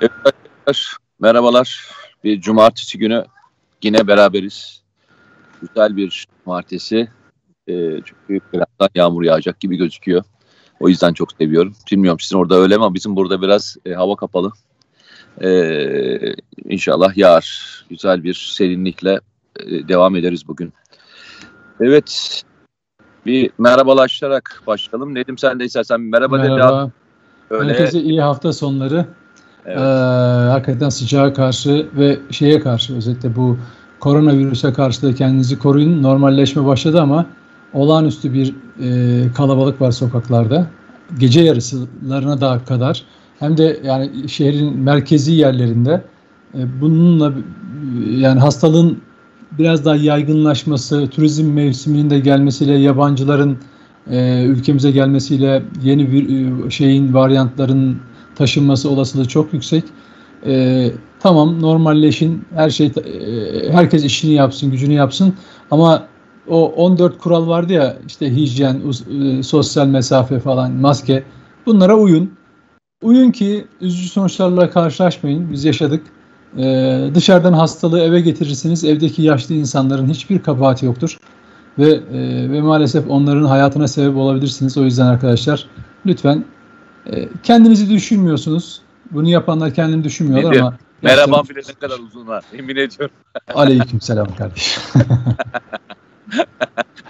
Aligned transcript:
Evet, 0.00 0.76
merhabalar. 1.20 1.88
Bir 2.24 2.40
cumartesi 2.40 2.98
günü 2.98 3.24
yine 3.82 4.06
beraberiz. 4.06 4.82
Güzel 5.60 5.96
bir 5.96 6.26
cumartesi. 6.44 7.08
Ee, 7.68 8.00
çok 8.04 8.28
büyük 8.28 8.52
birazdan 8.52 8.88
yağmur 8.94 9.22
yağacak 9.22 9.60
gibi 9.60 9.76
gözüküyor. 9.76 10.24
O 10.80 10.88
yüzden 10.88 11.12
çok 11.12 11.32
seviyorum. 11.32 11.74
Bilmiyorum 11.92 12.20
sizin 12.20 12.36
orada 12.36 12.54
öyle 12.56 12.74
ama 12.74 12.94
bizim 12.94 13.16
burada 13.16 13.42
biraz 13.42 13.76
e, 13.86 13.92
hava 13.92 14.16
kapalı. 14.16 14.52
Ee, 15.42 16.34
inşallah 16.64 17.16
yağar. 17.16 17.84
Güzel 17.90 18.24
bir 18.24 18.34
serinlikle 18.34 19.20
e, 19.60 19.88
devam 19.88 20.16
ederiz 20.16 20.48
bugün. 20.48 20.72
Evet. 21.80 22.42
Bir 23.26 23.50
merhabalaşarak 23.58 24.62
başlayalım. 24.66 25.14
Nedim 25.14 25.38
sen 25.38 25.60
de 25.60 25.64
istersen 25.64 26.00
merhaba, 26.00 26.36
merhaba. 26.36 26.84
dedi. 26.84 26.92
Öyle... 27.50 27.72
Herkese 27.72 28.00
iyi 28.00 28.22
hafta 28.22 28.52
sonları. 28.52 29.06
Evet. 29.68 29.78
Ee, 29.78 30.50
hakikaten 30.50 30.88
sıcağa 30.88 31.32
karşı 31.32 31.86
ve 31.96 32.18
şeye 32.30 32.60
karşı 32.60 32.96
özellikle 32.96 33.36
bu 33.36 33.56
koronavirüse 34.00 34.72
karşı 34.72 35.02
da 35.02 35.14
kendinizi 35.14 35.58
koruyun. 35.58 36.02
Normalleşme 36.02 36.66
başladı 36.66 37.00
ama 37.00 37.26
olağanüstü 37.72 38.32
bir 38.32 38.54
e, 38.82 39.32
kalabalık 39.32 39.80
var 39.80 39.90
sokaklarda. 39.90 40.66
Gece 41.18 41.40
yarısılarına 41.40 42.40
daha 42.40 42.64
kadar 42.64 43.02
hem 43.38 43.56
de 43.56 43.80
yani 43.84 44.28
şehrin 44.28 44.78
merkezi 44.78 45.32
yerlerinde 45.32 46.02
e, 46.54 46.80
bununla 46.80 47.32
yani 48.10 48.40
hastalığın 48.40 48.98
biraz 49.58 49.84
daha 49.84 49.96
yaygınlaşması, 49.96 51.06
turizm 51.06 51.52
mevsiminin 51.52 52.10
de 52.10 52.18
gelmesiyle 52.18 52.72
yabancıların 52.72 53.58
e, 54.10 54.44
ülkemize 54.44 54.90
gelmesiyle 54.90 55.62
yeni 55.82 56.12
bir 56.12 56.28
e, 56.28 56.70
şeyin 56.70 57.14
varyantların 57.14 57.98
taşınması 58.38 58.90
olasılığı 58.90 59.28
çok 59.28 59.52
yüksek. 59.52 59.84
E, 60.46 60.90
tamam 61.20 61.62
normalleşin, 61.62 62.44
her 62.54 62.70
şey 62.70 62.86
e, 62.86 63.72
herkes 63.72 64.04
işini 64.04 64.32
yapsın, 64.32 64.70
gücünü 64.70 64.94
yapsın 64.94 65.34
ama 65.70 66.06
o 66.48 66.72
14 66.72 67.18
kural 67.18 67.48
vardı 67.48 67.72
ya 67.72 67.96
işte 68.06 68.36
hijyen, 68.36 68.82
e, 69.10 69.42
sosyal 69.42 69.86
mesafe 69.86 70.40
falan, 70.40 70.72
maske 70.72 71.24
bunlara 71.66 71.96
uyun. 71.96 72.38
Uyun 73.02 73.30
ki 73.30 73.66
üzücü 73.80 74.08
sonuçlarla 74.08 74.70
karşılaşmayın. 74.70 75.52
Biz 75.52 75.64
yaşadık. 75.64 76.02
Ee, 76.58 77.10
dışarıdan 77.14 77.52
hastalığı 77.52 78.00
eve 78.00 78.20
getirirsiniz. 78.20 78.84
Evdeki 78.84 79.22
yaşlı 79.22 79.54
insanların 79.54 80.08
hiçbir 80.08 80.38
kabahati 80.38 80.86
yoktur. 80.86 81.18
Ve 81.78 81.88
e, 81.88 82.50
ve 82.50 82.60
maalesef 82.60 83.10
onların 83.10 83.44
hayatına 83.44 83.88
sebep 83.88 84.16
olabilirsiniz. 84.16 84.78
O 84.78 84.84
yüzden 84.84 85.06
arkadaşlar 85.06 85.66
lütfen 86.06 86.44
e, 87.12 87.28
kendinizi 87.42 87.90
düşünmüyorsunuz. 87.90 88.82
Bunu 89.10 89.28
yapanlar 89.28 89.74
kendini 89.74 90.04
düşünmüyorlar 90.04 90.50
Nedir? 90.50 90.60
ama 90.60 90.78
Merhaba 91.02 91.42
bile 91.48 91.60
ne 91.68 91.74
kadar 91.74 91.98
uzun 91.98 92.26
var. 92.26 92.44
Emin 92.52 92.76
ediyorum. 92.76 93.14
Aleyküm 93.54 94.00
selam 94.00 94.36
kardeşim. 94.36 94.82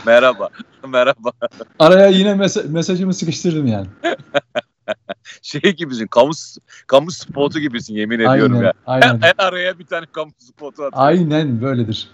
merhaba. 0.07 0.49
Merhaba. 0.89 1.33
Araya 1.79 2.07
yine 2.07 2.31
mes- 2.31 2.69
mesajımı 2.69 3.15
sıkıştırdım 3.15 3.67
yani. 3.67 3.87
şey 5.43 5.61
gibisin, 5.61 6.07
kamu 6.07 6.33
kamu 6.87 7.11
spotu 7.11 7.61
gibisin 7.61 7.95
yemin 7.95 8.19
ediyorum 8.19 8.57
aynen, 8.57 8.65
ya. 8.65 8.73
Aynen. 8.87 9.21
En, 9.23 9.33
araya 9.39 9.79
bir 9.79 9.87
tane 9.87 10.07
kamu 10.13 10.31
spotu 10.39 10.83
atıyor. 10.83 11.07
Aynen 11.07 11.63
böyledir. 11.63 12.09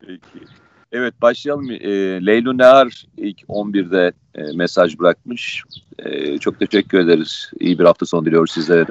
Peki. 0.00 0.46
Evet 0.92 1.22
başlayalım. 1.22 1.70
E, 1.70 1.88
Leylu 2.26 2.58
Nehar 2.58 3.06
ilk 3.16 3.40
11'de 3.40 4.12
e, 4.34 4.42
mesaj 4.56 4.98
bırakmış. 4.98 5.64
E, 5.98 6.38
çok 6.38 6.60
teşekkür 6.60 6.98
ederiz. 6.98 7.50
İyi 7.60 7.78
bir 7.78 7.84
hafta 7.84 8.06
sonu 8.06 8.26
diliyoruz 8.26 8.50
sizlere. 8.50 8.86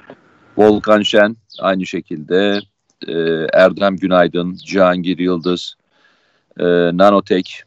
Volkan 0.57 1.01
Şen 1.01 1.35
aynı 1.59 1.85
şekilde. 1.85 2.59
E, 3.07 3.13
Erdem 3.53 3.97
Günaydın, 3.97 4.53
Cihangir 4.55 5.17
Yıldız, 5.17 5.75
e, 6.59 6.63
Nanotek, 6.97 7.63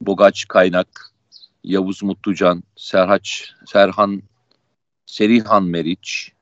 Bogaç 0.00 0.48
Kaynak, 0.48 1.12
Yavuz 1.64 2.02
Mutlucan, 2.02 2.62
Serhaç, 2.76 3.52
Serhan, 3.66 4.22
Serihan 5.06 5.64
Meriç, 5.64 6.32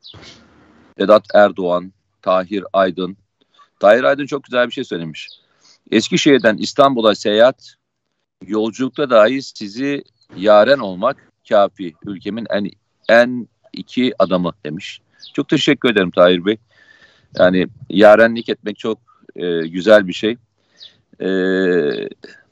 Vedat 0.99 1.25
Erdoğan, 1.35 1.93
Tahir 2.23 2.65
Aydın. 2.73 3.17
Tahir 3.81 4.05
Aydın 4.05 4.27
çok 4.27 4.45
güzel 4.45 4.67
bir 4.67 4.73
şey 4.73 4.85
söylemiş. 4.85 5.29
Eskişehir'den 5.91 6.57
İstanbul'a 6.57 7.15
seyahat, 7.15 7.75
yolculukta 8.47 9.11
dahi 9.11 9.43
sizi 9.43 10.05
yaren 10.37 10.79
olmak 10.79 11.33
kafi. 11.49 11.95
Ülkemin 12.07 12.47
en 12.51 12.71
en 13.09 13.49
iki 13.73 14.15
adamı 14.19 14.53
demiş. 14.65 15.01
Çok 15.35 15.49
teşekkür 15.49 15.91
ederim 15.91 16.11
Tahir 16.11 16.45
Bey. 16.45 16.57
Yani 17.39 17.67
yarenlik 17.91 18.49
etmek 18.49 18.79
çok 18.79 18.99
e, 19.37 19.67
güzel 19.67 20.09
bir 20.09 20.13
şey. 20.13 20.37
E, 21.21 21.29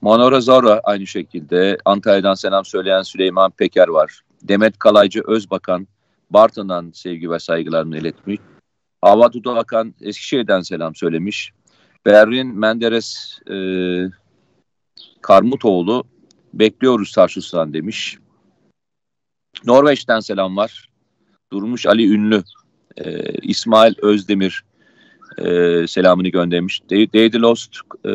Manora 0.01 0.41
Zora 0.41 0.81
aynı 0.85 1.07
şekilde. 1.07 1.79
Antalya'dan 1.85 2.35
selam 2.35 2.65
söyleyen 2.65 3.03
Süleyman 3.03 3.51
Peker 3.51 3.89
var. 3.89 4.21
Demet 4.43 4.79
Kalaycı 4.79 5.23
Özbakan 5.27 5.89
Bartın'dan 6.31 6.91
sevgi 6.95 7.31
ve 7.31 7.39
saygılarını 7.39 7.99
iletmiş. 7.99 8.39
Hava 9.03 9.33
Dudu 9.33 9.51
Akan 9.51 9.95
Eskişehir'den 10.01 10.61
selam 10.61 10.95
söylemiş. 10.95 11.53
Berrin 12.07 12.59
Menderes 12.59 13.39
e, 13.51 13.57
Karmutoğlu 15.23 16.05
bekliyoruz 16.55 17.13
Tarsus'tan 17.13 17.75
demiş. 17.75 18.19
Norveç'ten 19.65 20.21
selam 20.21 20.57
var. 20.57 20.89
Durmuş 21.53 21.87
Ali 21.87 22.13
Ünlü, 22.13 22.43
e, 22.97 23.33
İsmail 23.43 23.95
Özdemir 24.03 24.65
e, 25.39 25.87
selamını 25.87 26.29
göndermiş. 26.29 26.83
Daddy 26.91 27.39
Lost 27.39 27.77
e, 28.07 28.11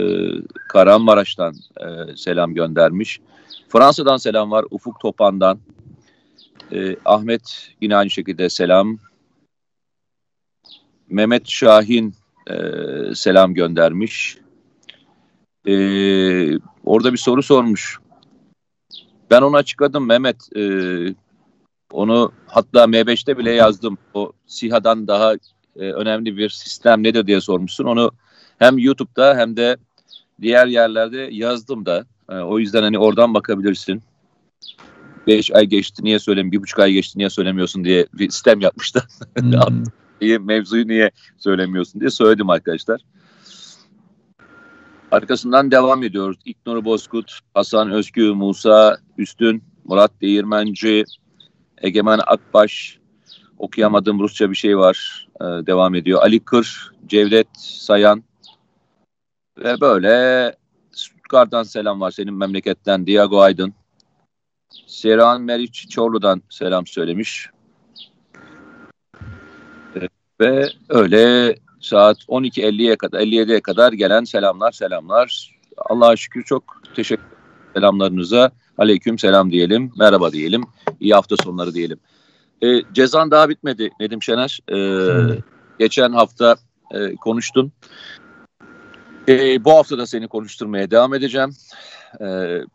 Kahramanmaraş'tan 0.70 1.56
e, 1.78 2.16
selam 2.16 2.54
göndermiş. 2.54 3.20
Fransa'dan 3.70 4.18
selam 4.18 4.52
var. 4.52 4.66
Ufuk 4.72 5.00
Topan'dan. 5.00 5.60
E, 6.72 6.96
Ahmet 7.06 7.72
yine 7.82 7.96
aynı 7.96 8.10
şekilde 8.10 8.50
selam. 8.50 8.98
Mehmet 11.10 11.50
Şahin 11.50 12.14
e, 12.50 12.56
selam 13.16 13.54
göndermiş. 13.54 14.38
E, 15.68 15.74
orada 16.84 17.14
bir 17.14 17.18
soru 17.18 17.44
sormuş. 17.44 18.00
Ben 19.32 19.42
onu 19.42 19.56
açıkladım 19.56 20.08
Mehmet. 20.08 20.58
E, 20.58 20.64
onu 21.92 22.32
hatta 22.48 22.84
M5'te 22.84 23.38
bile 23.38 23.52
yazdım. 23.52 23.98
O 24.14 24.32
SİHA'dan 24.48 25.08
daha 25.08 25.34
e, 25.76 25.92
önemli 25.92 26.38
bir 26.38 26.50
sistem 26.50 27.04
nedir 27.04 27.28
diye 27.28 27.42
sormuşsun. 27.42 27.86
Onu 27.86 28.12
hem 28.60 28.78
YouTube'da 28.78 29.38
hem 29.38 29.58
de 29.58 29.78
diğer 30.42 30.68
yerlerde 30.68 31.30
yazdım 31.32 31.86
da. 31.86 32.06
E, 32.30 32.36
o 32.36 32.60
yüzden 32.60 32.84
hani 32.84 33.00
oradan 33.00 33.34
bakabilirsin. 33.34 34.04
5 35.28 35.52
ay 35.52 35.66
geçti 35.66 36.04
niye 36.04 36.20
söylemiyorsun, 36.20 36.52
bir 36.52 36.62
buçuk 36.62 36.80
ay 36.80 36.92
geçti 36.92 37.20
niye 37.20 37.30
söylemiyorsun 37.30 37.84
diye 37.84 38.08
bir 38.14 38.30
sistem 38.30 38.62
yapmıştı. 38.62 39.04
Hmm. 39.40 39.84
Mevzuyu 40.22 40.88
niye 40.88 41.12
söylemiyorsun 41.38 42.02
diye 42.02 42.10
söyledim 42.10 42.50
arkadaşlar. 42.50 43.02
Arkasından 45.12 45.72
devam 45.72 46.04
ediyoruz. 46.04 46.38
İknur 46.46 46.86
Bozkurt, 46.86 47.40
Hasan 47.54 47.92
Özgü, 47.92 48.32
Musa 48.34 48.98
Üstün, 49.18 49.64
Murat 49.86 50.12
Değirmenci, 50.22 51.04
Egemen 51.78 52.20
Akbaş, 52.28 53.00
okuyamadığım 53.58 54.20
Rusça 54.20 54.50
bir 54.50 54.56
şey 54.56 54.78
var. 54.78 55.28
Ee, 55.42 55.44
devam 55.44 55.96
ediyor. 55.96 56.22
Ali 56.22 56.40
Kır, 56.40 56.92
Cevdet 57.08 57.48
Sayan 57.58 58.24
ve 59.58 59.82
böyle 59.82 60.56
Stuttgart'tan 60.92 61.64
selam 61.64 62.02
var 62.02 62.12
senin 62.12 62.34
memleketten 62.34 63.08
Diago 63.08 63.42
Aydın. 63.42 63.74
Serhan 64.88 65.42
Meriç 65.42 65.90
Çorlu'dan 65.90 66.42
selam 66.50 66.88
söylemiş. 66.88 67.50
Ve 70.42 70.70
öyle 70.90 71.56
saat 71.82 72.18
12.50'ye 72.18 72.96
kadar 72.96 73.20
57'ye 73.20 73.62
kadar 73.62 73.94
gelen 73.94 74.24
selamlar 74.24 74.72
selamlar. 74.72 75.60
Allah'a 75.78 76.16
şükür 76.16 76.44
çok 76.44 76.64
teşekkür 76.96 77.26
selamlarınıza. 77.76 78.52
Aleyküm 78.78 79.20
selam 79.20 79.52
diyelim. 79.52 79.92
Merhaba 79.98 80.32
diyelim. 80.32 80.64
İyi 81.00 81.14
hafta 81.14 81.36
sonları 81.44 81.74
diyelim. 81.74 82.00
E, 82.62 82.82
cezan 82.94 83.32
daha 83.32 83.50
bitmedi 83.50 83.90
Nedim 84.00 84.24
Şener. 84.24 84.60
E, 84.68 84.76
hmm. 84.76 85.38
Geçen 85.80 86.12
hafta 86.12 86.56
e, 86.92 87.16
konuştun. 87.16 87.72
E, 89.28 89.64
bu 89.66 89.72
hafta 89.72 89.98
da 89.98 90.06
seni 90.06 90.28
konuşturmaya 90.28 90.92
devam 90.92 91.14
edeceğim. 91.14 91.50
E, 92.22 92.26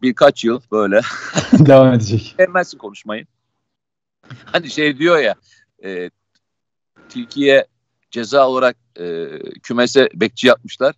birkaç 0.03 0.45
yıl 0.45 0.61
böyle. 0.73 1.01
devam 1.53 1.93
edecek. 1.93 2.35
Sevmezsin 2.37 2.79
konuşmayı. 2.79 3.27
Hani 4.45 4.71
şey 4.71 4.99
diyor 4.99 5.19
ya 5.19 5.35
e, 5.85 6.11
Türkiye 7.15 7.67
ceza 8.11 8.49
olarak 8.49 8.77
e, 9.01 9.27
kümese 9.63 10.09
bekçi 10.15 10.47
yapmışlar. 10.47 10.95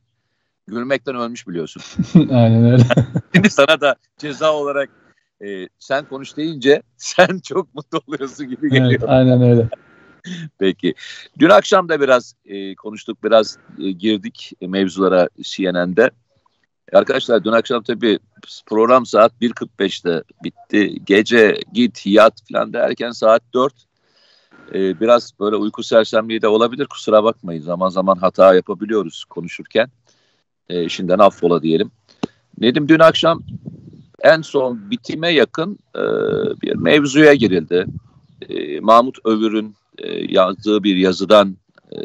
Gülmekten 0.66 1.16
ölmüş 1.16 1.48
biliyorsun. 1.48 1.82
Aynen 2.30 2.72
öyle. 2.72 2.84
Şimdi 3.34 3.50
sana 3.50 3.80
da 3.80 3.96
ceza 4.18 4.52
olarak 4.52 4.90
e, 5.44 5.68
sen 5.78 6.04
konuş 6.04 6.36
deyince 6.36 6.82
sen 6.96 7.38
çok 7.38 7.74
mutlu 7.74 8.00
oluyorsun 8.06 8.48
gibi 8.48 8.70
geliyor. 8.70 8.90
Evet, 8.90 9.04
aynen 9.08 9.42
öyle. 9.42 9.68
Peki. 10.58 10.94
Dün 11.38 11.50
akşam 11.50 11.88
da 11.88 12.00
biraz 12.00 12.34
e, 12.44 12.74
konuştuk, 12.74 13.24
biraz 13.24 13.58
e, 13.78 13.90
girdik 13.90 14.52
mevzulara 14.60 15.28
CNN'de. 15.42 16.10
Arkadaşlar 16.92 17.44
dün 17.44 17.52
akşam 17.52 17.82
tabii 17.82 18.18
program 18.66 19.06
saat 19.06 19.32
1.45'te 19.40 20.22
bitti. 20.44 21.04
Gece 21.04 21.60
git 21.72 22.06
yat 22.06 22.34
falan 22.52 22.72
derken 22.72 23.10
saat 23.10 23.42
4. 23.54 23.74
Ee, 24.74 25.00
biraz 25.00 25.32
böyle 25.40 25.56
uyku 25.56 25.82
sersemliği 25.82 26.42
de 26.42 26.48
olabilir. 26.48 26.86
Kusura 26.86 27.24
bakmayın. 27.24 27.62
Zaman 27.62 27.88
zaman 27.88 28.16
hata 28.16 28.54
yapabiliyoruz 28.54 29.24
konuşurken. 29.24 29.88
Ee, 30.68 30.88
şimdiden 30.88 31.18
affola 31.18 31.62
diyelim. 31.62 31.90
Nedim 32.58 32.88
dün 32.88 32.98
akşam 32.98 33.42
en 34.20 34.42
son 34.42 34.90
bitime 34.90 35.28
yakın 35.28 35.78
e, 35.94 36.02
bir 36.62 36.74
mevzuya 36.74 37.34
girildi. 37.34 37.86
E, 38.48 38.80
Mahmut 38.80 39.18
Övür'ün 39.24 39.74
e, 39.98 40.32
yazdığı 40.32 40.82
bir 40.82 40.96
yazıdan 40.96 41.56
e, 41.92 41.98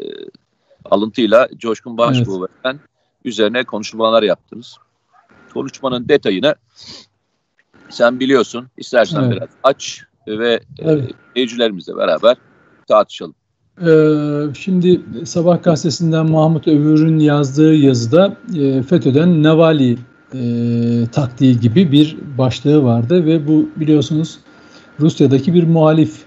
alıntıyla 0.84 1.48
Coşkun 1.56 1.98
Başbuğ 1.98 2.48
evet. 2.64 2.76
üzerine 3.24 3.64
konuşmalar 3.64 4.22
yaptınız. 4.22 4.76
Konuşmanın 5.54 6.08
detayını 6.08 6.54
sen 7.88 8.20
biliyorsun. 8.20 8.68
İstersen 8.76 9.22
evet. 9.22 9.32
biraz 9.32 9.48
aç 9.62 10.02
ve 10.26 10.52
e, 10.78 10.90
evet. 11.36 11.88
e, 11.88 11.96
beraber 11.96 12.36
tartışalım. 12.86 13.34
Ee, 13.80 14.54
şimdi 14.58 15.00
Sabah 15.24 15.62
gazetesinden 15.62 16.30
Mahmut 16.30 16.68
Övür'ün 16.68 17.18
yazdığı 17.18 17.74
yazıda 17.74 18.36
e, 18.56 18.82
FETÖ'den 18.82 19.42
Navali 19.42 19.98
e, 20.34 20.40
taktiği 21.12 21.60
gibi 21.60 21.92
bir 21.92 22.16
başlığı 22.38 22.84
vardı 22.84 23.26
ve 23.26 23.48
bu 23.48 23.68
biliyorsunuz 23.76 24.38
Rusya'daki 25.00 25.54
bir 25.54 25.64
muhalif 25.64 26.24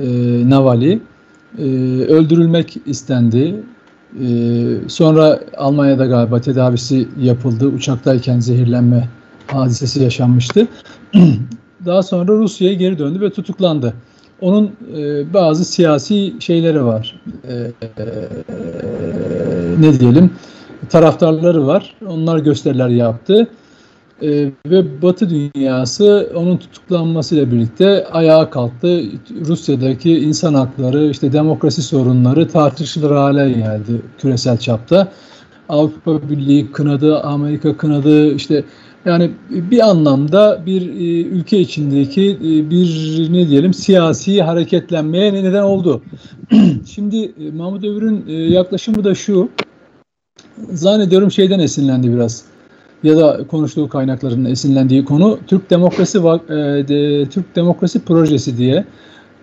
e, 0.00 0.06
Navali 0.50 1.00
e, 1.58 1.62
öldürülmek 2.08 2.76
istendi. 2.86 3.62
E, 4.20 4.28
sonra 4.88 5.40
Almanya'da 5.56 6.06
galiba 6.06 6.40
tedavisi 6.40 7.08
yapıldı. 7.20 7.66
Uçaktayken 7.66 8.40
zehirlenme 8.40 9.08
hadisesi 9.46 10.02
yaşanmıştı. 10.02 10.68
Daha 11.86 12.02
sonra 12.02 12.32
Rusya'ya 12.32 12.74
geri 12.74 12.98
döndü 12.98 13.20
ve 13.20 13.30
tutuklandı. 13.30 13.94
Onun 14.44 14.72
e, 14.96 15.32
bazı 15.34 15.64
siyasi 15.64 16.34
şeyleri 16.40 16.84
var. 16.84 17.20
E, 17.48 17.54
e, 17.54 18.04
ne 19.80 20.00
diyelim? 20.00 20.30
Taraftarları 20.88 21.66
var. 21.66 21.94
Onlar 22.06 22.38
gösteriler 22.38 22.88
yaptı. 22.88 23.48
E, 24.22 24.50
ve 24.66 25.02
Batı 25.02 25.30
dünyası 25.30 26.32
onun 26.34 26.56
tutuklanmasıyla 26.56 27.52
birlikte 27.52 28.06
ayağa 28.06 28.50
kalktı. 28.50 29.02
Rusya'daki 29.46 30.18
insan 30.18 30.54
hakları, 30.54 31.04
işte 31.10 31.32
demokrasi 31.32 31.82
sorunları 31.82 32.48
tartışılır 32.48 33.10
hale 33.10 33.52
geldi 33.52 34.02
küresel 34.18 34.58
çapta. 34.58 35.12
Avrupa 35.68 36.28
Birliği 36.30 36.72
kınadı, 36.72 37.20
Amerika 37.20 37.76
kınadı, 37.76 38.34
işte 38.34 38.64
yani 39.04 39.30
bir 39.50 39.88
anlamda 39.90 40.62
bir 40.66 40.82
e, 40.82 41.22
ülke 41.22 41.60
içindeki 41.60 42.30
e, 42.30 42.70
bir 42.70 43.28
ne 43.32 43.48
diyelim 43.48 43.74
siyasi 43.74 44.42
hareketlenmeye 44.42 45.32
neden 45.32 45.62
oldu. 45.62 46.02
Şimdi 46.86 47.24
e, 47.24 47.50
Mahmut 47.50 47.84
Övür'ün 47.84 48.24
e, 48.28 48.32
yaklaşımı 48.32 49.04
da 49.04 49.14
şu. 49.14 49.48
Zannediyorum 50.72 51.30
şeyden 51.30 51.58
esinlendi 51.58 52.12
biraz 52.12 52.44
ya 53.02 53.16
da 53.16 53.46
konuştuğu 53.46 53.88
kaynakların 53.88 54.44
esinlendiği 54.44 55.04
konu 55.04 55.38
Türk 55.46 55.70
Demokrasi 55.70 56.22
de, 56.88 57.26
Türk 57.28 57.56
Demokrasi 57.56 58.04
Projesi 58.04 58.58
diye 58.58 58.84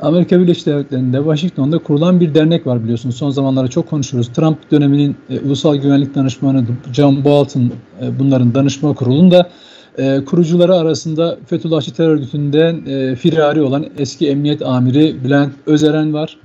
Amerika 0.01 0.39
Birleşik 0.39 0.65
Devletleri'nde 0.65 1.18
Washington'da 1.18 1.77
kurulan 1.77 2.19
bir 2.19 2.33
dernek 2.33 2.68
var 2.68 2.83
biliyorsunuz. 2.83 3.15
Son 3.15 3.30
zamanlarda 3.30 3.68
çok 3.68 3.89
konuşuyoruz. 3.89 4.30
Trump 4.33 4.71
döneminin 4.71 5.15
e, 5.30 5.39
Ulusal 5.39 5.75
Güvenlik 5.75 6.15
Danışmanı 6.15 6.65
John 6.94 7.24
Bolton 7.24 7.71
e, 8.01 8.19
bunların 8.19 8.56
danışma 8.56 8.94
kurulunda 8.94 9.50
e, 9.98 10.25
kurucuları 10.25 10.75
arasında 10.75 11.38
Fethullahçı 11.45 11.94
terör 11.94 12.09
örgütünden 12.09 12.86
e, 12.86 13.15
firari 13.15 13.62
olan 13.62 13.86
eski 13.98 14.30
emniyet 14.30 14.62
amiri 14.62 15.24
Bülent 15.24 15.53
Özeren 15.65 16.13
var. 16.13 16.38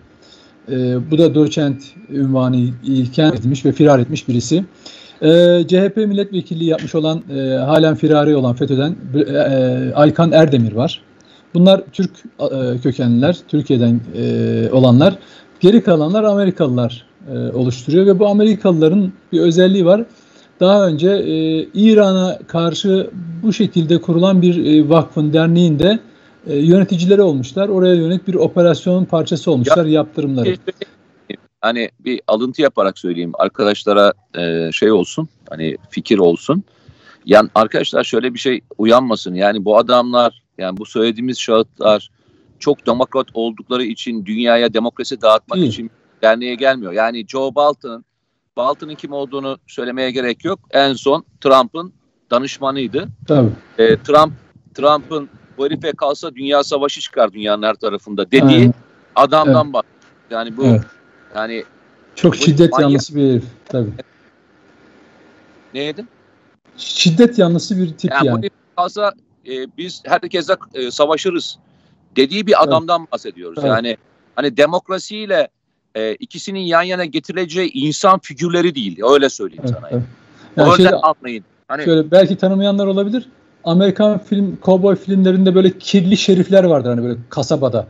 E, 0.68 1.10
bu 1.10 1.18
da 1.18 1.34
doçent 1.34 1.82
ünvanı 2.10 2.56
ilken 2.84 3.32
etmiş 3.32 3.64
ve 3.64 3.72
firar 3.72 3.98
etmiş 3.98 4.28
birisi. 4.28 4.64
E, 5.22 5.62
CHP 5.68 5.96
milletvekilliği 5.96 6.70
yapmış 6.70 6.94
olan 6.94 7.22
e, 7.36 7.40
halen 7.54 7.94
firari 7.94 8.36
olan 8.36 8.54
FETÖ'den 8.54 8.96
e, 9.14 9.94
Aykan 9.94 10.32
Erdemir 10.32 10.72
var. 10.72 11.02
Bunlar 11.54 11.82
Türk 11.92 12.10
e, 12.40 12.80
kökenliler, 12.82 13.36
Türkiye'den 13.48 14.00
e, 14.16 14.68
olanlar. 14.72 15.18
Geri 15.60 15.82
kalanlar 15.82 16.24
Amerikalılar 16.24 17.06
e, 17.32 17.38
oluşturuyor 17.38 18.06
ve 18.06 18.18
bu 18.18 18.26
Amerikalıların 18.26 19.12
bir 19.32 19.40
özelliği 19.40 19.86
var. 19.86 20.04
Daha 20.60 20.86
önce 20.86 21.10
e, 21.10 21.62
İran'a 21.74 22.38
karşı 22.46 23.10
bu 23.42 23.52
şekilde 23.52 24.00
kurulan 24.00 24.42
bir 24.42 24.66
e, 24.66 24.88
vakfın, 24.88 25.32
derneğin 25.32 25.78
de 25.78 25.98
e, 26.46 26.56
yöneticileri 26.56 27.22
olmuşlar. 27.22 27.68
Oraya 27.68 27.94
yönelik 27.94 28.28
bir 28.28 28.34
operasyon 28.34 29.04
parçası 29.04 29.50
olmuşlar, 29.50 29.84
ya, 29.84 29.92
yaptırımları. 29.92 30.56
Hani 31.60 31.90
bir 32.00 32.20
alıntı 32.26 32.62
yaparak 32.62 32.98
söyleyeyim 32.98 33.32
arkadaşlara 33.34 34.12
e, 34.38 34.72
şey 34.72 34.92
olsun, 34.92 35.28
hani 35.50 35.76
fikir 35.90 36.18
olsun. 36.18 36.64
Yani 37.26 37.48
arkadaşlar 37.54 38.04
şöyle 38.04 38.34
bir 38.34 38.38
şey 38.38 38.60
uyanmasın. 38.78 39.34
Yani 39.34 39.64
bu 39.64 39.78
adamlar 39.78 40.42
yani 40.58 40.76
bu 40.76 40.86
söylediğimiz 40.86 41.38
şahıtlar 41.38 42.10
çok 42.58 42.86
demokrat 42.86 43.26
oldukları 43.34 43.84
için 43.84 44.26
dünyaya 44.26 44.74
demokrasi 44.74 45.22
dağıtmak 45.22 45.58
Değil. 45.58 45.68
için 45.68 45.90
derneğe 46.22 46.54
gelmiyor. 46.54 46.92
Yani 46.92 47.26
Joe 47.28 47.54
Bolton'ın 47.54 48.04
Bolton'ın 48.56 48.94
kim 48.94 49.12
olduğunu 49.12 49.58
söylemeye 49.66 50.10
gerek 50.10 50.44
yok. 50.44 50.60
En 50.70 50.92
son 50.92 51.24
Trump'ın 51.40 51.92
danışmanıydı. 52.30 53.08
Tabii. 53.28 53.50
Ee, 53.78 53.96
Trump 53.96 54.32
Trump'ın 54.74 55.28
bu 55.58 55.66
herife 55.66 55.92
kalsa 55.92 56.34
dünya 56.34 56.64
savaşı 56.64 57.00
çıkar 57.00 57.32
dünyanın 57.32 57.62
her 57.62 57.74
tarafında 57.74 58.30
dediği 58.30 58.64
evet. 58.64 58.74
adamdan 59.14 59.64
evet. 59.64 59.74
bak. 59.74 59.84
Yani 60.30 60.56
bu 60.56 60.64
evet. 60.64 60.82
yani 61.34 61.64
çok 62.14 62.36
şiddet 62.36 62.72
manyak. 62.72 62.90
yanlısı 62.90 63.16
bir 63.16 63.30
herif 63.30 63.44
tabii. 63.68 63.90
Neydi? 65.74 66.04
Şiddet 66.76 67.38
yanlısı 67.38 67.78
bir 67.78 67.92
tip 67.96 68.12
yani. 68.12 68.26
yani. 68.26 68.42
Bu 68.42 68.76
kalsa 68.76 69.12
e, 69.48 69.66
biz 69.78 70.02
herkese 70.06 70.56
e, 70.74 70.90
savaşırız 70.90 71.58
dediği 72.16 72.46
bir 72.46 72.62
adamdan 72.62 73.00
evet. 73.00 73.12
bahsediyoruz. 73.12 73.58
Evet. 73.58 73.70
Yani 73.70 73.96
hani 74.36 74.56
demokrasiyle 74.56 75.48
e, 75.94 76.14
ikisinin 76.14 76.60
yan 76.60 76.82
yana 76.82 77.04
getirileceği 77.04 77.72
insan 77.72 78.18
figürleri 78.18 78.74
değil. 78.74 79.00
Öyle 79.10 79.28
söyleyeyim 79.28 79.62
evet, 79.66 79.76
sana. 79.76 79.88
Evet. 79.90 80.02
Yani. 80.56 80.70
O 80.70 80.76
yüzden 80.76 80.98
anlayın. 81.02 81.44
Hani, 81.68 81.84
şöyle 81.84 82.10
belki 82.10 82.36
tanımayanlar 82.36 82.86
olabilir. 82.86 83.28
Amerikan 83.64 84.18
film, 84.18 84.56
kovboy 84.56 84.96
filmlerinde 84.96 85.54
böyle 85.54 85.78
kirli 85.78 86.16
şerifler 86.16 86.64
vardır 86.64 86.90
hani 86.90 87.02
böyle 87.02 87.18
kasabada. 87.30 87.88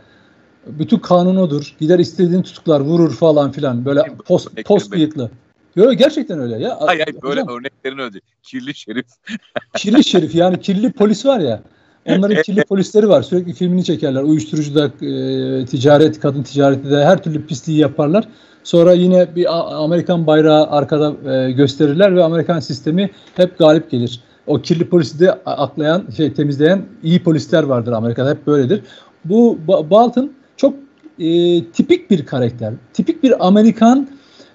Bütün 0.67 0.99
kanun 0.99 1.37
odur. 1.37 1.75
Gider 1.81 1.99
istediğini 1.99 2.43
tutuklar, 2.43 2.81
vurur 2.81 3.15
falan 3.15 3.53
filan. 3.53 3.85
Böyle 3.85 4.03
post, 4.27 4.65
post 4.65 4.93
bıyıklı. 4.93 5.31
Yok 5.77 5.99
gerçekten 5.99 6.39
öyle 6.39 6.59
ya. 6.59 6.77
Hayır 6.81 7.05
hayır 7.07 7.23
böyle 7.23 7.41
Hocam, 7.41 7.57
örneklerini 7.57 8.03
öyle. 8.03 8.19
Kirli 8.43 8.75
şerif. 8.75 9.07
kirli 9.77 10.05
şerif 10.05 10.35
yani 10.35 10.61
kirli 10.61 10.93
polis 10.93 11.27
var 11.27 11.41
ya. 11.41 11.63
Onların 12.07 12.43
kirli 12.43 12.65
polisleri 12.65 13.09
var. 13.09 13.23
Sürekli 13.23 13.53
filmini 13.53 13.85
çekerler. 13.85 14.23
Uyuşturucuda, 14.23 14.85
e, 14.87 15.67
ticaret, 15.67 16.21
kadın 16.21 16.43
ticareti 16.43 16.91
de 16.91 17.05
her 17.05 17.23
türlü 17.23 17.47
pisliği 17.47 17.79
yaparlar. 17.79 18.29
Sonra 18.65 18.93
yine 18.93 19.37
bir 19.37 19.47
Amerikan 19.85 20.27
bayrağı 20.27 20.67
arkada 20.67 21.33
e, 21.33 21.53
gösterirler 21.53 22.17
ve 22.17 22.25
Amerikan 22.25 22.61
sistemi 22.61 23.11
hep 23.35 23.59
galip 23.59 23.91
gelir. 23.91 24.21
O 24.47 24.63
kirli 24.63 24.89
polisi 24.89 25.21
de 25.21 25.33
aklayan, 25.33 26.05
şey 26.17 26.33
temizleyen 26.33 26.83
iyi 27.03 27.23
polisler 27.23 27.63
vardır 27.63 27.93
Amerika'da 27.93 28.31
hep 28.31 28.47
böyledir. 28.47 28.83
Bu 29.25 29.59
Bolton 29.67 30.33
çok 30.57 30.75
e, 31.19 31.65
tipik 31.65 32.11
bir 32.11 32.27
karakter. 32.27 32.73
Tipik 32.93 33.23
bir 33.23 33.47
Amerikan 33.47 34.09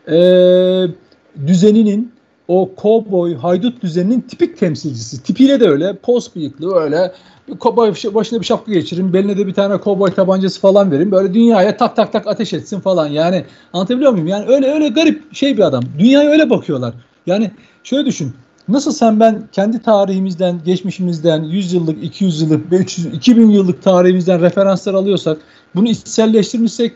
e, 0.08 0.18
düzeninin 1.48 2.12
o 2.48 2.76
kovboy 2.76 3.36
haydut 3.36 3.84
düzeninin 3.84 4.22
tipik 4.22 4.58
temsilcisi. 4.58 5.24
Tipiyle 5.24 5.60
de 5.60 5.70
öyle. 5.70 5.96
Post 5.96 6.36
bıyıklı 6.36 6.76
öyle. 6.76 7.12
Kovboy 7.60 7.94
başına 8.14 8.40
bir 8.40 8.46
şapka 8.46 8.72
geçirin. 8.72 9.14
Beline 9.14 9.38
de 9.38 9.48
bir 9.48 9.54
tane 9.54 9.78
kovboy 9.78 10.12
tabancası 10.12 10.62
falan 10.62 10.92
verin. 10.92 11.12
Böyle 11.12 11.34
dünyaya 11.34 11.78
tak 11.78 11.96
tak 11.96 12.12
tak 12.14 12.28
ateş 12.28 12.54
etsin 12.54 12.80
falan. 12.80 13.08
Yani 13.08 13.46
anlatabiliyor 13.74 14.12
muyum? 14.12 14.28
Yani 14.28 14.46
öyle 14.48 14.72
öyle 14.72 14.88
garip 14.88 15.36
şey 15.36 15.58
bir 15.58 15.62
adam. 15.62 15.84
Dünyaya 16.00 16.30
öyle 16.30 16.50
bakıyorlar. 16.50 16.94
Yani 17.26 17.52
şöyle 17.84 18.06
düşün. 18.06 18.34
Nasıl 18.68 18.92
sen 18.92 19.20
ben 19.20 19.48
kendi 19.52 19.82
tarihimizden, 19.82 20.62
geçmişimizden 20.66 21.44
100 21.44 21.74
yıllık, 21.74 22.04
200 22.04 22.42
yıllık, 22.42 22.72
500, 22.72 23.08
2000 23.14 23.50
yıllık 23.50 23.84
tarihimizden 23.84 24.42
referanslar 24.42 24.94
alıyorsak, 24.94 25.38
bunu 25.76 25.90
içselleştirmişsek 25.90 26.94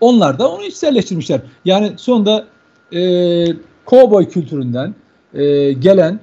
onlar 0.00 0.38
da 0.38 0.50
onu 0.50 0.64
içselleştirmişler. 0.64 1.40
Yani 1.64 1.92
sonunda 1.96 2.44
e, 2.92 3.00
kovboy 3.86 4.28
kültüründen 4.28 4.94
e, 5.34 5.72
gelen, 5.72 6.20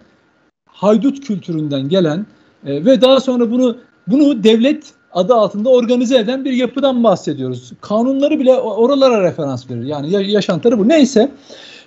haydut 0.66 1.28
kültüründen 1.28 1.90
gelen 1.90 2.26
e, 2.66 2.86
ve 2.86 3.02
daha 3.02 3.20
sonra 3.20 3.52
bunu 3.52 3.78
bunu 4.08 4.44
devlet 4.44 4.84
adı 5.14 5.34
altında 5.34 5.70
organize 5.70 6.18
eden 6.18 6.46
bir 6.46 6.52
yapıdan 6.52 7.04
bahsediyoruz. 7.04 7.72
Kanunları 7.82 8.40
bile 8.40 8.54
oralara 8.54 9.24
referans 9.24 9.70
verir. 9.72 9.84
Yani 9.84 10.32
yaşantıları 10.32 10.80
bu. 10.80 10.90
Neyse. 10.90 11.32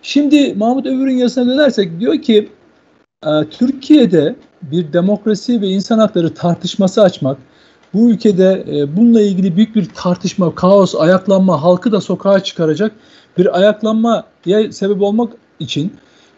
Şimdi 0.02 0.54
Mahmut 0.54 0.87
Övür'ün 0.87 1.16
yazısına 1.16 1.52
dönersek 1.52 2.00
diyor 2.00 2.23
ki 2.23 2.49
e, 3.26 3.30
Türkiye'de 3.50 4.37
bir 4.62 4.92
demokrasi 4.92 5.61
ve 5.61 5.68
insan 5.68 5.99
hakları 5.99 6.35
tartışması 6.35 7.02
açmak, 7.02 7.38
bu 7.95 8.11
ülkede 8.11 8.64
e, 8.68 8.97
bununla 8.97 9.21
ilgili 9.21 9.56
büyük 9.56 9.76
bir 9.76 9.88
tartışma, 9.95 10.54
kaos, 10.54 10.95
ayaklanma, 10.95 11.62
halkı 11.62 11.92
da 11.92 12.00
sokağa 12.00 12.45
çıkaracak 12.45 12.92
bir 13.38 13.59
ayaklanmaya 13.59 14.25
sebep 14.71 15.02
olmak 15.02 15.33
için 15.60 15.92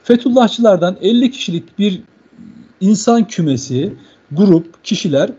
Fethullahçılardan 0.05 0.97
50 1.01 1.31
kişilik 1.31 1.79
bir 1.79 2.03
insan 2.81 3.25
kümesi, 3.25 3.95
grup, 4.33 4.85
kişiler 4.85 5.31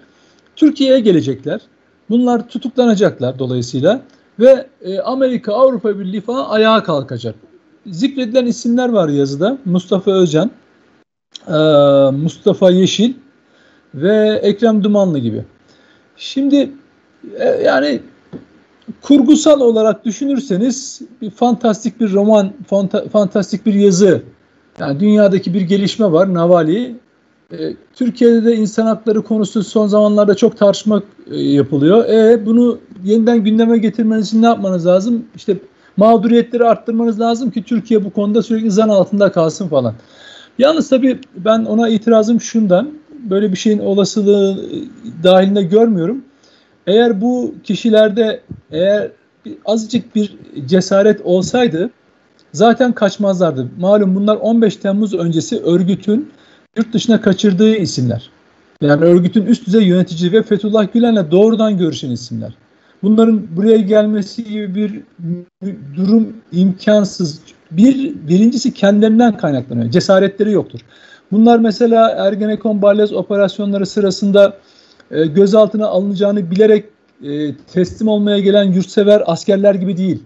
Türkiye'ye 0.55 0.99
gelecekler. 0.99 1.61
Bunlar 2.09 2.47
tutuklanacaklar 2.49 3.39
dolayısıyla 3.39 4.01
ve 4.39 4.67
e, 4.81 4.99
Amerika, 4.99 5.53
Avrupa 5.53 5.99
Birliği 5.99 6.21
falan 6.21 6.49
ayağa 6.49 6.83
kalkacak. 6.83 7.35
Zikredilen 7.85 8.45
isimler 8.45 8.89
var 8.89 9.09
yazıda. 9.09 9.57
Mustafa 9.65 10.11
Özcan, 10.11 10.51
e, 11.47 11.57
Mustafa 12.11 12.71
Yeşil 12.71 13.13
ve 13.93 14.39
Ekrem 14.43 14.83
Dumanlı 14.83 15.19
gibi. 15.19 15.45
Şimdi 16.17 16.71
e, 17.39 17.45
yani 17.45 18.01
kurgusal 19.01 19.61
olarak 19.61 20.05
düşünürseniz 20.05 21.01
bir 21.21 21.29
fantastik 21.29 21.99
bir 21.99 22.13
roman, 22.13 22.51
fanta, 22.67 23.09
fantastik 23.09 23.65
bir 23.65 23.73
yazı. 23.73 24.23
Yani 24.79 24.99
dünyadaki 24.99 25.53
bir 25.53 25.61
gelişme 25.61 26.11
var 26.11 26.33
Navali. 26.33 26.95
E, 27.51 27.57
Türkiye'de 27.95 28.45
de 28.45 28.55
insan 28.55 28.85
hakları 28.85 29.21
konusu 29.21 29.63
son 29.63 29.87
zamanlarda 29.87 30.35
çok 30.35 30.57
tartışma 30.57 31.03
e, 31.31 31.39
yapılıyor. 31.39 32.05
E 32.05 32.45
bunu 32.45 32.79
yeniden 33.03 33.43
gündeme 33.43 33.77
getirmeniz 33.77 34.27
için 34.27 34.41
ne 34.41 34.45
yapmanız 34.45 34.85
lazım? 34.85 35.25
İşte 35.35 35.57
mağduriyetleri 35.97 36.63
arttırmanız 36.63 37.19
lazım 37.19 37.51
ki 37.51 37.63
Türkiye 37.63 38.05
bu 38.05 38.09
konuda 38.09 38.43
sürekli 38.43 38.71
zan 38.71 38.89
altında 38.89 39.31
kalsın 39.31 39.67
falan. 39.67 39.93
Yalnız 40.59 40.89
tabii 40.89 41.19
ben 41.35 41.65
ona 41.65 41.89
itirazım 41.89 42.41
şundan. 42.41 42.89
Böyle 43.29 43.51
bir 43.51 43.57
şeyin 43.57 43.79
olasılığı 43.79 44.65
dahilinde 45.23 45.63
görmüyorum. 45.63 46.23
Eğer 46.89 47.21
bu 47.21 47.55
kişilerde 47.63 48.41
eğer 48.71 49.11
azıcık 49.65 50.15
bir 50.15 50.37
cesaret 50.65 51.21
olsaydı 51.23 51.89
zaten 52.53 52.91
kaçmazlardı. 52.91 53.67
Malum 53.79 54.15
bunlar 54.15 54.35
15 54.35 54.75
Temmuz 54.75 55.13
öncesi 55.13 55.59
örgütün 55.59 56.31
yurt 56.77 56.93
dışına 56.93 57.21
kaçırdığı 57.21 57.75
isimler. 57.75 58.29
Yani 58.81 59.05
örgütün 59.05 59.45
üst 59.45 59.67
düzey 59.67 59.83
yöneticisi 59.83 60.33
ve 60.33 60.43
Fethullah 60.43 60.93
Gülen'le 60.93 61.31
doğrudan 61.31 61.77
görüşen 61.77 62.09
isimler. 62.09 62.53
Bunların 63.03 63.57
buraya 63.57 63.77
gelmesi 63.77 64.43
gibi 64.43 64.75
bir 64.75 65.01
durum 65.95 66.33
imkansız. 66.51 67.39
Bir, 67.71 68.13
birincisi 68.27 68.73
kendilerinden 68.73 69.37
kaynaklanıyor. 69.37 69.91
Cesaretleri 69.91 70.51
yoktur. 70.51 70.79
Bunlar 71.31 71.59
mesela 71.59 72.09
Ergenekon 72.09 72.81
Balyoz 72.81 73.13
operasyonları 73.13 73.85
sırasında 73.85 74.53
e, 75.11 75.25
gözaltına 75.25 75.87
alınacağını 75.87 76.51
bilerek 76.51 76.85
e, 77.23 77.55
teslim 77.55 78.07
olmaya 78.07 78.39
gelen 78.39 78.63
yurtsever 78.63 79.23
askerler 79.25 79.75
gibi 79.75 79.97
değil. 79.97 80.23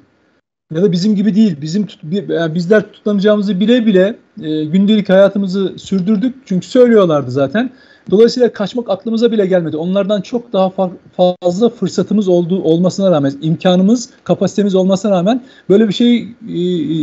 Ya 0.74 0.84
da 0.84 0.92
bizim 0.92 1.16
gibi 1.16 1.36
değil. 1.36 1.62
Bizim 1.62 1.86
tut, 1.86 2.00
yani 2.28 2.56
bizler 2.56 2.82
tutuklanacağımızı 2.82 3.60
bile 3.60 3.86
bile 3.86 4.16
e, 4.42 4.66
gündelik 4.66 5.10
hayatımızı 5.10 5.74
sürdürdük. 5.78 6.36
Çünkü 6.46 6.68
söylüyorlardı 6.68 7.32
zaten. 7.32 7.72
Dolayısıyla 8.12 8.54
kaçmak 8.54 8.90
aklımıza 8.90 9.32
bile 9.32 9.46
gelmedi. 9.46 9.78
Onlardan 9.78 10.22
çok 10.22 10.54
daha 10.54 10.70
fazla 11.18 11.70
fırsatımız 11.70 12.28
olduğu 12.28 12.64
olmasına 12.64 13.12
rağmen, 13.12 13.34
imkanımız, 13.42 14.10
kapasitemiz 14.24 14.76
olmasına 14.76 15.12
rağmen 15.12 15.44
böyle 15.70 15.88
bir 15.88 15.94
şey 15.94 16.18
e, 16.22 16.28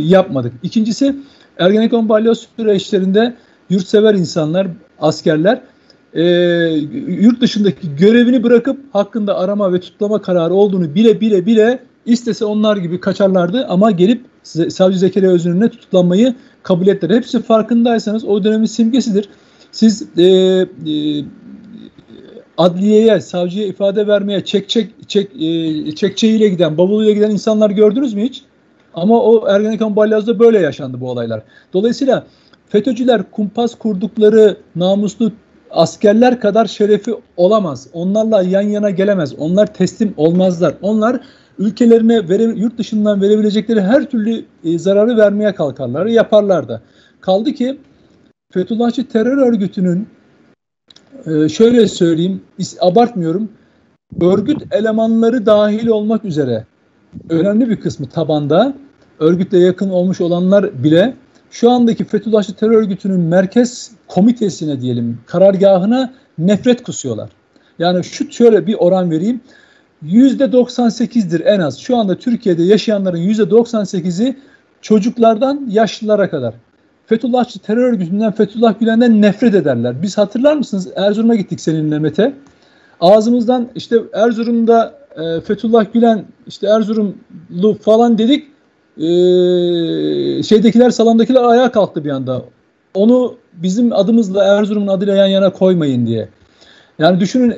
yapmadık. 0.07 0.53
İkincisi 0.63 1.15
Ergenekon 1.57 2.09
balyoz 2.09 2.47
süreçlerinde 2.57 3.35
yurtsever 3.69 4.13
insanlar, 4.13 4.67
askerler 4.99 5.61
e, 6.13 6.23
yurt 7.07 7.41
dışındaki 7.41 7.95
görevini 7.95 8.43
bırakıp 8.43 8.79
hakkında 8.93 9.37
arama 9.37 9.73
ve 9.73 9.79
tutlama 9.79 10.21
kararı 10.21 10.53
olduğunu 10.53 10.95
bile 10.95 11.21
bile 11.21 11.45
bile 11.45 11.79
istese 12.05 12.45
onlar 12.45 12.77
gibi 12.77 12.99
kaçarlardı 12.99 13.65
ama 13.69 13.91
gelip 13.91 14.21
Savcı 14.43 14.99
Zekeriya 14.99 15.31
Özün'üne 15.31 15.69
tutuklanmayı 15.69 16.35
kabul 16.63 16.87
ettiler. 16.87 17.15
Hepsi 17.15 17.41
farkındaysanız 17.41 18.25
o 18.25 18.43
dönemin 18.43 18.65
simgesidir. 18.65 19.29
Siz 19.71 20.07
e, 20.17 20.23
e, 20.23 20.65
adliyeye, 22.57 23.21
savcıya 23.21 23.65
ifade 23.67 24.07
vermeye 24.07 24.45
çek 24.45 24.69
çek 24.69 24.91
çek 25.07 25.41
e, 25.41 25.95
çekçeyle 25.95 26.47
giden, 26.47 26.77
bavuluyla 26.77 27.13
giden 27.13 27.31
insanlar 27.31 27.69
gördünüz 27.69 28.13
mü 28.13 28.23
hiç? 28.23 28.41
Ama 28.93 29.21
o 29.21 29.47
Ergenekon 29.47 29.95
Balyaz'da 29.95 30.39
böyle 30.39 30.59
yaşandı 30.59 31.01
bu 31.01 31.09
olaylar. 31.09 31.43
Dolayısıyla 31.73 32.25
FETÖ'cüler 32.67 33.31
kumpas 33.31 33.75
kurdukları 33.75 34.57
namuslu 34.75 35.31
askerler 35.73 36.39
kadar 36.39 36.65
şerefi 36.65 37.15
olamaz. 37.37 37.87
Onlarla 37.93 38.43
yan 38.43 38.61
yana 38.61 38.89
gelemez. 38.89 39.33
Onlar 39.37 39.73
teslim 39.73 40.13
olmazlar. 40.17 40.73
Onlar 40.81 41.19
ülkelerine 41.59 42.29
vere, 42.29 42.43
yurt 42.43 42.77
dışından 42.77 43.21
verebilecekleri 43.21 43.81
her 43.81 44.09
türlü 44.09 44.45
e, 44.63 44.79
zararı 44.79 45.17
vermeye 45.17 45.55
kalkarlar, 45.55 46.05
yaparlar 46.05 46.67
da. 46.67 46.81
Kaldı 47.21 47.53
ki 47.53 47.77
Fethullahçı 48.53 49.07
terör 49.07 49.37
örgütünün 49.37 50.07
e, 51.25 51.49
şöyle 51.49 51.87
söyleyeyim, 51.87 52.41
abartmıyorum, 52.79 53.49
örgüt 54.21 54.61
elemanları 54.71 55.45
dahil 55.45 55.87
olmak 55.87 56.25
üzere 56.25 56.65
önemli 57.29 57.69
bir 57.69 57.75
kısmı 57.75 58.09
tabanda 58.09 58.73
örgütle 59.19 59.59
yakın 59.59 59.89
olmuş 59.89 60.21
olanlar 60.21 60.83
bile 60.83 61.13
şu 61.51 61.69
andaki 61.69 62.05
Fethullahçı 62.05 62.53
terör 62.53 62.71
örgütünün 62.71 63.19
merkez 63.19 63.91
komitesine 64.07 64.81
diyelim 64.81 65.19
karargahına 65.25 66.13
nefret 66.37 66.83
kusuyorlar. 66.83 67.29
Yani 67.79 68.03
şu 68.03 68.31
şöyle 68.31 68.67
bir 68.67 68.75
oran 68.79 69.11
vereyim. 69.11 69.41
%98'dir 70.05 71.39
en 71.45 71.59
az. 71.59 71.79
Şu 71.79 71.97
anda 71.97 72.17
Türkiye'de 72.17 72.63
yaşayanların 72.63 73.17
%98'i 73.17 74.37
çocuklardan 74.81 75.67
yaşlılara 75.69 76.29
kadar. 76.29 76.53
Fethullahçı 77.05 77.59
terör 77.59 77.83
örgütünden 77.83 78.31
Fethullah 78.31 78.79
Gülen'den 78.79 79.21
nefret 79.21 79.55
ederler. 79.55 80.01
Biz 80.01 80.17
hatırlar 80.17 80.55
mısınız 80.55 80.87
Erzurum'a 80.95 81.35
gittik 81.35 81.61
seninle 81.61 81.99
Mete. 81.99 82.33
Ağzımızdan 82.99 83.69
işte 83.75 84.01
Erzurum'da 84.13 84.93
e, 85.15 85.41
Fethullah 85.41 85.85
Gülen 85.93 86.25
işte 86.47 86.67
Erzurumlu 86.67 87.77
falan 87.81 88.17
dedik. 88.17 88.50
E, 89.01 90.43
şeydekiler 90.43 90.89
salondakiler 90.89 91.43
ayağa 91.43 91.71
kalktı 91.71 92.03
bir 92.03 92.09
anda. 92.09 92.45
Onu 92.93 93.35
bizim 93.53 93.93
adımızla 93.93 94.43
Erzurum'un 94.43 94.87
adıyla 94.87 95.15
yan 95.15 95.27
yana 95.27 95.49
koymayın 95.49 96.07
diye. 96.07 96.29
Yani 96.99 97.19
düşünün 97.19 97.55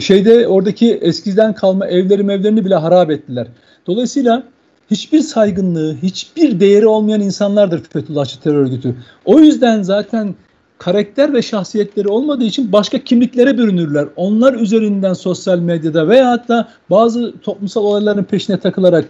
şeyde 0.00 0.48
oradaki 0.48 0.94
eskiden 0.94 1.54
kalma 1.54 1.86
evleri 1.86 2.22
mevlerini 2.22 2.64
bile 2.64 2.74
harap 2.74 3.10
ettiler. 3.10 3.46
Dolayısıyla 3.86 4.42
hiçbir 4.90 5.20
saygınlığı, 5.20 5.96
hiçbir 6.02 6.60
değeri 6.60 6.86
olmayan 6.86 7.20
insanlardır 7.20 7.82
Fethullahçı 7.82 8.40
terör 8.40 8.56
örgütü. 8.56 8.94
O 9.24 9.38
yüzden 9.38 9.82
zaten 9.82 10.34
karakter 10.78 11.32
ve 11.34 11.42
şahsiyetleri 11.42 12.08
olmadığı 12.08 12.44
için 12.44 12.72
başka 12.72 12.98
kimliklere 12.98 13.58
bürünürler. 13.58 14.08
Onlar 14.16 14.54
üzerinden 14.54 15.12
sosyal 15.12 15.58
medyada 15.58 16.08
veya 16.08 16.30
hatta 16.30 16.68
bazı 16.90 17.34
toplumsal 17.42 17.84
olayların 17.84 18.24
peşine 18.24 18.60
takılarak 18.60 19.04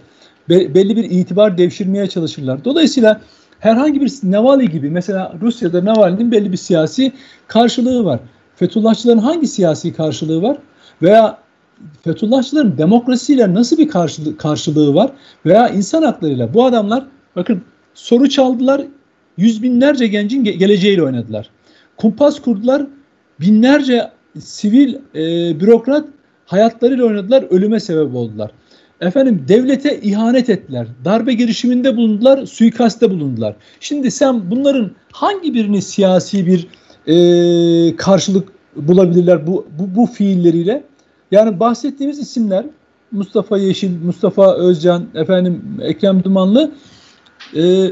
belli 0.49 0.95
bir 0.95 1.03
itibar 1.03 1.57
devşirmeye 1.57 2.09
çalışırlar. 2.09 2.65
Dolayısıyla 2.65 3.21
herhangi 3.59 4.01
bir 4.01 4.11
Navalny 4.23 4.65
gibi 4.65 4.89
mesela 4.89 5.33
Rusya'da 5.41 5.85
Navalny'nin 5.85 6.31
belli 6.31 6.51
bir 6.51 6.57
siyasi 6.57 7.11
karşılığı 7.47 8.05
var. 8.05 8.19
Fethullahçıların 8.55 9.17
hangi 9.17 9.47
siyasi 9.47 9.93
karşılığı 9.93 10.41
var? 10.41 10.57
Veya 11.01 11.37
Fethullahçıların 12.03 12.77
demokrasiyle 12.77 13.53
nasıl 13.53 13.77
bir 13.77 13.87
karşılığı, 13.87 14.37
karşılığı 14.37 14.95
var? 14.95 15.11
Veya 15.45 15.69
insan 15.69 16.03
haklarıyla 16.03 16.53
bu 16.53 16.65
adamlar 16.65 17.05
bakın 17.35 17.61
soru 17.93 18.29
çaldılar 18.29 18.81
yüz 19.37 19.63
binlerce 19.63 20.07
gencin 20.07 20.45
ge- 20.45 20.57
geleceğiyle 20.57 21.03
oynadılar. 21.03 21.49
Kumpas 21.97 22.41
kurdular 22.41 22.87
binlerce 23.39 24.11
sivil 24.39 24.95
e, 25.15 25.59
bürokrat 25.59 26.05
hayatlarıyla 26.45 27.05
oynadılar 27.05 27.43
ölüme 27.49 27.79
sebep 27.79 28.15
oldular. 28.15 28.51
Efendim 29.01 29.45
devlete 29.47 30.01
ihanet 30.01 30.49
ettiler. 30.49 30.87
Darbe 31.05 31.33
girişiminde 31.33 31.97
bulundular, 31.97 32.45
suikaste 32.45 33.11
bulundular. 33.11 33.55
Şimdi 33.79 34.11
sen 34.11 34.51
bunların 34.51 34.91
hangi 35.11 35.53
birini 35.53 35.81
siyasi 35.81 36.45
bir 36.47 36.67
e, 37.07 37.95
karşılık 37.95 38.47
bulabilirler 38.75 39.47
bu, 39.47 39.67
bu, 39.79 39.95
bu 39.95 40.05
fiilleriyle? 40.05 40.83
Yani 41.31 41.59
bahsettiğimiz 41.59 42.19
isimler 42.19 42.65
Mustafa 43.11 43.57
Yeşil, 43.57 43.91
Mustafa 44.05 44.55
Özcan, 44.55 45.05
efendim 45.15 45.63
Ekrem 45.81 46.23
Dumanlı 46.23 46.71
e, 47.55 47.91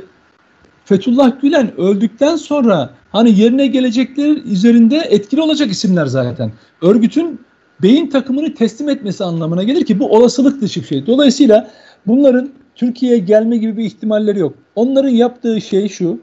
Fethullah 0.85 1.41
Gülen 1.41 1.79
öldükten 1.79 2.35
sonra 2.35 2.89
hani 3.11 3.39
yerine 3.39 3.67
gelecekler 3.67 4.37
üzerinde 4.45 4.97
etkili 4.97 5.41
olacak 5.41 5.71
isimler 5.71 6.05
zaten. 6.05 6.51
Örgütün 6.81 7.39
beyin 7.81 8.09
takımını 8.09 8.53
teslim 8.53 8.89
etmesi 8.89 9.23
anlamına 9.23 9.63
gelir 9.63 9.85
ki 9.85 9.99
bu 9.99 10.15
olasılık 10.15 10.61
dışı 10.61 10.81
bir 10.81 10.85
şey. 10.85 11.07
Dolayısıyla 11.07 11.71
bunların 12.07 12.49
Türkiye'ye 12.75 13.17
gelme 13.17 13.57
gibi 13.57 13.77
bir 13.77 13.83
ihtimalleri 13.83 14.39
yok. 14.39 14.53
Onların 14.75 15.09
yaptığı 15.09 15.61
şey 15.61 15.89
şu. 15.89 16.19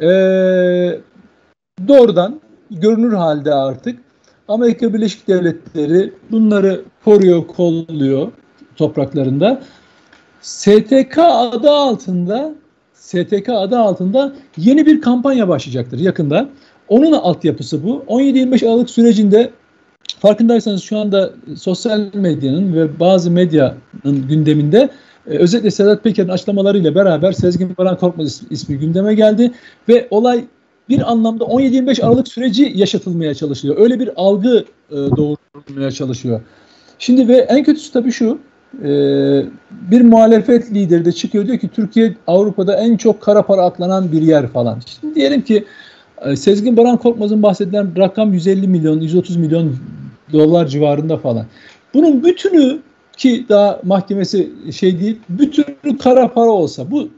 E, 0.00 0.08
doğrudan 1.88 2.40
görünür 2.70 3.12
halde 3.12 3.54
artık 3.54 3.98
Amerika 4.48 4.94
Birleşik 4.94 5.28
Devletleri 5.28 6.12
bunları 6.30 6.84
koruyor, 7.04 7.46
kolluyor 7.46 8.32
topraklarında. 8.76 9.62
STK 10.40 11.18
adı 11.18 11.70
altında 11.70 12.54
STK 12.94 13.48
adı 13.48 13.78
altında 13.78 14.32
yeni 14.56 14.86
bir 14.86 15.00
kampanya 15.00 15.48
başlayacaktır 15.48 15.98
yakında. 15.98 16.48
Onun 16.88 17.12
altyapısı 17.12 17.84
bu. 17.84 18.04
17-25 18.08 18.68
Aralık 18.68 18.90
sürecinde 18.90 19.50
farkındaysanız 20.20 20.82
şu 20.82 20.98
anda 20.98 21.30
sosyal 21.56 22.00
medyanın 22.14 22.74
ve 22.74 23.00
bazı 23.00 23.30
medyanın 23.30 24.28
gündeminde 24.28 24.90
e, 25.26 25.38
özellikle 25.38 25.70
Sedat 25.70 26.04
Peker'in 26.04 26.28
açıklamalarıyla 26.28 26.94
beraber 26.94 27.32
Sezgin 27.32 27.76
Baran 27.78 27.98
Korkmaz 27.98 28.42
ismi, 28.50 28.78
gündeme 28.78 29.14
geldi 29.14 29.52
ve 29.88 30.08
olay 30.10 30.44
bir 30.88 31.12
anlamda 31.12 31.44
17-25 31.44 32.04
Aralık 32.04 32.28
süreci 32.28 32.72
yaşatılmaya 32.74 33.34
çalışılıyor. 33.34 33.78
Öyle 33.80 34.00
bir 34.00 34.10
algı 34.16 34.64
e, 34.90 34.94
doğurulmaya 34.94 35.90
çalışıyor. 35.90 36.40
Şimdi 36.98 37.28
ve 37.28 37.36
en 37.36 37.64
kötüsü 37.64 37.92
tabii 37.92 38.12
şu 38.12 38.38
e, 38.82 38.88
bir 39.70 40.00
muhalefet 40.00 40.74
lideri 40.74 41.04
de 41.04 41.12
çıkıyor 41.12 41.46
diyor 41.46 41.58
ki 41.58 41.68
Türkiye 41.68 42.14
Avrupa'da 42.26 42.76
en 42.76 42.96
çok 42.96 43.20
kara 43.20 43.42
para 43.42 43.62
aklanan 43.62 44.12
bir 44.12 44.22
yer 44.22 44.46
falan. 44.46 44.78
Şimdi 45.00 45.14
diyelim 45.14 45.42
ki 45.42 45.64
e, 46.24 46.36
Sezgin 46.36 46.76
Baran 46.76 46.96
Korkmaz'ın 46.96 47.42
bahsedilen 47.42 47.96
rakam 47.96 48.32
150 48.32 48.68
milyon, 48.68 49.00
130 49.00 49.36
milyon 49.36 49.76
dolar 50.32 50.66
civarında 50.66 51.16
falan. 51.16 51.46
Bunun 51.94 52.24
bütünü 52.24 52.78
ki 53.16 53.46
daha 53.48 53.80
mahkemesi 53.84 54.50
şey 54.72 55.00
değil, 55.00 55.18
bütünü 55.28 55.98
kara 55.98 56.32
para 56.32 56.50
olsa 56.50 56.90
bu 56.90 57.08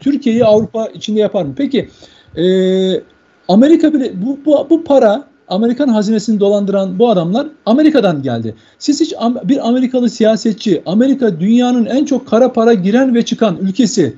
Türkiye'yi 0.00 0.44
Avrupa 0.44 0.86
içinde 0.86 1.20
yapar 1.20 1.44
mı? 1.44 1.54
Peki 1.56 1.88
e, 2.36 2.44
Amerika 3.48 3.92
bile 3.92 4.12
bu, 4.22 4.38
bu, 4.44 4.66
bu 4.70 4.84
para 4.84 5.24
Amerikan 5.48 5.88
hazinesini 5.88 6.40
dolandıran 6.40 6.98
bu 6.98 7.10
adamlar 7.10 7.46
Amerika'dan 7.66 8.22
geldi. 8.22 8.54
Siz 8.78 9.00
hiç 9.00 9.14
bir 9.44 9.68
Amerikalı 9.68 10.10
siyasetçi, 10.10 10.82
Amerika 10.86 11.40
dünyanın 11.40 11.86
en 11.86 12.04
çok 12.04 12.28
kara 12.28 12.52
para 12.52 12.74
giren 12.74 13.14
ve 13.14 13.24
çıkan 13.24 13.56
ülkesi 13.56 14.16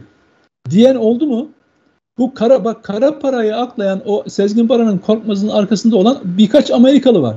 diyen 0.70 0.94
oldu 0.94 1.26
mu? 1.26 1.48
Bu 2.18 2.34
kara 2.34 2.64
bak 2.64 2.84
kara 2.84 3.18
parayı 3.18 3.56
aklayan 3.56 4.02
o 4.06 4.24
Sezgin 4.28 4.68
Baran'ın 4.68 4.98
korkmazının 4.98 5.52
arkasında 5.52 5.96
olan 5.96 6.18
birkaç 6.24 6.70
Amerikalı 6.70 7.22
var. 7.22 7.36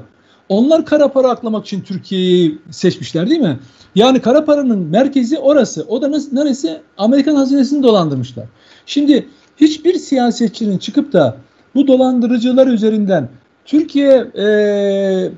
Onlar 0.49 0.85
kara 0.85 1.07
para 1.07 1.29
aklamak 1.29 1.65
için 1.65 1.81
Türkiye'yi 1.81 2.57
seçmişler 2.71 3.29
değil 3.29 3.41
mi? 3.41 3.59
Yani 3.95 4.19
kara 4.19 4.45
paranın 4.45 4.79
merkezi 4.79 5.39
orası. 5.39 5.85
O 5.87 6.01
da 6.01 6.07
neresi? 6.31 6.81
Amerikan 6.97 7.35
hazinesini 7.35 7.83
dolandırmışlar. 7.83 8.45
Şimdi 8.85 9.27
hiçbir 9.57 9.93
siyasetçinin 9.93 10.77
çıkıp 10.77 11.13
da 11.13 11.37
bu 11.75 11.87
dolandırıcılar 11.87 12.67
üzerinden 12.67 13.29
Türkiye 13.65 14.27
e, 14.35 14.43
e, 14.43 15.31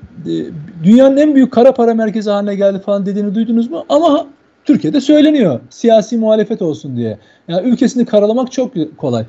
dünyanın 0.83 1.17
en 1.17 1.35
büyük 1.35 1.53
kara 1.53 1.73
para 1.73 1.93
merkezi 1.93 2.29
haline 2.29 2.55
geldi 2.55 2.79
falan 2.85 3.05
dediğini 3.05 3.35
duydunuz 3.35 3.71
mu? 3.71 3.85
Ama 3.89 4.27
Türkiye'de 4.65 5.01
söyleniyor. 5.01 5.59
Siyasi 5.69 6.17
muhalefet 6.17 6.61
olsun 6.61 6.97
diye. 6.97 7.17
Yani 7.47 7.69
ülkesini 7.69 8.05
karalamak 8.05 8.51
çok 8.51 8.73
kolay. 8.97 9.25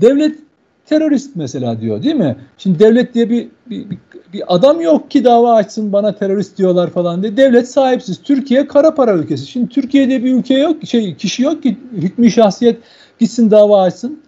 Devlet 0.00 0.45
terörist 0.86 1.36
mesela 1.36 1.80
diyor 1.80 2.02
değil 2.02 2.14
mi? 2.14 2.36
Şimdi 2.58 2.78
devlet 2.78 3.14
diye 3.14 3.30
bir, 3.30 3.48
bir, 3.66 3.86
bir, 4.32 4.54
adam 4.54 4.80
yok 4.80 5.10
ki 5.10 5.24
dava 5.24 5.54
açsın 5.54 5.92
bana 5.92 6.16
terörist 6.16 6.58
diyorlar 6.58 6.90
falan 6.90 7.22
diye. 7.22 7.36
Devlet 7.36 7.70
sahipsiz. 7.70 8.22
Türkiye 8.22 8.66
kara 8.66 8.94
para 8.94 9.12
ülkesi. 9.12 9.46
Şimdi 9.46 9.68
Türkiye'de 9.68 10.24
bir 10.24 10.34
ülke 10.34 10.58
yok, 10.58 10.76
şey 10.84 11.14
kişi 11.14 11.42
yok 11.42 11.62
ki 11.62 11.76
hükmü 11.92 12.30
şahsiyet 12.30 12.78
gitsin 13.18 13.50
dava 13.50 13.82
açsın. 13.82 14.20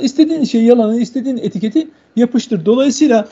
İstediğin 0.00 0.44
şey 0.44 0.64
yalanı, 0.64 1.00
istediğin 1.00 1.36
etiketi 1.36 1.88
yapıştır. 2.16 2.66
Dolayısıyla 2.66 3.28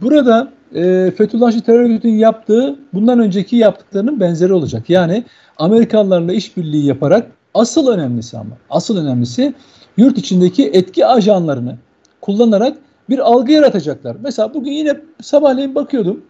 Burada 0.00 0.52
e, 0.74 1.12
Fethullahçı 1.16 1.60
terör 1.60 1.80
örgütünün 1.80 2.18
yaptığı 2.18 2.78
bundan 2.94 3.18
önceki 3.18 3.56
yaptıklarının 3.56 4.20
benzeri 4.20 4.52
olacak. 4.52 4.90
Yani 4.90 5.24
Amerikalılarla 5.56 6.32
işbirliği 6.32 6.86
yaparak 6.86 7.30
asıl 7.54 7.88
önemlisi 7.88 8.38
ama 8.38 8.56
asıl 8.70 8.96
önemlisi 8.96 9.54
yurt 9.96 10.18
içindeki 10.18 10.66
etki 10.68 11.06
ajanlarını 11.06 11.76
kullanarak 12.20 12.76
bir 13.10 13.18
algı 13.18 13.52
yaratacaklar. 13.52 14.16
Mesela 14.22 14.54
bugün 14.54 14.72
yine 14.72 15.00
sabahleyin 15.22 15.74
bakıyordum. 15.74 16.22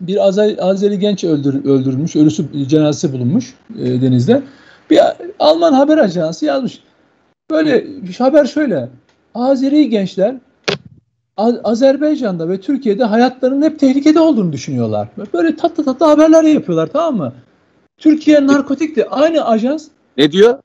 Bir 0.00 0.26
Azer, 0.26 0.56
Azeri 0.58 0.98
genç 0.98 1.24
öldür, 1.24 1.64
öldürülmüş, 1.64 2.16
ölüsü 2.16 2.68
cenazesi 2.68 3.12
bulunmuş 3.12 3.54
e, 3.78 4.02
denizde. 4.02 4.42
Bir 4.90 5.00
Alman 5.38 5.72
haber 5.72 5.98
ajansı 5.98 6.44
yazmış. 6.44 6.80
Böyle 7.50 7.86
haber 8.18 8.44
şöyle. 8.44 8.88
Azeri 9.34 9.90
gençler 9.90 10.34
Azerbaycan'da 11.36 12.48
ve 12.48 12.60
Türkiye'de 12.60 13.04
hayatlarının 13.04 13.62
hep 13.62 13.78
tehlikede 13.78 14.20
olduğunu 14.20 14.52
düşünüyorlar. 14.52 15.08
Böyle 15.34 15.56
tatlı 15.56 15.84
tatlı 15.84 16.06
haberler 16.06 16.42
yapıyorlar 16.44 16.86
tamam 16.86 17.16
mı? 17.16 17.32
Türkiye 17.98 18.46
narkotikti. 18.46 19.08
Aynı 19.08 19.46
ajans. 19.46 19.88
Ne 20.16 20.32
diyor? 20.32 20.58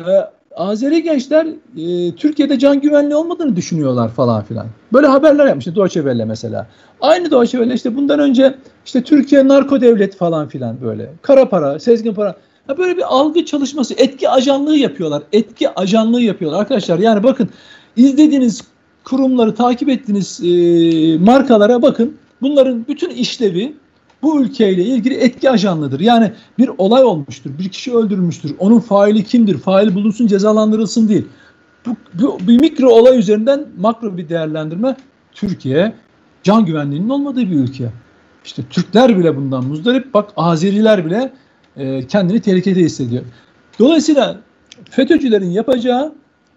E, 0.00 0.10
Azeri 0.56 1.02
gençler 1.02 1.46
e, 1.76 2.14
Türkiye'de 2.16 2.58
can 2.58 2.80
güvenliği 2.80 3.14
olmadığını 3.14 3.56
düşünüyorlar 3.56 4.08
falan 4.08 4.44
filan. 4.44 4.66
Böyle 4.92 5.06
haberler 5.06 5.46
yapmış. 5.46 5.66
Deutsche 5.66 6.00
Welle 6.00 6.24
mesela. 6.24 6.66
Aynı 7.00 7.30
Deutsche 7.30 7.58
Welle 7.58 7.74
işte 7.74 7.96
bundan 7.96 8.18
önce 8.18 8.54
işte 8.86 9.02
Türkiye 9.02 9.48
narko 9.48 9.80
devlet 9.80 10.16
falan 10.16 10.48
filan 10.48 10.80
böyle. 10.82 11.10
Kara 11.22 11.48
para, 11.48 11.78
sezgin 11.78 12.14
para. 12.14 12.36
Ha 12.66 12.78
böyle 12.78 12.96
bir 12.96 13.14
algı 13.14 13.44
çalışması, 13.44 13.94
etki 13.94 14.28
ajanlığı 14.28 14.76
yapıyorlar. 14.76 15.22
Etki 15.32 15.70
ajanlığı 15.70 16.22
yapıyorlar 16.22 16.60
arkadaşlar. 16.60 16.98
Yani 16.98 17.22
bakın 17.22 17.48
izlediğiniz 17.96 18.64
kurumları 19.04 19.54
takip 19.54 19.88
ettiğiniz 19.88 20.40
e, 20.44 21.18
markalara 21.18 21.82
bakın. 21.82 22.16
Bunların 22.42 22.84
bütün 22.88 23.10
işlevi 23.10 23.74
bu 24.22 24.42
ülkeyle 24.42 24.84
ilgili 24.84 25.14
etki 25.14 25.50
ajanlıdır. 25.50 26.00
Yani 26.00 26.32
bir 26.58 26.70
olay 26.78 27.04
olmuştur, 27.04 27.50
bir 27.58 27.68
kişi 27.68 27.94
öldürülmüştür. 27.96 28.54
Onun 28.58 28.80
faili 28.80 29.24
kimdir? 29.24 29.58
Fail 29.58 29.94
bulunsun, 29.94 30.26
cezalandırılsın 30.26 31.08
değil. 31.08 31.26
Bu, 31.86 31.90
bu 32.14 32.38
bir 32.48 32.60
mikro 32.60 32.88
olay 32.88 33.18
üzerinden 33.18 33.66
makro 33.78 34.16
bir 34.16 34.28
değerlendirme. 34.28 34.96
Türkiye 35.32 35.92
can 36.42 36.66
güvenliğinin 36.66 37.08
olmadığı 37.08 37.40
bir 37.40 37.56
ülke. 37.56 37.90
İşte 38.44 38.62
Türkler 38.70 39.18
bile 39.18 39.36
bundan 39.36 39.64
muzdarip. 39.64 40.14
Bak 40.14 40.30
Azeriler 40.36 41.06
bile 41.06 41.32
e, 41.76 42.06
kendini 42.06 42.40
tehlikede 42.40 42.80
hissediyor. 42.80 43.22
Dolayısıyla 43.78 44.40
FETÖ'cülerin 44.90 45.50
yapacağı 45.50 46.14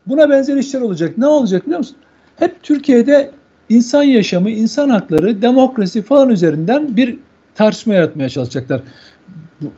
buna 0.08 0.30
benzer 0.30 0.58
işler 0.58 0.82
olacak. 0.82 1.18
Ne 1.18 1.28
olacak 1.28 1.66
biliyor 1.66 1.80
musun? 1.80 1.98
hep 2.36 2.64
Türkiye'de 2.64 3.32
insan 3.70 4.04
yaşamı, 4.04 4.50
insan 4.50 4.90
hakları, 4.90 5.42
demokrasi 5.42 6.02
falan 6.02 6.30
üzerinden 6.30 6.98
bir 6.98 7.20
tartışma 7.56 7.94
yaratmaya 7.94 8.30
çalışacaklar. 8.30 8.82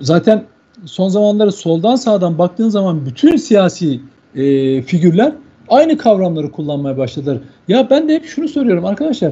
Zaten 0.02 0.44
son 0.86 1.10
zamanları 1.10 1.52
soldan 1.52 1.96
sağdan 1.96 2.38
baktığın 2.38 2.70
zaman 2.70 3.06
bütün 3.06 3.36
siyasi 3.36 4.02
e, 4.36 4.82
figürler 4.82 5.34
aynı 5.70 5.98
kavramları 5.98 6.52
kullanmaya 6.52 6.98
başladılar. 6.98 7.38
Ya 7.68 7.90
ben 7.90 8.10
de 8.10 8.16
hep 8.16 8.26
şunu 8.26 8.48
soruyorum 8.48 8.86
arkadaşlar. 8.86 9.32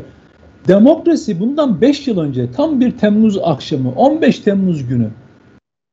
Demokrasi 0.67 1.39
bundan 1.39 1.81
5 1.81 2.08
yıl 2.08 2.19
önce 2.19 2.51
tam 2.51 2.79
bir 2.79 2.91
Temmuz 2.91 3.38
akşamı 3.43 3.91
15 3.91 4.39
Temmuz 4.39 4.88
günü 4.88 5.10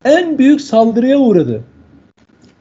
en 0.05 0.39
büyük 0.39 0.61
saldırıya 0.61 1.19
uğradı. 1.19 1.65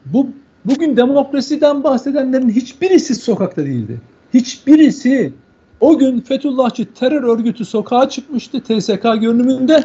Bu 0.06 0.28
bugün 0.66 0.98
demokrasiden 0.98 1.84
bahsedenlerin 1.84 2.50
hiçbirisi 2.50 3.16
sokakta 3.16 3.66
değildi 3.66 4.02
hiçbirisi 4.34 5.34
o 5.82 5.98
gün 5.98 6.22
Fethullahçı 6.22 6.94
terör 6.94 7.24
örgütü 7.24 7.66
sokağa 7.66 8.10
çıkmıştı 8.10 8.62
TSK 8.62 9.04
görünümünde 9.04 9.84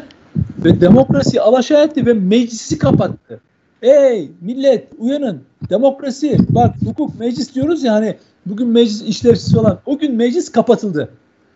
ve 0.65 0.81
demokrasi 0.81 1.41
alaşağı 1.41 1.85
etti 1.85 2.07
ve 2.07 2.13
meclisi 2.13 2.79
kapattı. 2.79 3.41
Ey 3.83 4.31
millet 4.41 4.89
uyanın 4.99 5.41
demokrasi 5.71 6.39
bak 6.49 6.75
hukuk 6.85 7.21
meclis 7.21 7.55
diyoruz 7.55 7.85
ya 7.85 7.95
hani 7.95 8.17
bugün 8.47 8.69
meclis 8.69 9.03
işlevsiz 9.03 9.55
falan 9.55 9.79
o 9.87 9.99
gün 9.99 10.15
meclis 10.15 10.53
kapatıldı. 10.53 11.09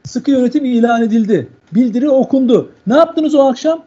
Sıkı 0.05 0.31
yönetim 0.31 0.65
ilan 0.65 1.03
edildi. 1.03 1.49
Bildiri 1.75 2.11
okundu. 2.11 2.71
Ne 2.87 2.97
yaptınız 2.97 3.35
o 3.35 3.49
akşam? 3.49 3.83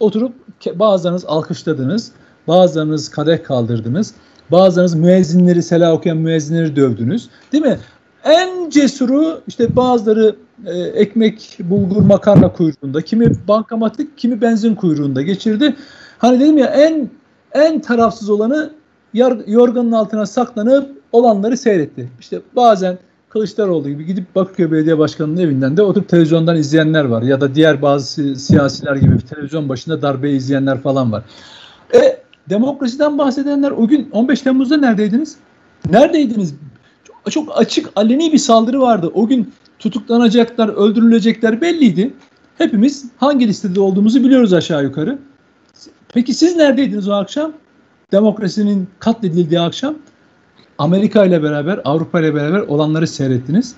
Oturup 0.00 0.34
bazılarınız 0.74 1.24
alkışladınız. 1.24 2.12
Bazılarınız 2.48 3.08
kadeh 3.08 3.42
kaldırdınız. 3.42 4.14
Bazılarınız 4.50 4.94
müezzinleri, 4.94 5.62
sela 5.62 5.92
okuyan 5.92 6.18
müezzinleri 6.18 6.76
dövdünüz. 6.76 7.28
Değil 7.52 7.64
mi? 7.64 7.78
En 8.24 8.70
cesuru 8.70 9.40
işte 9.48 9.76
bazıları 9.76 10.36
e, 10.66 10.78
ekmek, 10.78 11.58
bulgur, 11.60 12.02
makarna 12.02 12.52
kuyruğunda, 12.52 13.02
kimi 13.02 13.32
bankamatik, 13.48 14.18
kimi 14.18 14.40
benzin 14.40 14.74
kuyruğunda 14.74 15.22
geçirdi. 15.22 15.76
Hani 16.18 16.40
dedim 16.40 16.58
ya 16.58 16.66
en 16.66 17.10
en 17.52 17.80
tarafsız 17.80 18.30
olanı 18.30 18.70
yorganın 19.46 19.92
altına 19.92 20.26
saklanıp 20.26 20.90
olanları 21.12 21.56
seyretti. 21.56 22.08
İşte 22.20 22.40
bazen 22.56 22.98
Kılıçdaroğlu 23.28 23.88
gibi 23.88 24.06
gidip 24.06 24.34
Bakırköy 24.34 24.72
Belediye 24.72 24.98
Başkanı'nın 24.98 25.40
evinden 25.40 25.76
de 25.76 25.82
oturup 25.82 26.08
televizyondan 26.08 26.56
izleyenler 26.56 27.04
var. 27.04 27.22
Ya 27.22 27.40
da 27.40 27.54
diğer 27.54 27.82
bazı 27.82 28.36
siyasiler 28.36 28.96
gibi 28.96 29.18
televizyon 29.18 29.68
başında 29.68 30.02
darbe 30.02 30.30
izleyenler 30.30 30.80
falan 30.80 31.12
var. 31.12 31.22
E, 31.94 32.22
demokrasiden 32.48 33.18
bahsedenler 33.18 33.70
o 33.70 33.88
gün 33.88 34.10
15 34.12 34.40
Temmuz'da 34.40 34.76
neredeydiniz? 34.76 35.36
Neredeydiniz? 35.90 36.54
Çok 37.30 37.58
açık, 37.58 37.90
aleni 37.96 38.32
bir 38.32 38.38
saldırı 38.38 38.80
vardı. 38.80 39.10
O 39.14 39.26
gün 39.26 39.52
tutuklanacaklar, 39.78 40.68
öldürülecekler 40.68 41.60
belliydi. 41.60 42.14
Hepimiz 42.58 43.04
hangi 43.16 43.48
listede 43.48 43.80
olduğumuzu 43.80 44.24
biliyoruz 44.24 44.52
aşağı 44.52 44.82
yukarı. 44.84 45.18
Peki 46.14 46.34
siz 46.34 46.56
neredeydiniz 46.56 47.08
o 47.08 47.12
akşam? 47.12 47.52
Demokrasinin 48.12 48.88
katledildiği 48.98 49.60
akşam. 49.60 49.94
Amerika 50.78 51.24
ile 51.24 51.42
beraber, 51.42 51.80
Avrupa 51.84 52.20
ile 52.20 52.34
beraber 52.34 52.60
olanları 52.60 53.06
seyrettiniz. 53.06 53.74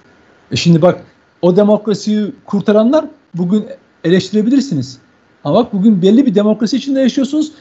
E 0.51 0.57
şimdi 0.57 0.83
bak 0.83 1.05
o 1.43 1.57
demokrasiyi 1.57 2.33
kurtaranlar 2.45 3.05
bugün 3.35 3.65
eleştirebilirsiniz. 4.05 4.99
Ama 5.45 5.57
bak 5.57 5.73
bugün 5.73 6.03
belli 6.03 6.27
bir 6.27 6.35
demokrasi 6.35 6.77
içinde 6.77 7.01
yaşıyorsunuz. 7.01 7.53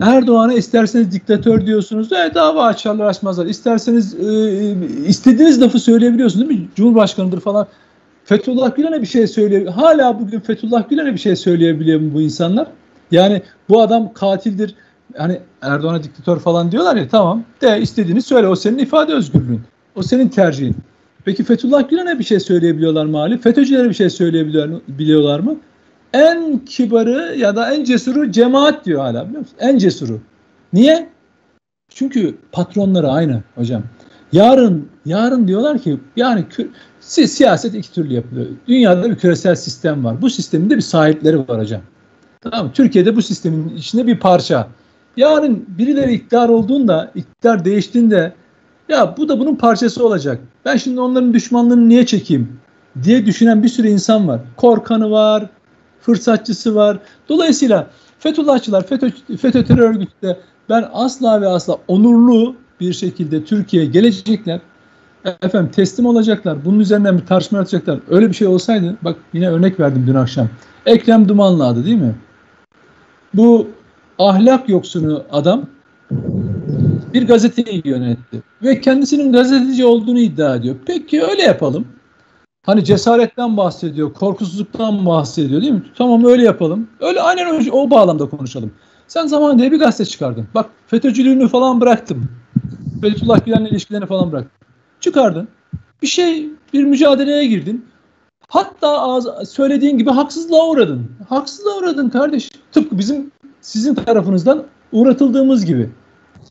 Erdoğan'a 0.00 0.52
isterseniz 0.52 1.12
diktatör 1.12 1.66
diyorsunuz. 1.66 2.12
E, 2.12 2.30
dava 2.34 2.64
açarlar 2.64 3.06
açmazlar. 3.06 3.46
İsterseniz 3.46 4.14
e, 4.14 5.06
istediğiniz 5.06 5.62
lafı 5.62 5.78
söyleyebiliyorsunuz 5.78 6.48
değil 6.48 6.60
mi? 6.60 6.68
Cumhurbaşkanıdır 6.76 7.40
falan. 7.40 7.66
Fethullah 8.24 8.76
Gülen'e 8.76 9.02
bir 9.02 9.06
şey 9.06 9.26
söylüyor. 9.26 9.72
Hala 9.72 10.20
bugün 10.20 10.40
Fethullah 10.40 10.88
Gülen'e 10.90 11.12
bir 11.12 11.18
şey 11.18 11.36
söyleyebiliyor 11.36 12.00
mu 12.00 12.14
bu 12.14 12.20
insanlar? 12.20 12.66
Yani 13.10 13.42
bu 13.68 13.80
adam 13.80 14.12
katildir. 14.12 14.74
Hani 15.16 15.38
Erdoğan'a 15.62 16.02
diktatör 16.02 16.40
falan 16.40 16.72
diyorlar 16.72 16.96
ya 16.96 17.08
tamam. 17.08 17.44
De 17.62 17.80
istediğini 17.80 18.22
söyle. 18.22 18.48
O 18.48 18.56
senin 18.56 18.78
ifade 18.78 19.12
özgürlüğün. 19.12 19.60
O 19.94 20.02
senin 20.02 20.28
tercihin. 20.28 20.76
Peki 21.24 21.44
Fethullah 21.44 21.88
Gülen'e 21.90 22.18
bir 22.18 22.24
şey 22.24 22.40
söyleyebiliyorlar 22.40 23.06
mı 23.06 23.18
Ali? 23.18 23.38
FETÖ'cülere 23.38 23.88
bir 23.88 23.94
şey 23.94 24.10
söyleyebiliyorlar 24.10 25.40
mı? 25.40 25.56
En 26.12 26.58
kibarı 26.58 27.36
ya 27.38 27.56
da 27.56 27.74
en 27.74 27.84
cesuru 27.84 28.30
cemaat 28.30 28.84
diyor 28.84 29.00
hala 29.00 29.26
biliyor 29.26 29.40
musun? 29.40 29.56
En 29.60 29.78
cesuru. 29.78 30.20
Niye? 30.72 31.08
Çünkü 31.88 32.38
patronları 32.52 33.08
aynı 33.08 33.42
hocam. 33.54 33.82
Yarın 34.32 34.88
yarın 35.06 35.48
diyorlar 35.48 35.78
ki 35.78 36.00
yani 36.16 36.44
siyaset 37.00 37.74
iki 37.74 37.92
türlü 37.92 38.14
yapılıyor. 38.14 38.46
Dünyada 38.68 39.10
bir 39.10 39.16
küresel 39.16 39.54
sistem 39.54 40.04
var. 40.04 40.22
Bu 40.22 40.30
sistemin 40.30 40.70
de 40.70 40.76
bir 40.76 40.80
sahipleri 40.80 41.38
var 41.38 41.60
hocam. 41.60 41.80
Tamam 42.40 42.72
Türkiye'de 42.72 43.16
bu 43.16 43.22
sistemin 43.22 43.76
içinde 43.76 44.06
bir 44.06 44.20
parça. 44.20 44.68
Yarın 45.16 45.64
birileri 45.68 46.12
iktidar 46.12 46.48
olduğunda, 46.48 47.10
iktidar 47.14 47.64
değiştiğinde 47.64 48.32
ya 48.88 49.14
bu 49.16 49.28
da 49.28 49.40
bunun 49.40 49.56
parçası 49.56 50.06
olacak. 50.06 50.40
Ben 50.64 50.76
şimdi 50.76 51.00
onların 51.00 51.34
düşmanlığını 51.34 51.88
niye 51.88 52.06
çekeyim 52.06 52.58
diye 53.02 53.26
düşünen 53.26 53.62
bir 53.62 53.68
sürü 53.68 53.88
insan 53.88 54.28
var. 54.28 54.40
Korkanı 54.56 55.10
var, 55.10 55.50
fırsatçısı 56.06 56.74
var. 56.74 56.98
Dolayısıyla 57.28 57.86
Fethullahçılar, 58.18 58.86
FETÖ, 58.86 59.10
FETÖ 59.40 59.64
terör 59.64 59.90
örgütü 59.90 60.12
de 60.22 60.38
ben 60.68 60.88
asla 60.92 61.40
ve 61.40 61.48
asla 61.48 61.76
onurlu 61.88 62.56
bir 62.80 62.92
şekilde 62.92 63.44
Türkiye'ye 63.44 63.90
gelecekler. 63.90 64.60
Efendim 65.42 65.70
teslim 65.74 66.06
olacaklar. 66.06 66.64
Bunun 66.64 66.80
üzerinden 66.80 67.18
bir 67.18 67.26
tartışma 67.26 67.58
yapacaklar. 67.58 67.98
Öyle 68.10 68.28
bir 68.28 68.34
şey 68.34 68.46
olsaydı 68.46 68.96
bak 69.02 69.16
yine 69.32 69.50
örnek 69.50 69.80
verdim 69.80 70.04
dün 70.06 70.14
akşam. 70.14 70.48
Ekrem 70.86 71.28
Dumanlı 71.28 71.66
adı 71.66 71.84
değil 71.84 71.96
mi? 71.96 72.14
Bu 73.34 73.68
ahlak 74.18 74.68
yoksunu 74.68 75.22
adam 75.32 75.66
bir 77.14 77.26
gazeteyi 77.26 77.82
yönetti 77.84 78.42
ve 78.62 78.80
kendisinin 78.80 79.32
gazeteci 79.32 79.84
olduğunu 79.84 80.18
iddia 80.18 80.56
ediyor. 80.56 80.76
Peki 80.86 81.22
öyle 81.22 81.42
yapalım. 81.42 81.86
Hani 82.66 82.84
cesaretten 82.84 83.56
bahsediyor, 83.56 84.14
korkusuzluktan 84.14 85.06
bahsediyor 85.06 85.62
değil 85.62 85.72
mi? 85.72 85.82
Tamam 85.98 86.24
öyle 86.24 86.44
yapalım. 86.44 86.88
Öyle 87.00 87.20
aynen 87.20 87.70
o, 87.72 87.90
bağlamda 87.90 88.28
konuşalım. 88.28 88.72
Sen 89.08 89.26
zaman 89.26 89.58
diye 89.58 89.72
bir 89.72 89.78
gazete 89.78 90.04
çıkardın. 90.04 90.48
Bak 90.54 90.70
FETÖ'cülüğünü 90.86 91.48
falan 91.48 91.80
bıraktım. 91.80 92.28
Fethullah 93.00 93.44
Gülen'le 93.44 93.66
ilişkilerini 93.66 94.06
falan 94.06 94.32
bıraktım. 94.32 94.52
Çıkardın. 95.00 95.48
Bir 96.02 96.06
şey, 96.06 96.48
bir 96.72 96.84
mücadeleye 96.84 97.46
girdin. 97.46 97.86
Hatta 98.48 99.20
söylediğin 99.44 99.98
gibi 99.98 100.10
haksızlığa 100.10 100.68
uğradın. 100.68 101.10
Haksızlığa 101.28 101.78
uğradın 101.78 102.08
kardeş. 102.08 102.50
Tıpkı 102.72 102.98
bizim 102.98 103.32
sizin 103.60 103.94
tarafınızdan 103.94 104.64
uğratıldığımız 104.92 105.64
gibi. 105.64 105.90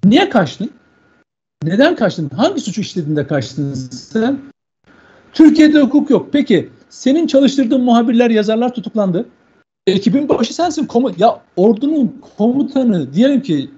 Niye 0.06 0.30
kaçtın? 0.30 0.70
Neden 1.64 1.96
kaçtın? 1.96 2.30
Hangi 2.30 2.62
suçu 2.62 2.82
işlediğinde 2.82 3.28
kaçtın 3.28 3.74
sen? 3.74 4.40
Türkiye'de 5.36 5.82
hukuk 5.82 6.10
yok. 6.10 6.30
Peki 6.32 6.70
senin 6.90 7.28
çalıştırdığın 7.28 7.82
muhabirler, 7.82 8.30
yazarlar 8.30 8.74
tutuklandı. 8.74 9.26
Ekibin 9.88 10.30
başı 10.30 10.54
sensin. 10.54 10.86
Komu 10.86 11.12
ya 11.18 11.42
ordunun 11.56 12.22
komutanı 12.38 13.14
diyelim 13.14 13.42
ki 13.42 13.70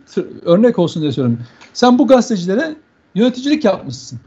örnek 0.45 0.79
olsun 0.79 1.01
diye 1.01 1.11
söylüyorum. 1.11 1.45
Sen 1.73 1.99
bu 1.99 2.07
gazetecilere 2.07 2.75
yöneticilik 3.15 3.65
yapmışsın. 3.65 4.19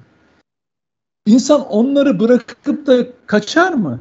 İnsan 1.26 1.66
onları 1.66 2.20
bırakıp 2.20 2.86
da 2.86 3.06
kaçar 3.26 3.72
mı? 3.72 4.00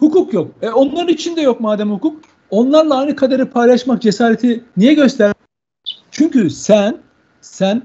Hukuk 0.00 0.34
yok. 0.34 0.50
E 0.62 0.70
onların 0.70 1.08
içinde 1.08 1.40
yok 1.40 1.60
madem 1.60 1.90
hukuk. 1.90 2.20
Onlarla 2.50 2.98
aynı 2.98 3.16
kaderi 3.16 3.44
paylaşmak 3.44 4.02
cesareti 4.02 4.64
niye 4.76 4.94
göster? 4.94 5.32
Çünkü 6.10 6.50
sen 6.50 6.98
sen 7.40 7.82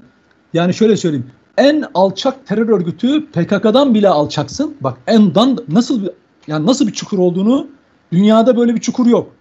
yani 0.52 0.74
şöyle 0.74 0.96
söyleyeyim. 0.96 1.30
En 1.58 1.84
alçak 1.94 2.46
terör 2.46 2.68
örgütü 2.68 3.26
PKK'dan 3.26 3.94
bile 3.94 4.08
alçaksın. 4.08 4.76
Bak 4.80 4.98
endan 5.06 5.58
nasıl 5.68 6.02
bir 6.02 6.10
yani 6.46 6.66
nasıl 6.66 6.86
bir 6.86 6.92
çukur 6.92 7.18
olduğunu 7.18 7.66
dünyada 8.12 8.56
böyle 8.56 8.74
bir 8.74 8.80
çukur 8.80 9.06
yok. 9.06 9.32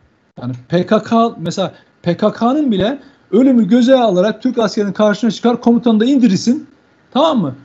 Yani 0.41 0.53
PKK 0.69 1.13
mesela 1.37 1.73
PKK'nın 2.03 2.71
bile 2.71 2.99
ölümü 3.31 3.67
göze 3.67 3.95
alarak 3.95 4.41
Türk 4.41 4.57
askerinin 4.57 4.93
karşına 4.93 5.31
çıkar 5.31 5.61
komutanı 5.61 5.99
da 5.99 6.05
indirirsin. 6.05 6.67
Tamam 7.11 7.41
mı? 7.41 7.55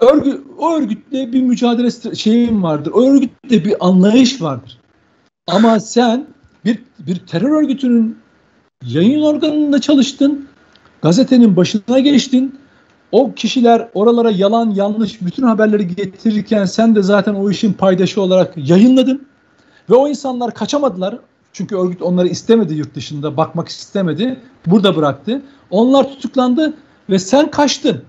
Örgü, 0.00 0.44
o 0.58 0.74
örgütle 0.74 1.32
bir 1.32 1.42
mücadele 1.42 2.14
şeyim 2.14 2.62
vardır. 2.62 2.92
O 2.94 3.02
örgütte 3.02 3.64
bir 3.64 3.86
anlayış 3.86 4.42
vardır. 4.42 4.78
Ama 5.46 5.80
sen 5.80 6.26
bir, 6.64 6.78
bir 6.98 7.16
terör 7.16 7.50
örgütünün 7.50 8.18
yayın 8.86 9.22
organında 9.22 9.80
çalıştın. 9.80 10.48
Gazetenin 11.02 11.56
başına 11.56 11.98
geçtin. 11.98 12.58
O 13.12 13.34
kişiler 13.34 13.88
oralara 13.94 14.30
yalan 14.30 14.70
yanlış 14.70 15.22
bütün 15.22 15.42
haberleri 15.42 15.94
getirirken 15.94 16.64
sen 16.64 16.94
de 16.94 17.02
zaten 17.02 17.34
o 17.34 17.50
işin 17.50 17.72
paydaşı 17.72 18.22
olarak 18.22 18.54
yayınladın. 18.56 19.28
Ve 19.90 19.94
o 19.94 20.08
insanlar 20.08 20.54
kaçamadılar. 20.54 21.18
Çünkü 21.52 21.76
örgüt 21.76 22.02
onları 22.02 22.28
istemedi 22.28 22.74
yurt 22.74 22.94
dışında, 22.94 23.36
bakmak 23.36 23.68
istemedi. 23.68 24.40
Burada 24.66 24.96
bıraktı. 24.96 25.42
Onlar 25.70 26.08
tutuklandı 26.08 26.74
ve 27.10 27.18
sen 27.18 27.50
kaçtın. 27.50 28.02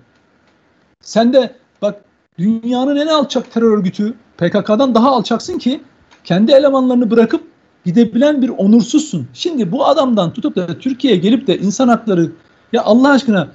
Sen 1.01 1.33
de 1.33 1.55
bak 1.81 2.01
dünyanın 2.39 2.95
en 2.95 3.07
alçak 3.07 3.51
terör 3.51 3.77
örgütü 3.77 4.13
PKK'dan 4.37 4.95
daha 4.95 5.11
alçaksın 5.11 5.57
ki 5.57 5.81
kendi 6.23 6.51
elemanlarını 6.51 7.11
bırakıp 7.11 7.43
gidebilen 7.85 8.41
bir 8.41 8.49
onursuzsun. 8.49 9.27
Şimdi 9.33 9.71
bu 9.71 9.85
adamdan 9.85 10.33
tutup 10.33 10.55
da 10.55 10.79
Türkiye'ye 10.79 11.19
gelip 11.19 11.47
de 11.47 11.59
insan 11.59 11.87
hakları 11.87 12.31
ya 12.73 12.83
Allah 12.83 13.09
aşkına 13.09 13.47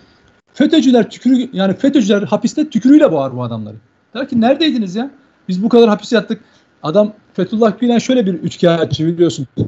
FETÖ'cüler 0.55 1.11
tükürü 1.11 1.49
yani 1.53 1.75
FETÖ'cüler 1.75 2.23
hapiste 2.23 2.69
tükürüyle 2.69 3.13
boğar 3.13 3.37
bu 3.37 3.43
adamları. 3.43 3.77
Der 4.15 4.29
ki 4.29 4.41
neredeydiniz 4.41 4.97
ya? 4.97 5.11
Biz 5.49 5.63
bu 5.63 5.69
kadar 5.69 5.89
hapis 5.89 6.13
yattık. 6.13 6.41
Adam 6.83 7.13
Fethullah 7.35 7.79
Gülen 7.81 7.99
şöyle 7.99 8.27
bir 8.27 8.35
üçkağıtçı 8.35 9.07
biliyorsun. 9.07 9.47
E, 9.59 9.65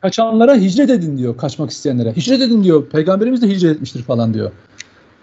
kaçanlara 0.00 0.54
hicret 0.54 0.90
edin 0.90 1.18
diyor 1.18 1.36
kaçmak 1.36 1.70
isteyenlere. 1.70 2.12
Hicret 2.16 2.42
edin 2.42 2.64
diyor. 2.64 2.86
Peygamberimiz 2.86 3.42
de 3.42 3.48
hicret 3.48 3.74
etmiştir 3.74 4.02
falan 4.02 4.34
diyor. 4.34 4.50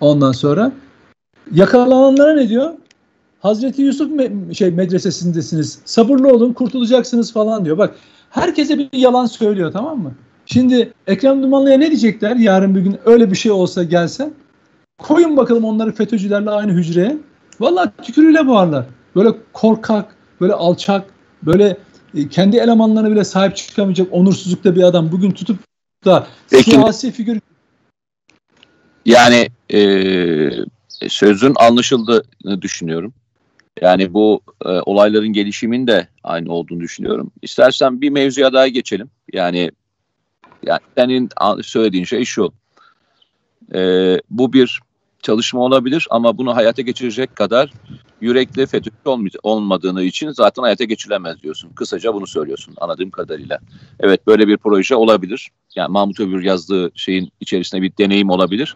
Ondan 0.01 0.31
sonra 0.31 0.71
yakalananlara 1.51 2.33
ne 2.33 2.49
diyor? 2.49 2.71
Hazreti 3.39 3.81
Yusuf 3.81 4.11
me- 4.11 4.55
şey 4.55 4.71
medresesindesiniz. 4.71 5.79
Sabırlı 5.85 6.27
olun, 6.27 6.53
kurtulacaksınız 6.53 7.33
falan 7.33 7.65
diyor. 7.65 7.77
Bak 7.77 7.95
herkese 8.29 8.77
bir 8.77 8.89
yalan 8.93 9.25
söylüyor 9.25 9.71
tamam 9.71 9.99
mı? 9.99 10.11
Şimdi 10.45 10.93
Ekrem 11.07 11.43
Dumanlı'ya 11.43 11.77
ne 11.77 11.87
diyecekler 11.87 12.35
yarın 12.35 12.75
bir 12.75 12.81
gün 12.81 12.97
öyle 13.05 13.31
bir 13.31 13.35
şey 13.35 13.51
olsa 13.51 13.83
gelse? 13.83 14.29
Koyun 15.03 15.37
bakalım 15.37 15.65
onları 15.65 15.91
FETÖ'cülerle 15.91 16.49
aynı 16.49 16.71
hücreye. 16.71 17.17
Vallahi 17.59 17.89
tükürüyle 18.03 18.47
boğarlar. 18.47 18.85
Böyle 19.15 19.29
korkak, 19.53 20.15
böyle 20.41 20.53
alçak, 20.53 21.05
böyle 21.43 21.77
e, 22.15 22.27
kendi 22.29 22.57
elemanlarına 22.57 23.11
bile 23.11 23.23
sahip 23.23 23.55
çıkamayacak 23.55 24.07
onursuzlukta 24.11 24.75
bir 24.75 24.83
adam 24.83 25.11
bugün 25.11 25.31
tutup 25.31 25.57
da 26.05 26.27
Peki, 26.49 26.71
siyasi 26.71 27.11
figür 27.11 27.39
yani 29.05 29.49
e, 29.73 29.79
sözün 31.07 31.53
anlaşıldığını 31.55 32.61
düşünüyorum. 32.61 33.13
Yani 33.81 34.13
bu 34.13 34.41
e, 34.65 34.69
olayların 34.69 35.33
gelişimin 35.33 35.87
de 35.87 36.07
aynı 36.23 36.53
olduğunu 36.53 36.79
düşünüyorum. 36.79 37.31
İstersen 37.41 38.01
bir 38.01 38.09
mevzuya 38.09 38.53
daha 38.53 38.67
geçelim. 38.67 39.09
Yani 39.33 39.71
yani 40.63 40.79
senin 40.97 41.29
söylediğin 41.61 42.03
şey 42.03 42.25
şu. 42.25 42.53
E, 43.75 43.79
bu 44.29 44.53
bir 44.53 44.79
çalışma 45.23 45.61
olabilir 45.61 46.07
ama 46.09 46.37
bunu 46.37 46.55
hayata 46.55 46.81
geçirecek 46.81 47.35
kadar 47.35 47.73
yürekli 48.21 48.65
FETÖ'cü 48.65 49.39
olmadığını 49.43 50.03
için 50.03 50.31
zaten 50.31 50.63
hayata 50.63 50.83
geçirilemez 50.83 51.43
diyorsun. 51.43 51.69
Kısaca 51.69 52.13
bunu 52.13 52.27
söylüyorsun 52.27 52.73
anladığım 52.77 53.09
kadarıyla. 53.09 53.59
Evet 53.99 54.27
böyle 54.27 54.47
bir 54.47 54.57
proje 54.57 54.95
olabilir. 54.95 55.49
Yani 55.75 55.91
Mahmut 55.91 56.19
Övür 56.19 56.43
yazdığı 56.43 56.91
şeyin 56.95 57.29
içerisinde 57.39 57.81
bir 57.81 57.91
deneyim 57.99 58.29
olabilir. 58.29 58.75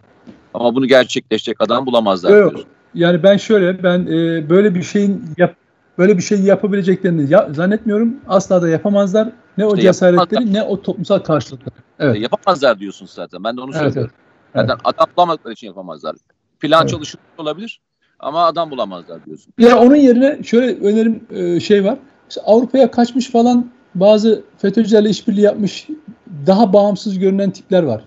Ama 0.54 0.74
bunu 0.74 0.86
gerçekleşecek 0.86 1.60
adam 1.60 1.86
bulamazlar 1.86 2.30
Yok. 2.30 2.50
Diyorsun. 2.50 2.70
Yani 2.94 3.22
ben 3.22 3.36
şöyle 3.36 3.82
ben 3.82 4.06
e, 4.06 4.50
böyle 4.50 4.74
bir 4.74 4.82
şeyin 4.82 5.24
yap, 5.36 5.54
böyle 5.98 6.16
bir 6.16 6.22
şey 6.22 6.40
yapabileceklerini 6.40 7.32
ya, 7.32 7.48
zannetmiyorum. 7.52 8.16
Asla 8.28 8.62
da 8.62 8.68
yapamazlar. 8.68 9.32
Ne 9.58 9.66
o 9.66 9.68
işte 9.68 9.82
cesaretleri 9.82 10.52
ne 10.52 10.62
o 10.62 10.82
toplumsal 10.82 11.18
karşılıkları. 11.18 11.74
Evet. 11.98 12.20
Yapamazlar 12.20 12.78
diyorsun 12.78 13.06
zaten. 13.06 13.44
Ben 13.44 13.56
de 13.56 13.60
onu 13.60 13.72
söylüyorum. 13.72 14.12
Evet. 14.14 14.28
Zaten 14.54 14.74
evet. 14.74 14.98
adam 15.16 15.52
için 15.52 15.66
yapamazlar. 15.66 16.16
Plan 16.60 16.80
evet. 16.80 16.90
çalışır 16.90 17.20
olabilir 17.38 17.80
ama 18.18 18.44
adam 18.44 18.70
bulamazlar 18.70 19.24
diyorsun. 19.24 19.52
Ya 19.58 19.78
onun 19.78 19.96
yerine 19.96 20.42
şöyle 20.42 20.86
önerim 20.86 21.26
e, 21.30 21.60
şey 21.60 21.84
var. 21.84 21.98
İşte 22.28 22.40
Avrupa'ya 22.40 22.90
kaçmış 22.90 23.30
falan 23.30 23.70
bazı 23.94 24.42
FETÖ'cülerle 24.58 25.10
işbirliği 25.10 25.40
yapmış 25.40 25.86
daha 26.46 26.72
bağımsız 26.72 27.18
görünen 27.18 27.50
tipler 27.50 27.82
var. 27.82 28.04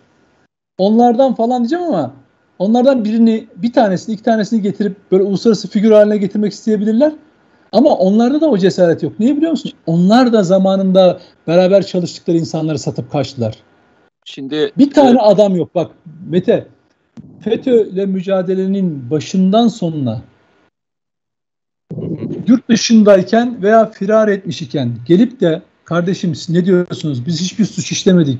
Onlardan 0.77 1.35
falan 1.35 1.59
diyeceğim 1.59 1.85
ama 1.85 2.13
onlardan 2.59 3.05
birini, 3.05 3.47
bir 3.55 3.73
tanesini, 3.73 4.13
iki 4.13 4.23
tanesini 4.23 4.61
getirip 4.61 4.95
böyle 5.11 5.23
uluslararası 5.23 5.67
figür 5.67 5.91
haline 5.91 6.17
getirmek 6.17 6.53
isteyebilirler. 6.53 7.13
Ama 7.71 7.89
onlarda 7.89 8.41
da 8.41 8.49
o 8.49 8.57
cesaret 8.57 9.03
yok. 9.03 9.19
Niye 9.19 9.37
biliyor 9.37 9.51
musun? 9.51 9.71
Onlar 9.85 10.33
da 10.33 10.43
zamanında 10.43 11.19
beraber 11.47 11.85
çalıştıkları 11.85 12.37
insanları 12.37 12.79
satıp 12.79 13.11
kaçtılar. 13.11 13.57
Şimdi 14.25 14.71
bir 14.77 14.91
tane 14.91 15.19
e, 15.19 15.21
adam 15.21 15.55
yok. 15.55 15.75
Bak 15.75 15.91
Mete 16.29 16.67
FETÖ'yle 17.39 18.05
mücadelenin 18.05 19.09
başından 19.09 19.67
sonuna 19.67 20.21
yurt 22.47 22.69
dışındayken 22.69 23.63
veya 23.63 23.85
firar 23.85 24.27
etmiş 24.27 24.61
iken 24.61 24.91
gelip 25.05 25.39
de 25.41 25.61
kardeşim 25.85 26.35
siz 26.35 26.49
ne 26.49 26.65
diyorsunuz 26.65 27.25
biz 27.25 27.41
hiçbir 27.41 27.65
suç 27.65 27.91
işlemedik 27.91 28.39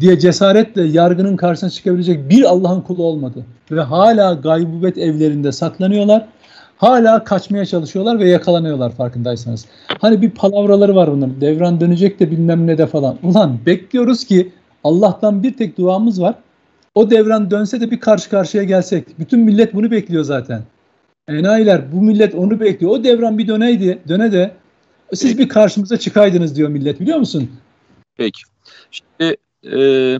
diye 0.00 0.18
cesaretle 0.18 0.82
yargının 0.82 1.36
karşısına 1.36 1.70
çıkabilecek 1.70 2.30
bir 2.30 2.44
Allah'ın 2.44 2.80
kulu 2.80 3.02
olmadı. 3.02 3.44
Ve 3.70 3.80
hala 3.80 4.34
gaybubet 4.34 4.98
evlerinde 4.98 5.52
saklanıyorlar. 5.52 6.26
Hala 6.76 7.24
kaçmaya 7.24 7.66
çalışıyorlar 7.66 8.18
ve 8.18 8.28
yakalanıyorlar 8.28 8.92
farkındaysanız. 8.92 9.66
Hani 10.00 10.22
bir 10.22 10.30
palavraları 10.30 10.94
var 10.94 11.12
bunun. 11.12 11.40
Devran 11.40 11.80
dönecek 11.80 12.20
de 12.20 12.30
bilmem 12.30 12.66
ne 12.66 12.78
de 12.78 12.86
falan. 12.86 13.18
Ulan 13.22 13.58
bekliyoruz 13.66 14.24
ki 14.24 14.52
Allah'tan 14.84 15.42
bir 15.42 15.56
tek 15.56 15.78
duamız 15.78 16.22
var. 16.22 16.34
O 16.94 17.10
devran 17.10 17.50
dönse 17.50 17.80
de 17.80 17.90
bir 17.90 18.00
karşı 18.00 18.30
karşıya 18.30 18.64
gelsek. 18.64 19.18
Bütün 19.18 19.40
millet 19.40 19.74
bunu 19.74 19.90
bekliyor 19.90 20.24
zaten. 20.24 20.62
Enayiler 21.28 21.92
bu 21.92 22.02
millet 22.02 22.34
onu 22.34 22.60
bekliyor. 22.60 22.92
O 22.92 23.04
devran 23.04 23.38
bir 23.38 23.48
döneydi, 23.48 23.98
döne 24.08 24.32
de 24.32 24.56
siz 25.14 25.38
bir 25.38 25.48
karşımıza 25.48 25.96
çıkaydınız 25.96 26.56
diyor 26.56 26.68
millet 26.68 27.00
biliyor 27.00 27.18
musun? 27.18 27.50
Peki. 28.16 28.42
Şimdi 28.90 29.36
e, 29.64 30.18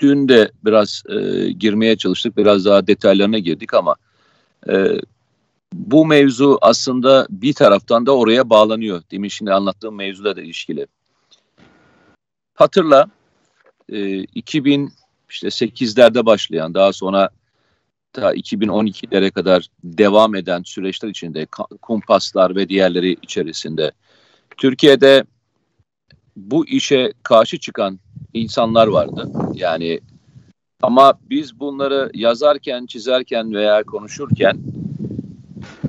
dün 0.00 0.28
de 0.28 0.50
biraz 0.64 1.02
e, 1.08 1.48
girmeye 1.52 1.96
çalıştık. 1.96 2.36
Biraz 2.36 2.64
daha 2.64 2.86
detaylarına 2.86 3.38
girdik 3.38 3.74
ama 3.74 3.96
e, 4.68 5.00
bu 5.72 6.06
mevzu 6.06 6.58
aslında 6.60 7.26
bir 7.30 7.52
taraftan 7.52 8.06
da 8.06 8.16
oraya 8.16 8.50
bağlanıyor. 8.50 9.02
Demin 9.10 9.28
şimdi 9.28 9.52
anlattığım 9.52 9.94
mevzuyla 9.94 10.36
da 10.36 10.40
ilişkili. 10.40 10.86
Hatırla 12.54 13.10
e, 13.92 14.18
2000 14.18 14.92
işte 15.30 15.46
8'lerde 15.46 16.26
başlayan 16.26 16.74
daha 16.74 16.92
sonra 16.92 17.30
ta 18.12 18.34
2012'lere 18.34 19.30
kadar 19.30 19.68
devam 19.84 20.34
eden 20.34 20.62
süreçler 20.62 21.08
içinde 21.08 21.46
kumpaslar 21.82 22.56
ve 22.56 22.68
diğerleri 22.68 23.16
içerisinde 23.22 23.92
Türkiye'de 24.56 25.24
bu 26.36 26.66
işe 26.66 27.12
karşı 27.22 27.58
çıkan 27.58 28.00
insanlar 28.34 28.86
vardı. 28.86 29.30
Yani 29.54 30.00
ama 30.82 31.14
biz 31.30 31.60
bunları 31.60 32.10
yazarken, 32.14 32.86
çizerken 32.86 33.54
veya 33.54 33.82
konuşurken 33.82 34.58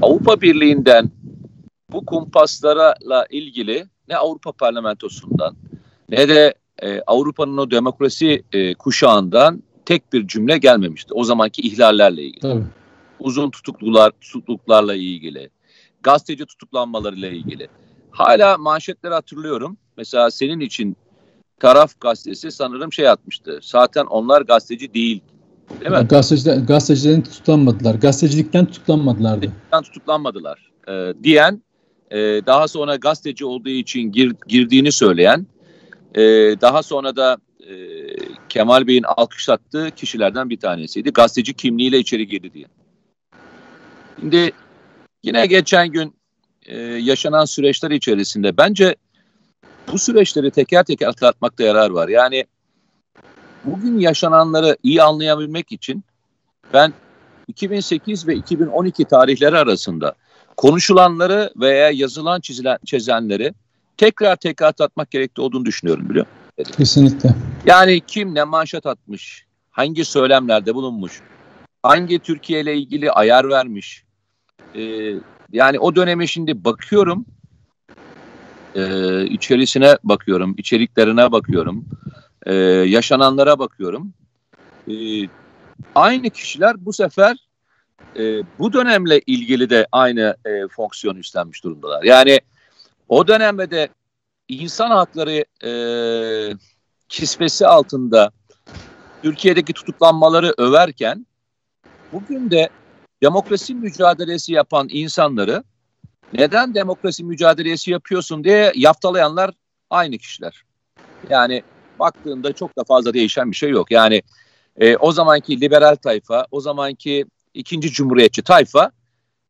Avrupa 0.02 0.42
Birliği'nden 0.42 1.12
bu 1.92 2.06
kumpaslarla 2.06 3.26
ilgili 3.30 3.86
ne 4.10 4.18
Avrupa 4.18 4.52
Parlamentosu'ndan 4.52 5.56
ne 6.10 6.30
de 6.30 6.54
e, 6.82 7.02
Avrupa'nın 7.08 7.58
o 7.58 7.72
demokrasi 7.72 8.44
e, 8.54 8.74
kuşağından 8.74 9.64
tek 9.86 10.14
bir 10.14 10.28
cümle 10.28 10.58
gelmemişti. 10.58 11.14
O 11.14 11.24
zamanki 11.24 11.62
ihlallerle 11.62 12.24
ilgili. 12.24 12.42
Tabii. 12.42 12.64
Uzun 13.20 13.50
tutuklular, 13.50 14.12
tutukluklarla 14.22 14.96
ilgili. 14.96 15.50
Gazeteci 16.04 16.46
tutuklanmalarıyla 16.46 17.30
ilgili. 17.30 17.68
Hala 18.12 18.58
manşetleri 18.58 19.14
hatırlıyorum. 19.14 19.78
Mesela 19.98 20.32
senin 20.32 20.60
için 20.60 20.98
Taraf 21.60 22.00
gazetesi 22.00 22.52
sanırım 22.52 22.94
şey 22.94 23.10
atmıştı. 23.10 23.60
Zaten 23.62 24.06
onlar 24.06 24.42
gazeteci 24.42 24.94
değil. 24.94 25.22
Değil 25.80 25.92
mi? 25.92 26.08
Gazeteciler, 26.10 26.58
gazetecilerin 26.58 27.22
tutuklanmadılar. 27.22 27.96
Gazetecilikten 27.96 28.66
tutuklanmadılardı. 28.66 29.40
Gazetecilikten 29.46 29.82
tutuklanmadılar. 29.84 30.72
Ee, 30.88 31.14
diyen, 31.24 31.62
e, 32.12 32.18
daha 32.46 32.68
sonra 32.68 32.96
gazeteci 32.96 33.46
olduğu 33.46 33.70
için 33.70 34.02
gir, 34.02 34.36
girdiğini 34.48 34.92
söyleyen 34.92 35.48
e, 36.16 36.22
daha 36.62 36.84
sonra 36.84 37.16
da 37.16 37.38
e, 37.70 37.76
Kemal 38.50 38.88
Bey'in 38.88 39.04
alkışlattığı 39.04 39.92
kişilerden 39.92 40.50
bir 40.50 40.60
tanesiydi. 40.60 41.10
Gazeteci 41.10 41.54
kimliğiyle 41.54 42.00
içeri 42.00 42.28
girdi 42.28 42.54
diye. 42.54 42.66
Şimdi 44.20 44.52
yine 45.24 45.46
geçen 45.46 45.92
gün 45.92 46.16
e, 46.66 46.78
yaşanan 46.82 47.46
süreçler 47.46 47.92
içerisinde 47.92 48.58
bence 48.58 48.96
bu 49.92 50.00
süreçleri 50.00 50.52
teker 50.52 50.84
teker 50.84 51.08
atlatmakta 51.08 51.64
yarar 51.64 51.90
var. 51.90 52.08
Yani 52.08 52.46
bugün 53.64 54.00
yaşananları 54.00 54.78
iyi 54.84 55.04
anlayabilmek 55.04 55.72
için 55.72 56.04
ben 56.74 56.94
2008 57.48 58.28
ve 58.28 58.36
2012 58.36 59.06
tarihleri 59.06 59.58
arasında 59.58 60.16
konuşulanları 60.58 61.52
veya 61.56 61.90
yazılan 61.90 62.42
çizilen, 62.42 62.78
çizenleri 62.86 63.54
tekrar 64.00 64.36
tekrar 64.36 64.68
atlatmak 64.68 65.12
gerekli 65.12 65.42
olduğunu 65.42 65.66
düşünüyorum 65.66 66.10
biliyor 66.10 66.26
musun? 66.58 66.74
Kesinlikle. 66.78 67.30
Yani 67.66 68.02
kim 68.08 68.36
ne 68.36 68.44
manşet 68.44 68.86
atmış, 68.86 69.46
hangi 69.72 70.06
söylemlerde 70.06 70.76
bulunmuş, 70.76 71.22
hangi 71.84 72.20
Türkiye 72.20 72.62
ile 72.62 72.76
ilgili 72.78 73.12
ayar 73.12 73.50
vermiş. 73.50 74.04
Ee, 74.76 75.14
yani 75.52 75.80
o 75.80 75.96
döneme 75.96 76.28
şimdi 76.28 76.66
bakıyorum, 76.66 77.26
e, 78.76 79.24
içerisine 79.26 79.98
bakıyorum, 80.04 80.56
içeriklerine 80.58 81.32
bakıyorum, 81.32 81.86
e, 82.46 82.54
yaşananlara 82.54 83.60
bakıyorum. 83.60 84.14
E, 84.88 84.94
aynı 85.96 86.30
kişiler 86.30 86.86
bu 86.86 86.94
sefer 86.94 87.38
e, 88.16 88.44
bu 88.60 88.74
dönemle 88.74 89.20
ilgili 89.20 89.70
de 89.70 89.88
aynı 89.92 90.36
e, 90.46 90.68
fonksiyon 90.68 91.16
üstlenmiş 91.16 91.64
durumdalar. 91.64 92.04
Yani 92.04 92.40
o 93.10 93.28
dönemde 93.28 93.72
de 93.72 93.90
insan 94.48 94.92
hakları 94.92 95.46
e, 95.64 95.72
kisvesi 97.10 97.68
altında 97.68 98.32
Türkiye'deki 99.24 99.74
tutuklanmaları 99.74 100.54
överken 100.58 101.26
bugün 102.12 102.52
de 102.52 102.70
demokrasi 103.22 103.76
mücadelesi 103.76 104.54
yapan 104.54 104.88
insanları 104.92 105.64
neden 106.34 106.76
demokrasi 106.76 107.24
mücadelesi 107.24 107.92
yapıyorsun 107.92 108.44
diye 108.44 108.72
yaftalayanlar 108.76 109.52
aynı 109.90 110.18
kişiler. 110.18 110.64
Yani 111.30 111.64
baktığında 112.00 112.54
çok 112.54 112.78
da 112.78 112.84
fazla 112.84 113.14
değişen 113.14 113.52
bir 113.52 113.56
şey 113.56 113.70
yok. 113.70 113.92
Yani 113.92 114.22
e, 114.78 114.98
o 114.98 115.12
zamanki 115.12 115.62
liberal 115.62 115.96
tayfa, 115.96 116.48
o 116.52 116.62
zamanki 116.62 117.26
ikinci 117.54 117.92
cumhuriyetçi 117.92 118.42
tayfa 118.42 118.92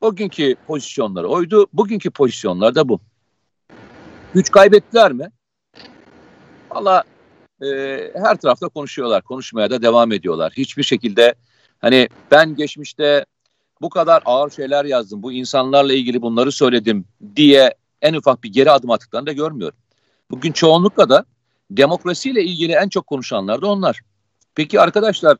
bugünkü 0.02 0.54
pozisyonları 0.66 1.28
oydu. 1.28 1.66
Bugünkü 1.72 2.10
pozisyonlar 2.10 2.74
da 2.74 2.88
bu. 2.88 3.00
Güç 4.34 4.50
kaybettiler 4.50 5.12
mi? 5.12 5.30
Valla 6.70 7.04
e, 7.62 7.66
her 8.14 8.36
tarafta 8.36 8.68
konuşuyorlar. 8.68 9.22
Konuşmaya 9.22 9.70
da 9.70 9.82
devam 9.82 10.12
ediyorlar. 10.12 10.52
Hiçbir 10.56 10.82
şekilde 10.82 11.34
hani 11.78 12.08
ben 12.30 12.54
geçmişte 12.56 13.24
bu 13.80 13.90
kadar 13.90 14.22
ağır 14.24 14.50
şeyler 14.50 14.84
yazdım, 14.84 15.22
bu 15.22 15.32
insanlarla 15.32 15.92
ilgili 15.92 16.22
bunları 16.22 16.52
söyledim 16.52 17.04
diye 17.36 17.74
en 18.02 18.14
ufak 18.14 18.44
bir 18.44 18.52
geri 18.52 18.70
adım 18.70 18.90
attıklarını 18.90 19.26
da 19.26 19.32
görmüyorum. 19.32 19.78
Bugün 20.30 20.52
çoğunlukla 20.52 21.08
da 21.08 21.24
demokrasiyle 21.70 22.44
ilgili 22.44 22.72
en 22.72 22.88
çok 22.88 23.06
konuşanlar 23.06 23.62
da 23.62 23.66
onlar. 23.66 24.00
Peki 24.54 24.80
arkadaşlar 24.80 25.38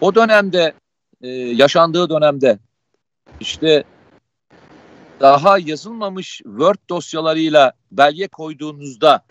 o 0.00 0.14
dönemde 0.14 0.74
e, 1.22 1.28
yaşandığı 1.28 2.10
dönemde 2.10 2.58
işte 3.40 3.84
daha 5.20 5.58
yazılmamış 5.58 6.36
Word 6.44 6.78
dosyalarıyla 6.90 7.72
belge 7.92 8.28
koyduğunuzda 8.28 9.22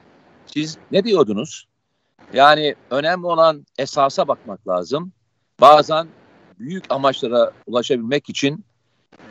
siz 0.46 0.78
ne 0.92 1.04
diyordunuz? 1.04 1.68
Yani 2.34 2.76
önemli 2.92 3.26
olan 3.26 3.66
esasa 3.78 4.28
bakmak 4.28 4.68
lazım. 4.68 5.12
bazen 5.62 6.08
büyük 6.60 6.84
amaçlara 6.90 7.52
ulaşabilmek 7.68 8.30
için 8.30 8.66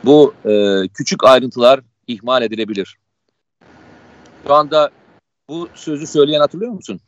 bu 0.03 0.33
e, 0.45 0.83
küçük 0.87 1.23
ayrıntılar 1.23 1.79
ihmal 2.07 2.41
edilebilir. 2.41 2.97
Şu 4.47 4.53
anda 4.53 4.89
bu 5.49 5.69
sözü 5.75 6.07
söyleyen 6.07 6.39
hatırlıyor 6.39 6.71
musun? 6.71 6.99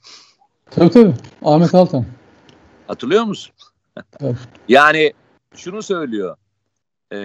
Tabii 0.71 0.89
tabii. 0.89 1.13
Ahmet 1.43 1.75
Altan. 1.75 2.05
Hatırlıyor 2.87 3.23
musun? 3.23 3.53
yani 4.67 5.13
şunu 5.55 5.83
söylüyor. 5.83 6.37
E, 7.13 7.17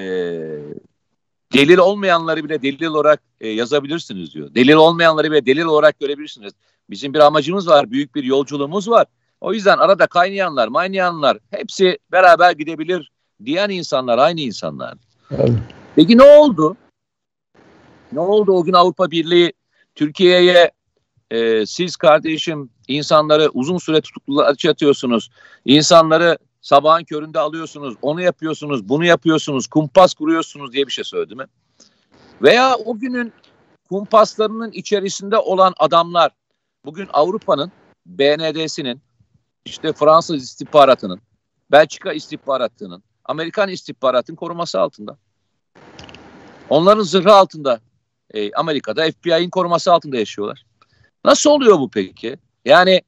delil 1.52 1.78
olmayanları 1.78 2.44
bile 2.44 2.62
delil 2.62 2.86
olarak 2.86 3.22
e, 3.40 3.48
yazabilirsiniz 3.48 4.34
diyor. 4.34 4.54
Delil 4.54 4.72
olmayanları 4.72 5.30
bile 5.30 5.46
delil 5.46 5.64
olarak 5.64 6.00
görebilirsiniz. 6.00 6.52
Bizim 6.90 7.14
bir 7.14 7.18
amacımız 7.18 7.68
var, 7.68 7.90
büyük 7.90 8.14
bir 8.14 8.24
yolculuğumuz 8.24 8.90
var. 8.90 9.06
O 9.40 9.52
yüzden 9.52 9.78
arada 9.78 10.06
kaynayanlar, 10.06 10.68
maynayanlar 10.68 11.38
hepsi 11.50 11.98
beraber 12.12 12.52
gidebilir 12.52 13.12
diyen 13.44 13.70
insanlar 13.70 14.18
aynı 14.18 14.40
insanlar. 14.40 14.94
Evet. 15.30 15.50
Peki 15.96 16.18
ne 16.18 16.22
oldu? 16.22 16.76
Ne 18.12 18.20
oldu 18.20 18.52
o 18.52 18.64
gün 18.64 18.72
Avrupa 18.72 19.10
Birliği 19.10 19.52
Türkiye'ye 19.94 20.70
e, 21.30 21.66
siz 21.66 21.96
kardeşim 21.96 22.70
insanları 22.88 23.48
uzun 23.52 23.78
süre 23.78 24.00
tutuklu 24.00 24.42
atıyorsunuz. 24.42 25.30
İnsanları 25.64 26.38
sabahın 26.62 27.04
köründe 27.04 27.38
alıyorsunuz. 27.38 27.94
Onu 28.02 28.22
yapıyorsunuz, 28.22 28.88
bunu 28.88 29.04
yapıyorsunuz, 29.04 29.66
kumpas 29.66 30.14
kuruyorsunuz 30.14 30.72
diye 30.72 30.86
bir 30.86 30.92
şey 30.92 31.04
söyledi 31.04 31.34
mi? 31.34 31.44
Veya 32.42 32.76
o 32.76 32.98
günün 32.98 33.32
kumpaslarının 33.88 34.70
içerisinde 34.72 35.38
olan 35.38 35.74
adamlar 35.78 36.30
bugün 36.84 37.08
Avrupa'nın 37.12 37.72
BND'sinin 38.06 39.00
işte 39.64 39.92
Fransız 39.92 40.42
istihbaratının, 40.42 41.20
Belçika 41.70 42.12
istihbaratının, 42.12 43.02
Amerikan 43.24 43.68
istihbaratının 43.68 44.36
koruması 44.36 44.80
altında. 44.80 45.16
Onların 46.68 47.02
zırhı 47.02 47.32
altında. 47.32 47.80
E, 48.34 48.52
Amerika'da 48.52 49.10
FBI'nin 49.10 49.50
koruması 49.50 49.92
altında 49.92 50.16
yaşıyorlar. 50.16 50.66
Nasıl 51.24 51.50
oluyor 51.50 51.78
bu 51.78 51.90
peki? 51.90 52.38
Yani 52.64 53.02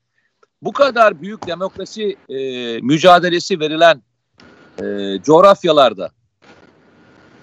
bu 0.64 0.72
kadar 0.72 1.22
büyük 1.22 1.46
demokrasi 1.46 2.16
e, 2.29 2.37
mücadelesi 2.81 3.61
verilen 3.61 4.03
e, 4.83 4.85
coğrafyalarda 5.22 6.11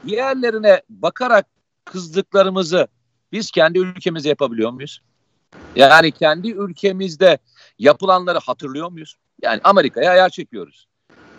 diğerlerine 0.07 0.81
bakarak 0.89 1.45
kızdıklarımızı 1.85 2.87
biz 3.31 3.51
kendi 3.51 3.79
ülkemizde 3.79 4.29
yapabiliyor 4.29 4.71
muyuz? 4.71 5.01
Yani 5.75 6.11
kendi 6.11 6.51
ülkemizde 6.51 7.37
yapılanları 7.79 8.39
hatırlıyor 8.39 8.91
muyuz? 8.91 9.15
Yani 9.41 9.61
Amerika'ya 9.63 10.11
ayar 10.11 10.29
çekiyoruz. 10.29 10.87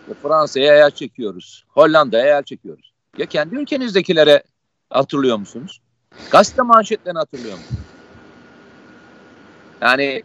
Ya 0.08 0.14
Fransa'ya 0.22 0.72
ayar 0.72 0.90
çekiyoruz. 0.90 1.64
Hollanda'ya 1.68 2.24
ayar 2.24 2.42
çekiyoruz. 2.42 2.92
Ya 3.18 3.26
kendi 3.26 3.56
ülkenizdekilere 3.56 4.42
hatırlıyor 4.90 5.36
musunuz? 5.36 5.80
Gazete 6.30 6.62
manşetlerini 6.62 7.18
hatırlıyor 7.18 7.58
musunuz? 7.58 7.82
Yani 9.80 10.22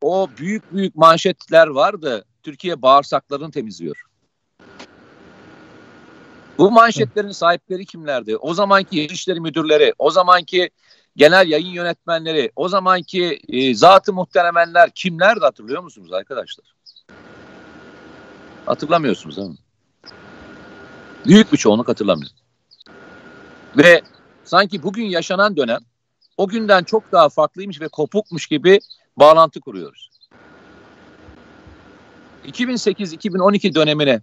o 0.00 0.28
büyük 0.38 0.72
büyük 0.72 0.96
manşetler 0.96 1.66
vardı. 1.66 2.24
Türkiye 2.42 2.82
bağırsaklarını 2.82 3.50
temizliyor. 3.50 4.02
Bu 6.58 6.70
manşetlerin 6.70 7.30
sahipleri 7.30 7.86
kimlerdi? 7.86 8.36
O 8.36 8.54
zamanki 8.54 9.02
İçişleri 9.02 9.40
Müdürleri, 9.40 9.92
o 9.98 10.10
zamanki 10.10 10.70
genel 11.16 11.48
yayın 11.48 11.72
yönetmenleri, 11.72 12.52
o 12.56 12.68
zamanki 12.68 13.40
e, 13.48 13.74
zatı 13.74 14.12
muhteremenler 14.12 14.90
kimlerdi 14.94 15.40
hatırlıyor 15.40 15.82
musunuz 15.82 16.12
arkadaşlar? 16.12 16.74
Hatırlamıyorsunuz 18.66 19.36
değil 19.36 19.48
mi? 19.48 19.56
Büyük 21.26 21.52
bir 21.52 21.58
çoğunluk 21.58 21.88
hatırlamıyor. 21.88 22.30
Ve 23.76 24.02
sanki 24.44 24.82
bugün 24.82 25.04
yaşanan 25.04 25.56
dönem 25.56 25.80
o 26.36 26.48
günden 26.48 26.84
çok 26.84 27.12
daha 27.12 27.28
farklıymış 27.28 27.80
ve 27.80 27.88
kopukmuş 27.88 28.46
gibi 28.46 28.80
bağlantı 29.16 29.60
kuruyoruz. 29.60 30.10
2008-2012 32.44 33.74
dönemine 33.74 34.20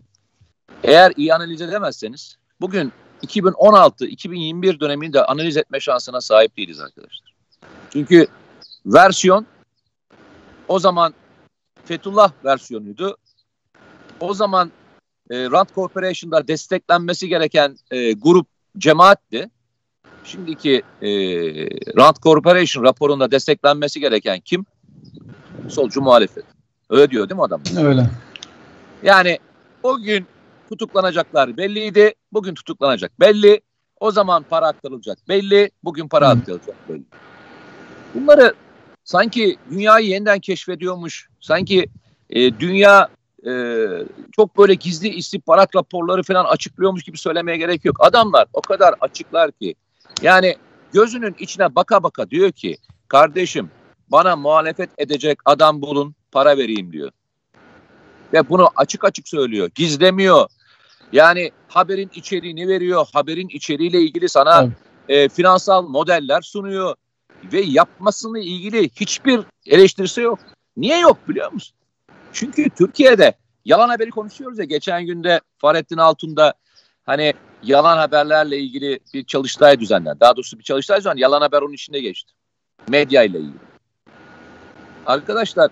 eğer 0.84 1.14
iyi 1.16 1.34
analiz 1.34 1.62
edemezseniz 1.62 2.38
bugün 2.62 2.94
2016-2021 3.24 4.80
dönemini 4.80 5.14
de 5.14 5.26
analiz 5.26 5.58
etme 5.58 5.80
şansına 5.80 6.22
sahip 6.22 6.58
değiliz 6.58 6.80
arkadaşlar. 6.80 7.34
Çünkü 7.94 8.28
versiyon 8.86 9.46
o 10.68 10.80
zaman 10.80 11.14
Fethullah 11.86 12.32
versiyonuydu. 12.46 13.18
O 14.20 14.34
zaman 14.34 14.72
e, 15.30 15.52
Rand 15.52 15.70
Corporation'da 15.76 16.48
desteklenmesi 16.48 17.28
gereken 17.28 17.78
e, 17.92 18.14
grup 18.14 18.48
cemaatti. 18.78 19.50
Şimdiki 20.24 20.82
e, 21.02 21.10
Rand 21.98 22.16
Corporation 22.16 22.84
raporunda 22.84 23.32
desteklenmesi 23.32 24.00
gereken 24.00 24.40
kim? 24.40 24.66
Solcu 25.70 26.02
muhalefet. 26.02 26.46
Öyle 26.90 27.10
diyor 27.10 27.30
değil 27.30 27.38
mi 27.38 27.44
adam? 27.44 27.62
Öyle. 27.78 28.10
Yani 29.04 29.40
o 29.84 29.98
gün 29.98 30.28
tutuklanacaklar 30.70 31.58
belliydi. 31.58 32.14
Bugün 32.32 32.54
tutuklanacak 32.54 33.20
belli. 33.20 33.62
O 34.00 34.12
zaman 34.12 34.46
para 34.50 34.68
aktarılacak 34.68 35.18
belli. 35.30 35.72
Bugün 35.84 36.08
para 36.08 36.28
Hı. 36.28 36.32
aktarılacak 36.32 36.76
belli. 36.90 37.04
Bunları 38.16 38.54
sanki 39.04 39.58
dünyayı 39.72 40.08
yeniden 40.08 40.40
keşfediyormuş. 40.40 41.30
Sanki 41.40 41.88
e, 42.30 42.60
dünya 42.60 43.10
e, 43.48 43.52
çok 44.32 44.58
böyle 44.58 44.74
gizli 44.74 45.08
istihbarat 45.08 45.76
raporları 45.76 46.24
falan 46.24 46.46
açıklıyormuş 46.46 47.04
gibi 47.04 47.18
söylemeye 47.18 47.58
gerek 47.58 47.86
yok. 47.86 47.96
Adamlar 48.00 48.48
o 48.54 48.62
kadar 48.62 48.96
açıklar 49.02 49.52
ki 49.52 49.76
yani 50.22 50.56
gözünün 50.94 51.36
içine 51.40 51.76
baka 51.76 52.04
baka 52.04 52.30
diyor 52.30 52.52
ki 52.52 52.78
kardeşim 53.08 53.70
bana 54.10 54.36
muhalefet 54.36 54.90
edecek 54.98 55.40
adam 55.46 55.82
bulun 55.82 56.16
para 56.32 56.58
vereyim 56.58 56.92
diyor. 56.92 57.12
Ve 58.34 58.50
bunu 58.50 58.70
açık 58.76 59.04
açık 59.04 59.28
söylüyor. 59.28 59.70
Gizlemiyor. 59.76 60.48
Yani 61.12 61.52
haberin 61.68 62.12
içeriğini 62.16 62.68
veriyor. 62.68 63.06
Haberin 63.14 63.48
içeriğiyle 63.48 64.02
ilgili 64.02 64.30
sana 64.30 64.64
evet. 64.64 64.74
e, 65.10 65.30
finansal 65.30 65.88
modeller 65.88 66.42
sunuyor. 66.42 66.96
Ve 67.54 67.62
yapmasını 67.62 68.40
ilgili 68.40 68.90
hiçbir 68.90 69.40
eleştirisi 69.66 70.22
yok. 70.22 70.40
Niye 70.78 71.00
yok 71.00 71.18
biliyor 71.30 71.52
musun? 71.52 71.76
Çünkü 72.34 72.70
Türkiye'de 72.70 73.34
yalan 73.66 73.90
haberi 73.90 74.10
konuşuyoruz 74.10 74.60
ya. 74.60 74.66
Geçen 74.66 75.06
günde 75.06 75.42
Fahrettin 75.58 75.98
Altun'da 75.98 76.54
hani 77.06 77.34
yalan 77.64 77.98
haberlerle 77.98 78.58
ilgili 78.58 79.00
bir 79.14 79.26
çalıştay 79.26 79.80
düzenlendi. 79.80 80.20
Daha 80.20 80.36
doğrusu 80.36 80.60
bir 80.60 80.64
çalıştay 80.64 80.98
düzenlendi. 80.98 81.22
Yalan 81.22 81.42
haber 81.42 81.62
onun 81.62 81.74
içinde 81.74 82.00
geçti. 82.00 82.34
Medya 82.90 83.24
ile 83.24 83.40
ilgili. 83.40 83.73
Arkadaşlar 85.06 85.72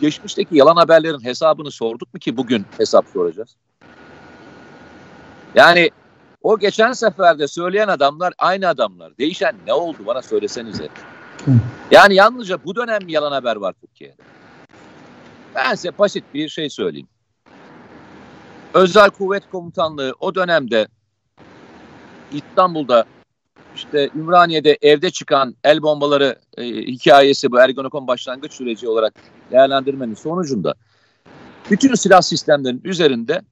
geçmişteki 0.00 0.56
yalan 0.56 0.76
haberlerin 0.76 1.24
hesabını 1.24 1.70
sorduk 1.70 2.14
mu 2.14 2.20
ki 2.20 2.36
bugün 2.36 2.66
hesap 2.78 3.06
soracağız? 3.12 3.56
Yani 5.54 5.90
o 6.42 6.58
geçen 6.58 6.92
seferde 6.92 7.48
söyleyen 7.48 7.88
adamlar 7.88 8.34
aynı 8.38 8.68
adamlar. 8.68 9.18
Değişen 9.18 9.54
ne 9.66 9.72
oldu 9.72 9.98
bana 10.06 10.22
söylesenize. 10.22 10.88
Yani 11.90 12.14
yalnızca 12.14 12.64
bu 12.64 12.76
dönem 12.76 13.08
yalan 13.08 13.32
haber 13.32 13.56
var 13.56 13.74
Türkiye'de. 13.80 14.22
Ben 15.54 15.74
size 15.74 15.98
basit 15.98 16.24
bir 16.34 16.48
şey 16.48 16.70
söyleyeyim. 16.70 17.08
Özel 18.74 19.10
Kuvvet 19.10 19.50
Komutanlığı 19.50 20.14
o 20.20 20.34
dönemde 20.34 20.88
İstanbul'da 22.32 23.04
işte 23.74 24.10
Ümraniye'de 24.14 24.78
evde 24.82 25.10
çıkan 25.10 25.56
el 25.64 25.82
bombaları 25.82 26.38
e, 26.56 26.64
hikayesi 26.66 27.52
bu 27.52 27.60
Ergenekon 27.60 28.06
başlangıç 28.06 28.52
süreci 28.52 28.88
olarak 28.88 29.14
değerlendirmenin 29.50 30.14
sonucunda 30.14 30.74
bütün 31.70 31.94
silah 31.94 32.22
sistemlerinin 32.22 32.80
üzerinde 32.84 33.42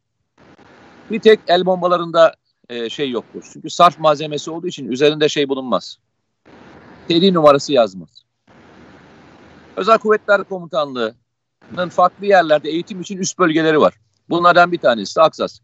bir 1.11 1.21
tek 1.21 1.41
el 1.49 1.67
bombalarında 1.67 2.35
e, 2.69 2.91
şey 2.91 3.11
yoktur. 3.11 3.51
Çünkü 3.53 3.71
sarf 3.71 3.99
malzemesi 3.99 4.51
olduğu 4.51 4.67
için 4.67 4.93
üzerinde 4.93 5.29
şey 5.29 5.49
bulunmaz. 5.49 5.99
Seri 7.09 7.35
numarası 7.35 7.73
yazmaz. 7.73 8.25
Özel 9.77 9.99
Kuvvetler 9.99 10.45
Komutanlığı'nın 10.45 11.89
farklı 11.89 12.27
yerlerde 12.27 12.71
eğitim 12.71 13.01
için 13.01 13.19
üst 13.19 13.39
bölgeleri 13.39 13.81
var. 13.81 13.95
Bunlardan 14.31 14.73
bir 14.73 14.79
tanesi 14.79 15.21
Aksas. 15.21 15.61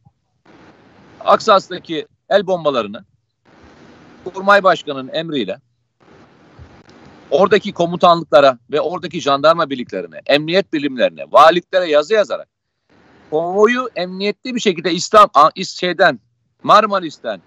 Aksas'taki 1.20 2.06
el 2.28 2.46
bombalarını 2.46 3.04
Kurmay 4.24 4.62
Başkanı'nın 4.62 5.10
emriyle 5.12 5.60
oradaki 7.30 7.72
komutanlıklara 7.72 8.58
ve 8.72 8.80
oradaki 8.80 9.20
jandarma 9.20 9.70
birliklerine, 9.70 10.20
emniyet 10.26 10.72
bilimlerine, 10.72 11.24
valiliklere 11.32 11.90
yazı 11.90 12.14
yazarak 12.14 12.48
konvoyu 13.30 13.90
emniyetli 13.96 14.54
bir 14.54 14.60
şekilde 14.60 14.92
İslam 14.92 15.30
şeyden 15.64 16.20
Marmaris'ten 16.62 17.40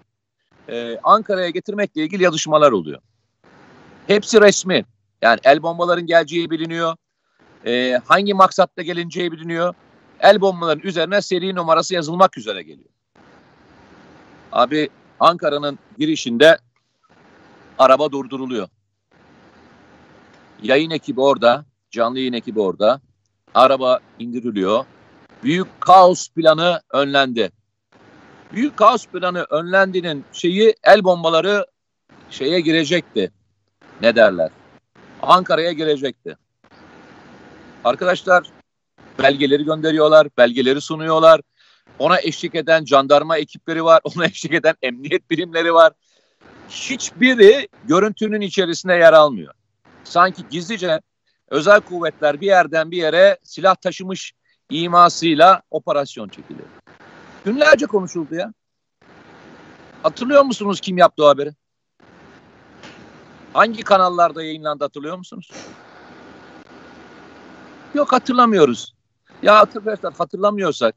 e, 0.68 0.98
Ankara'ya 1.02 1.50
getirmekle 1.50 2.02
ilgili 2.02 2.22
yazışmalar 2.22 2.72
oluyor. 2.72 3.00
Hepsi 4.06 4.40
resmi. 4.40 4.84
Yani 5.22 5.40
el 5.44 5.62
bombaların 5.62 6.06
geleceği 6.06 6.50
biliniyor. 6.50 6.96
E, 7.66 8.00
hangi 8.04 8.34
maksatla 8.34 8.82
gelineceği 8.82 9.32
biliniyor. 9.32 9.74
el 10.20 10.40
bombaların 10.40 10.82
üzerine 10.82 11.22
seri 11.22 11.54
numarası 11.54 11.94
yazılmak 11.94 12.38
üzere 12.38 12.62
geliyor. 12.62 12.88
Abi 14.52 14.88
Ankara'nın 15.22 15.78
girişinde 15.98 16.58
araba 17.78 18.12
durduruluyor. 18.12 18.68
Yayın 20.62 20.90
ekibi 20.90 21.20
orada, 21.20 21.64
canlı 21.90 22.18
yayın 22.18 22.32
ekibi 22.32 22.60
orada. 22.60 23.00
Araba 23.54 24.00
indiriliyor. 24.18 24.84
Büyük 25.42 25.80
kaos 25.80 26.28
planı 26.28 26.80
önlendi. 26.90 27.52
Büyük 28.52 28.76
kaos 28.76 29.06
planı 29.06 29.46
önlendiğinin 29.50 30.24
şeyi 30.32 30.74
el 30.84 31.04
bombaları 31.04 31.66
şeye 32.30 32.60
girecekti. 32.60 33.32
Ne 34.00 34.16
derler? 34.16 34.50
Ankara'ya 35.22 35.72
girecekti. 35.72 36.36
Arkadaşlar 37.84 38.50
belgeleri 39.18 39.64
gönderiyorlar, 39.64 40.28
belgeleri 40.38 40.80
sunuyorlar. 40.80 41.40
Ona 41.98 42.20
eşlik 42.20 42.54
eden 42.54 42.84
jandarma 42.84 43.38
ekipleri 43.38 43.84
var, 43.84 44.00
ona 44.16 44.24
eşlik 44.24 44.52
eden 44.52 44.74
emniyet 44.82 45.30
birimleri 45.30 45.74
var. 45.74 45.92
Hiçbiri 46.68 47.68
görüntünün 47.84 48.40
içerisinde 48.40 48.94
yer 48.94 49.12
almıyor. 49.12 49.54
Sanki 50.04 50.42
gizlice 50.50 51.00
özel 51.48 51.80
kuvvetler 51.80 52.40
bir 52.40 52.46
yerden 52.46 52.90
bir 52.90 52.96
yere 52.96 53.38
silah 53.42 53.74
taşımış 53.74 54.32
imasıyla 54.70 55.62
operasyon 55.70 56.28
çekiliyor. 56.28 56.68
Günlerce 57.44 57.86
konuşuldu 57.86 58.34
ya. 58.34 58.52
Hatırlıyor 60.02 60.44
musunuz 60.44 60.80
kim 60.80 60.98
yaptı 60.98 61.24
o 61.24 61.28
haberi? 61.28 61.54
Hangi 63.52 63.82
kanallarda 63.82 64.42
yayınlandı 64.42 64.84
hatırlıyor 64.84 65.18
musunuz? 65.18 65.50
Yok 67.94 68.12
hatırlamıyoruz. 68.12 68.94
Ya 69.42 69.54
arkadaşlar 69.54 70.14
hatırlamıyorsak 70.14 70.94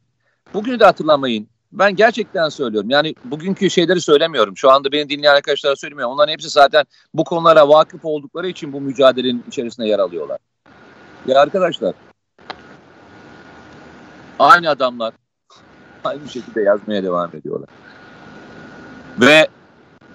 bugünü 0.54 0.80
de 0.80 0.86
hatırlamayın. 0.86 1.48
Ben 1.72 1.96
gerçekten 1.96 2.50
söylüyorum. 2.50 2.90
Yani 2.90 3.16
bugünkü 3.26 3.70
şeyleri 3.70 4.02
söylemiyorum. 4.02 4.58
Şu 4.58 4.72
anda 4.72 4.92
beni 4.92 5.10
dinleyen 5.10 5.36
arkadaşlara 5.36 5.76
söylemiyorum. 5.76 6.14
Onların 6.14 6.32
hepsi 6.34 6.50
zaten 6.50 6.86
bu 7.14 7.24
konulara 7.24 7.70
vakıf 7.70 8.06
oldukları 8.06 8.48
için 8.48 8.74
bu 8.74 8.82
mücadelenin 8.82 9.44
içerisinde 9.48 9.88
yer 9.88 10.00
alıyorlar. 10.00 10.38
Ya 11.28 11.42
arkadaşlar 11.42 11.94
aynı 14.40 14.70
adamlar 14.70 15.14
aynı 16.04 16.30
şekilde 16.30 16.62
yazmaya 16.62 17.04
devam 17.04 17.30
ediyorlar. 17.36 17.70
Ve 19.22 19.48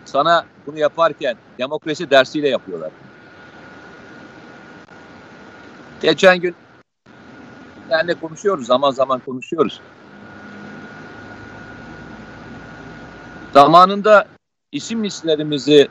sana 0.05 0.47
bunu 0.67 0.79
yaparken 0.79 1.37
demokrasi 1.59 2.11
dersiyle 2.11 2.49
yapıyorlar. 2.49 2.91
Geçen 6.03 6.41
gün 6.41 6.55
yani 7.91 8.15
konuşuyoruz 8.15 8.67
zaman 8.67 8.91
zaman 8.91 9.21
konuşuyoruz. 9.21 9.81
Zamanında 13.55 14.25
isim 14.73 15.05
listelerimizi 15.05 15.89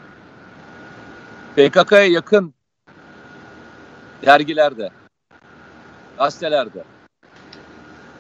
PKK'ya 1.56 2.06
yakın 2.06 2.54
dergilerde, 4.26 4.90
gazetelerde 6.18 6.84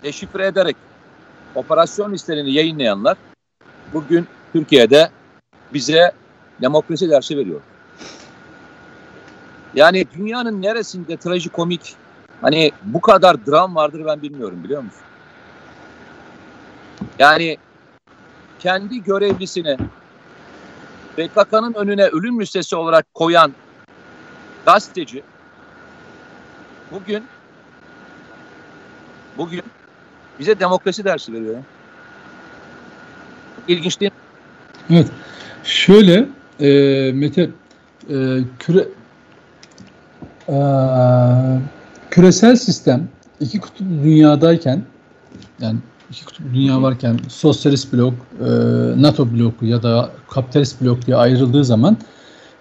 deşifre 0.04 0.48
ederek 0.48 0.76
operasyon 1.56 2.14
listelerini 2.14 2.54
yayınlayanlar 2.54 3.18
bugün 3.94 4.28
Türkiye'de 4.54 5.10
bize 5.74 6.12
demokrasi 6.62 7.10
dersi 7.10 7.38
veriyor. 7.38 7.62
Yani 9.74 10.06
dünyanın 10.18 10.62
neresinde 10.62 11.18
trajikomik 11.18 11.96
hani 12.42 12.72
bu 12.84 13.02
kadar 13.02 13.46
dram 13.46 13.76
vardır 13.76 14.06
ben 14.06 14.22
bilmiyorum 14.22 14.64
biliyor 14.64 14.84
musun? 14.84 15.02
Yani 17.20 17.58
kendi 18.60 19.04
görevlisini 19.04 19.78
PKK'nın 21.18 21.74
önüne 21.74 22.06
ölüm 22.06 22.42
listesi 22.42 22.76
olarak 22.76 23.14
koyan 23.14 23.54
gazeteci 24.66 25.24
bugün 26.92 27.24
bugün 29.38 29.62
bize 30.40 30.60
demokrasi 30.60 31.04
dersi 31.04 31.34
veriyor. 31.34 31.58
İlginç 33.68 34.00
değil 34.00 34.12
mi? 34.90 34.96
Evet. 34.96 35.12
Şöyle 35.64 36.28
e, 36.60 37.12
Mete 37.12 37.50
e, 38.10 38.38
küre 38.60 38.88
e, 40.50 40.58
küresel 42.12 42.56
sistem 42.56 43.08
iki 43.40 43.60
kutuplu 43.60 44.04
dünyadayken 44.04 44.84
yani 45.60 45.80
iki 46.12 46.26
kutuplu 46.26 46.54
dünya 46.54 46.82
varken 46.82 47.20
sosyalist 47.28 47.94
blok, 47.94 48.14
e, 48.40 48.46
NATO 49.02 49.34
bloku 49.34 49.66
ya 49.66 49.84
da 49.84 50.10
kapitalist 50.30 50.82
blok 50.82 51.06
diye 51.06 51.18
ayrıldığı 51.18 51.66
zaman 51.66 51.98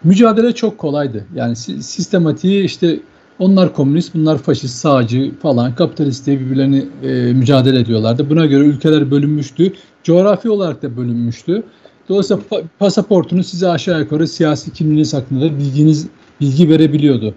mücadele 0.05 0.55
çok 0.55 0.79
kolaydı. 0.79 1.25
Yani 1.35 1.57
sistematiği 1.57 2.65
işte 2.65 3.01
onlar 3.39 3.75
komünist, 3.75 4.15
bunlar 4.15 4.39
faşist, 4.39 4.75
sağcı 4.75 5.39
falan, 5.43 5.75
kapitalist 5.75 6.27
diye 6.27 6.41
birbirlerini 6.41 6.85
e, 7.03 7.33
mücadele 7.33 7.81
ediyorlardı. 7.81 8.31
Buna 8.31 8.47
göre 8.47 8.65
ülkeler 8.65 9.11
bölünmüştü. 9.11 9.73
Coğrafi 10.03 10.51
olarak 10.51 10.83
da 10.83 10.97
bölünmüştü. 10.97 11.63
Dolayısıyla 12.09 12.43
pa- 12.51 12.65
pasaportunuz 12.79 13.47
size 13.47 13.69
aşağı 13.69 14.01
yukarı 14.01 14.29
siyasi 14.29 14.73
kimliğiniz 14.73 15.15
hakkında 15.15 15.59
bilginiz 15.59 16.07
bilgi 16.41 16.69
verebiliyordu. 16.69 17.35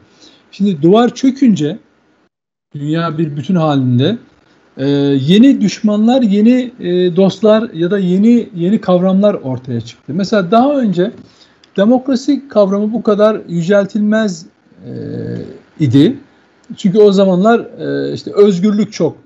Şimdi 0.51 0.81
duvar 0.81 1.15
çökünce 1.15 1.79
dünya 2.75 3.17
bir 3.17 3.37
bütün 3.37 3.55
halinde 3.55 4.17
e, 4.77 4.87
yeni 5.27 5.61
düşmanlar, 5.61 6.21
yeni 6.21 6.71
e, 6.79 7.15
dostlar 7.15 7.69
ya 7.73 7.91
da 7.91 7.99
yeni 7.99 8.49
yeni 8.55 8.81
kavramlar 8.81 9.33
ortaya 9.33 9.81
çıktı. 9.81 10.13
Mesela 10.15 10.51
daha 10.51 10.79
önce 10.79 11.11
demokrasi 11.77 12.47
kavramı 12.47 12.93
bu 12.93 13.03
kadar 13.03 13.41
yüceltilmez 13.47 14.45
e, 14.85 14.91
idi. 15.79 16.17
Çünkü 16.77 16.99
o 16.99 17.11
zamanlar 17.11 17.59
e, 17.59 18.13
işte 18.13 18.31
özgürlük 18.33 18.93
çok 18.93 19.17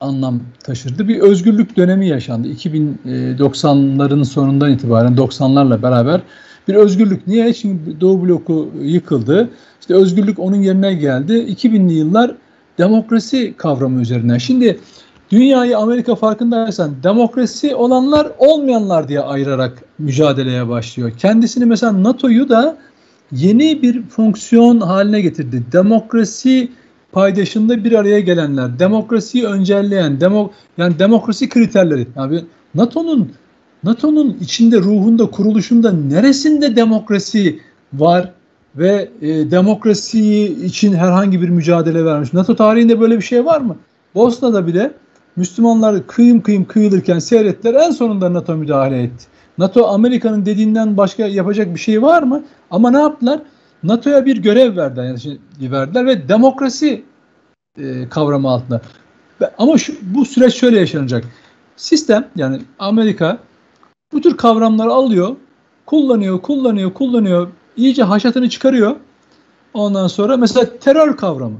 anlam 0.00 0.40
taşırdı. 0.64 1.08
Bir 1.08 1.20
özgürlük 1.20 1.76
dönemi 1.76 2.08
yaşandı. 2.08 2.48
2090'ların 2.48 4.24
sonundan 4.24 4.72
itibaren 4.72 5.16
90'larla 5.16 5.82
beraber 5.82 6.20
bir 6.68 6.74
özgürlük. 6.74 7.26
Niye? 7.26 7.54
Çünkü 7.54 8.00
Doğu 8.00 8.24
bloku 8.24 8.70
yıkıldı. 8.82 9.48
İşte 9.80 9.94
özgürlük 9.94 10.38
onun 10.38 10.56
yerine 10.56 10.94
geldi. 10.94 11.32
2000'li 11.32 11.94
yıllar 11.94 12.34
demokrasi 12.78 13.54
kavramı 13.56 14.02
üzerinden. 14.02 14.38
Şimdi 14.38 14.80
dünyayı 15.30 15.78
Amerika 15.78 16.14
farkındaysan 16.14 16.94
demokrasi 17.02 17.74
olanlar 17.74 18.32
olmayanlar 18.38 19.08
diye 19.08 19.20
ayırarak 19.20 19.84
mücadeleye 19.98 20.68
başlıyor. 20.68 21.12
Kendisini 21.18 21.64
mesela 21.64 22.02
NATO'yu 22.02 22.48
da 22.48 22.76
yeni 23.32 23.82
bir 23.82 24.02
fonksiyon 24.02 24.80
haline 24.80 25.20
getirdi. 25.20 25.62
Demokrasi 25.72 26.68
paydaşında 27.12 27.84
bir 27.84 27.92
araya 27.92 28.20
gelenler, 28.20 28.78
demokrasiyi 28.78 29.44
öncelleyen, 29.44 30.20
demo, 30.20 30.50
yani 30.78 30.98
demokrasi 30.98 31.48
kriterleri. 31.48 32.06
Yani 32.16 32.44
NATO'nun 32.74 33.32
NATO'nun 33.84 34.36
içinde, 34.40 34.78
ruhunda, 34.78 35.30
kuruluşunda 35.30 35.92
neresinde 35.92 36.76
demokrasi 36.76 37.60
var 37.92 38.32
ve 38.76 39.08
e, 39.22 39.50
demokrasi 39.50 40.44
için 40.64 40.92
herhangi 40.92 41.42
bir 41.42 41.48
mücadele 41.48 42.04
vermiş? 42.04 42.32
NATO 42.32 42.56
tarihinde 42.56 43.00
böyle 43.00 43.16
bir 43.16 43.22
şey 43.22 43.44
var 43.44 43.60
mı? 43.60 43.76
Bosna'da 44.14 44.66
bile 44.66 44.92
Müslümanlar 45.36 46.06
kıyım 46.06 46.40
kıyım 46.40 46.64
kıyılırken 46.64 47.18
seyrettiler. 47.18 47.74
En 47.74 47.90
sonunda 47.90 48.32
NATO 48.32 48.54
müdahale 48.56 49.02
etti. 49.02 49.24
NATO 49.58 49.86
Amerika'nın 49.86 50.46
dediğinden 50.46 50.96
başka 50.96 51.26
yapacak 51.26 51.74
bir 51.74 51.80
şey 51.80 52.02
var 52.02 52.22
mı? 52.22 52.44
Ama 52.70 52.90
ne 52.90 52.98
yaptılar? 52.98 53.40
NATO'ya 53.82 54.26
bir 54.26 54.36
görev 54.36 54.76
verdiler, 54.76 55.04
yani 55.04 55.20
şey 55.20 55.38
verdiler 55.60 56.06
ve 56.06 56.28
demokrasi 56.28 57.04
e, 57.78 58.08
kavramı 58.08 58.48
altında. 58.48 58.80
Ama 59.58 59.78
şu, 59.78 59.94
bu 60.02 60.24
süreç 60.24 60.54
şöyle 60.54 60.80
yaşanacak. 60.80 61.24
Sistem 61.76 62.28
yani 62.36 62.60
Amerika 62.78 63.38
bu 64.12 64.20
tür 64.20 64.36
kavramları 64.36 64.90
alıyor, 64.90 65.36
kullanıyor, 65.86 66.42
kullanıyor, 66.42 66.94
kullanıyor, 66.94 67.48
iyice 67.76 68.02
haşatını 68.02 68.50
çıkarıyor. 68.50 68.96
Ondan 69.74 70.06
sonra 70.06 70.36
mesela 70.36 70.78
terör 70.78 71.16
kavramı. 71.16 71.56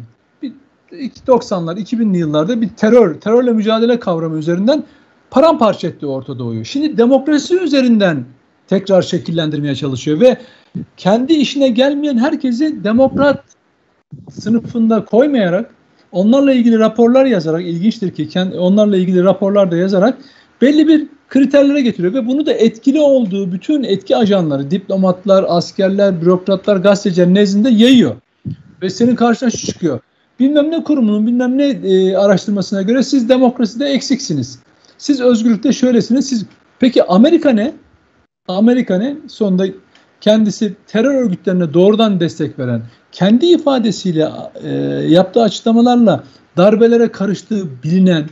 90'lar, 1.27 1.79
2000'li 1.79 2.19
yıllarda 2.19 2.61
bir 2.61 2.69
terör, 2.69 3.21
terörle 3.21 3.53
mücadele 3.53 4.01
kavramı 4.01 4.39
üzerinden 4.39 4.85
paramparça 5.31 5.89
etti 5.89 6.07
Orta 6.07 6.39
Doğu'yu. 6.39 6.65
Şimdi 6.65 6.99
demokrasi 6.99 7.57
üzerinden 7.57 8.25
tekrar 8.69 9.03
şekillendirmeye 9.03 9.75
çalışıyor 9.75 10.21
ve 10.21 10.39
kendi 10.97 11.33
işine 11.33 11.69
gelmeyen 11.69 12.19
herkesi 12.19 12.85
demokrat 12.85 13.45
sınıfında 14.31 15.05
koymayarak 15.05 15.71
onlarla 16.13 16.53
ilgili 16.53 16.79
raporlar 16.79 17.25
yazarak 17.25 17.63
ilginçtir 17.63 18.11
ki 18.11 18.41
onlarla 18.59 18.97
ilgili 18.97 19.25
raporlar 19.25 19.71
da 19.71 19.77
yazarak 19.77 20.19
belli 20.63 20.89
bir 20.89 21.07
kriterlere 21.29 21.81
getiriyor 21.81 22.15
ve 22.15 22.27
bunu 22.27 22.47
da 22.47 22.53
etkili 22.53 23.01
olduğu 23.01 23.53
bütün 23.53 23.83
etki 23.83 24.17
ajanları, 24.17 24.71
diplomatlar, 24.71 25.45
askerler, 25.49 26.23
bürokratlar, 26.23 26.77
gazeteciler 26.77 27.35
nezdinde 27.35 27.71
yayıyor. 27.71 28.17
Ve 28.83 28.91
senin 28.91 29.15
karşına 29.15 29.51
şu 29.51 29.67
çıkıyor. 29.67 30.01
bilmem 30.41 30.71
ne 30.71 30.85
kurumunun 30.85 31.27
bilmem 31.27 31.59
ne 31.59 31.65
e, 31.65 32.17
araştırmasına 32.17 32.83
göre 32.83 33.03
siz 33.03 33.29
demokraside 33.29 33.87
eksiksiniz. 33.87 34.59
Siz 34.99 35.21
özgürlükte 35.21 35.73
şöylesiniz. 35.73 36.29
Siz 36.29 36.45
peki 36.79 37.05
Amerika 37.05 37.51
ne? 37.51 37.73
Amerika 38.49 38.99
ne? 38.99 39.17
Sonunda 39.29 39.67
kendisi 40.21 40.75
terör 40.87 41.15
örgütlerine 41.15 41.75
doğrudan 41.75 42.21
destek 42.21 42.59
veren, 42.59 42.83
kendi 43.13 43.47
ifadesiyle 43.47 44.29
e, 44.63 44.71
yaptığı 45.09 45.43
açıklamalarla 45.43 46.25
darbelere 46.57 47.13
karıştığı 47.13 47.83
bilinen, 47.83 48.25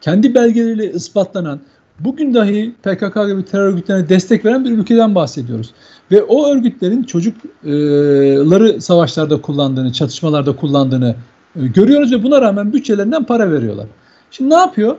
kendi 0.00 0.34
belgeleriyle 0.34 0.92
ispatlanan, 0.92 1.60
bugün 2.00 2.34
dahi 2.34 2.74
PKK 2.82 3.14
gibi 3.28 3.44
terör 3.44 3.72
örgütlerine 3.72 4.08
destek 4.08 4.44
veren 4.44 4.64
bir 4.64 4.70
ülkeden 4.70 5.14
bahsediyoruz. 5.14 5.70
Ve 6.10 6.22
o 6.22 6.52
örgütlerin 6.52 7.02
çocukları 7.02 8.80
savaşlarda 8.80 9.40
kullandığını, 9.40 9.92
çatışmalarda 9.92 10.56
kullandığını 10.56 11.14
e, 11.56 11.66
görüyoruz 11.66 12.12
ve 12.12 12.22
buna 12.22 12.40
rağmen 12.40 12.72
bütçelerinden 12.72 13.24
para 13.24 13.52
veriyorlar. 13.52 13.86
Şimdi 14.30 14.50
ne 14.50 14.58
yapıyor? 14.58 14.96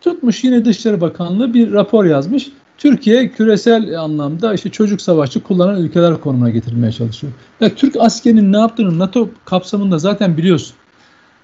Tutmuş 0.00 0.44
yine 0.44 0.64
Dışişleri 0.64 1.00
Bakanlığı 1.00 1.54
bir 1.54 1.72
rapor 1.72 2.04
yazmış. 2.04 2.50
Türkiye 2.78 3.28
küresel 3.28 4.00
anlamda 4.00 4.54
işte 4.54 4.70
çocuk 4.70 5.00
savaşçı 5.00 5.42
kullanan 5.42 5.80
ülkeler 5.80 6.20
konumuna 6.20 6.50
getirilmeye 6.50 6.92
çalışıyor. 6.92 7.32
Ya 7.60 7.74
Türk 7.74 7.96
askerinin 8.00 8.52
ne 8.52 8.58
yaptığını 8.58 8.98
NATO 8.98 9.28
kapsamında 9.44 9.98
zaten 9.98 10.36
biliyorsun. 10.36 10.74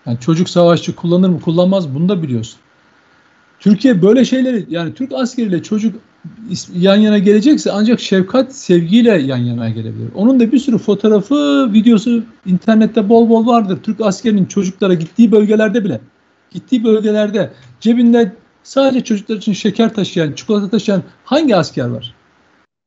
Yani 0.06 0.20
çocuk 0.20 0.48
savaşçı 0.48 0.96
kullanır 0.96 1.28
mı 1.28 1.40
kullanmaz 1.40 1.94
bunu 1.94 2.08
da 2.08 2.22
biliyorsun. 2.22 2.58
Türkiye 3.60 4.02
böyle 4.02 4.24
şeyleri 4.24 4.66
yani 4.70 4.94
Türk 4.94 5.12
askeriyle 5.12 5.62
çocuk 5.62 5.94
yan 6.74 6.96
yana 6.96 7.18
gelecekse 7.18 7.72
ancak 7.72 8.00
şefkat 8.00 8.54
sevgiyle 8.54 9.18
yan 9.18 9.36
yana 9.36 9.68
gelebilir. 9.68 10.08
Onun 10.14 10.40
da 10.40 10.52
bir 10.52 10.58
sürü 10.58 10.78
fotoğrafı, 10.78 11.72
videosu 11.72 12.22
internette 12.46 13.08
bol 13.08 13.28
bol 13.28 13.46
vardır. 13.46 13.78
Türk 13.82 14.00
askerinin 14.00 14.44
çocuklara 14.44 14.94
gittiği 14.94 15.32
bölgelerde 15.32 15.84
bile. 15.84 16.00
Gittiği 16.50 16.84
bölgelerde 16.84 17.50
cebinde 17.80 18.32
sadece 18.62 19.04
çocuklar 19.04 19.36
için 19.36 19.52
şeker 19.52 19.94
taşıyan, 19.94 20.32
çikolata 20.32 20.70
taşıyan 20.70 21.02
hangi 21.24 21.56
asker 21.56 21.86
var? 21.86 22.14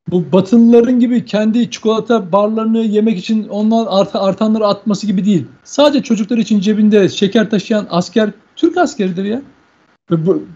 Bu 0.08 0.32
Batılıların 0.32 1.00
gibi 1.00 1.26
kendi 1.26 1.72
çikolata 1.72 2.32
barlarını 2.32 2.80
yemek 2.80 3.18
için 3.18 3.48
onlar 3.48 3.88
art 3.90 4.16
artanları 4.16 4.68
atması 4.68 5.08
gibi 5.08 5.26
değil. 5.26 5.46
Sadece 5.64 6.04
çocuklar 6.04 6.38
için 6.38 6.60
cebinde 6.60 7.10
şeker 7.10 7.50
taşıyan 7.50 7.88
asker 7.90 8.30
Türk 8.56 8.78
askeridir 8.78 9.24
ya. 9.24 9.42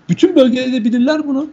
Bütün 0.09 0.35
bölgelerde 0.35 0.83
bilirler 0.83 1.27
bunu. 1.27 1.47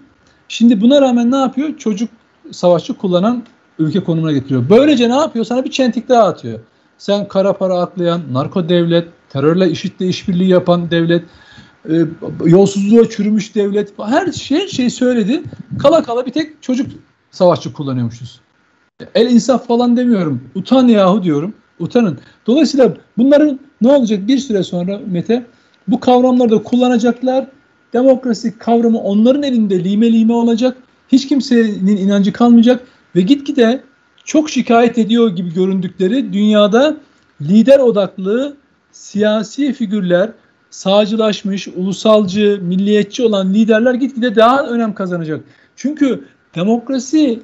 Şimdi 0.49 0.81
buna 0.81 1.01
rağmen 1.01 1.31
ne 1.31 1.37
yapıyor? 1.37 1.79
Çocuk 1.79 2.09
savaşçı 2.51 2.95
kullanan 2.95 3.43
ülke 3.79 4.01
konumuna 4.01 4.33
getiriyor. 4.33 4.65
Böylece 4.71 5.09
ne 5.09 5.15
yapıyor? 5.15 5.45
Sana 5.45 5.65
bir 5.65 5.71
çentik 5.71 6.09
daha 6.09 6.25
atıyor. 6.25 6.61
Sen 6.99 7.29
kara 7.29 7.53
para 7.53 7.81
aklayan, 7.81 8.21
narko 8.33 8.69
devlet, 8.69 9.09
terörle 9.29 9.71
işitle 9.71 10.09
işbirliği 10.09 10.49
yapan 10.49 10.91
devlet, 10.91 11.25
e, 11.91 11.95
yolsuzluğa 12.45 13.09
çürümüş 13.09 13.55
devlet, 13.55 13.93
her 13.99 14.33
şey 14.33 14.69
şey 14.69 14.91
söyledi. 14.91 15.43
Kala 15.79 16.03
kala 16.03 16.27
bir 16.27 16.33
tek 16.33 16.63
çocuk 16.63 16.87
savaşçı 17.31 17.73
kullanıyormuşuz. 17.73 18.41
El 19.15 19.31
insaf 19.31 19.69
falan 19.69 19.97
demiyorum. 19.97 20.41
Utan 20.55 20.89
yahu 20.89 21.23
diyorum. 21.23 21.55
Utanın. 21.79 22.19
Dolayısıyla 22.47 22.97
bunların 23.19 23.61
ne 23.81 23.93
olacak 23.93 24.29
bir 24.29 24.39
süre 24.39 24.63
sonra 24.63 25.01
Mete? 25.07 25.47
Bu 25.89 26.01
kavramları 26.01 26.51
da 26.51 26.63
kullanacaklar 26.63 27.47
Demokrasi 27.93 28.59
kavramı 28.59 28.99
onların 28.99 29.43
elinde 29.43 29.85
lime 29.85 30.13
lime 30.13 30.33
olacak. 30.33 30.77
Hiç 31.09 31.29
kimsenin 31.29 31.97
inancı 31.97 32.33
kalmayacak 32.33 32.87
ve 33.17 33.21
gitgide 33.21 33.83
çok 34.25 34.51
şikayet 34.51 34.99
ediyor 34.99 35.37
gibi 35.37 35.55
göründükleri 35.55 36.33
dünyada 36.33 36.97
lider 37.41 37.79
odaklı 37.79 38.57
siyasi 38.93 39.73
figürler, 39.73 40.31
sağcılaşmış, 40.71 41.69
ulusalcı, 41.69 42.59
milliyetçi 42.63 43.23
olan 43.23 43.55
liderler 43.55 43.95
gitgide 43.95 44.37
daha 44.37 44.67
önem 44.67 44.95
kazanacak. 44.95 45.45
Çünkü 45.77 46.25
demokrasi 46.55 47.41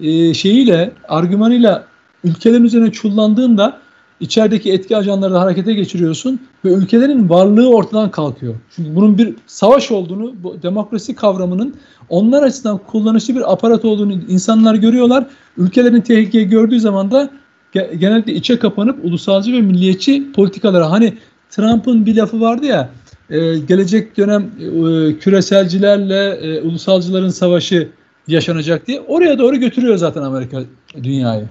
e, 0.00 0.34
şeyiyle, 0.34 0.92
argümanıyla 1.08 1.84
ülkelerin 2.24 2.64
üzerine 2.64 2.92
çullandığında 2.92 3.78
içerideki 4.20 4.72
etki 4.72 4.96
ajanları 4.96 5.34
da 5.34 5.40
harekete 5.40 5.74
geçiriyorsun 5.74 6.40
ve 6.64 6.72
ülkelerin 6.72 7.28
varlığı 7.28 7.68
ortadan 7.68 8.10
kalkıyor. 8.10 8.54
Çünkü 8.76 8.96
bunun 8.96 9.18
bir 9.18 9.34
savaş 9.46 9.90
olduğunu, 9.90 10.34
bu 10.42 10.62
demokrasi 10.62 11.14
kavramının 11.14 11.74
onlar 12.08 12.42
açısından 12.42 12.78
kullanışlı 12.78 13.34
bir 13.36 13.52
aparat 13.52 13.84
olduğunu 13.84 14.12
insanlar 14.12 14.74
görüyorlar. 14.74 15.26
Ülkelerin 15.56 16.00
tehlikeyi 16.00 16.48
gördüğü 16.48 16.80
zaman 16.80 17.10
da 17.10 17.30
genellikle 17.72 18.34
içe 18.34 18.58
kapanıp 18.58 19.04
ulusalcı 19.04 19.52
ve 19.52 19.60
milliyetçi 19.60 20.32
politikalara 20.32 20.90
hani 20.90 21.14
Trump'ın 21.50 22.06
bir 22.06 22.16
lafı 22.16 22.40
vardı 22.40 22.66
ya 22.66 22.90
e, 23.30 23.58
gelecek 23.58 24.16
dönem 24.16 24.42
e, 24.42 25.18
küreselcilerle 25.18 26.30
e, 26.30 26.60
ulusalcıların 26.60 27.28
savaşı 27.28 27.88
yaşanacak 28.28 28.86
diye 28.86 29.00
oraya 29.00 29.38
doğru 29.38 29.56
götürüyor 29.56 29.96
zaten 29.96 30.22
Amerika 30.22 30.62
dünyayı. 31.02 31.48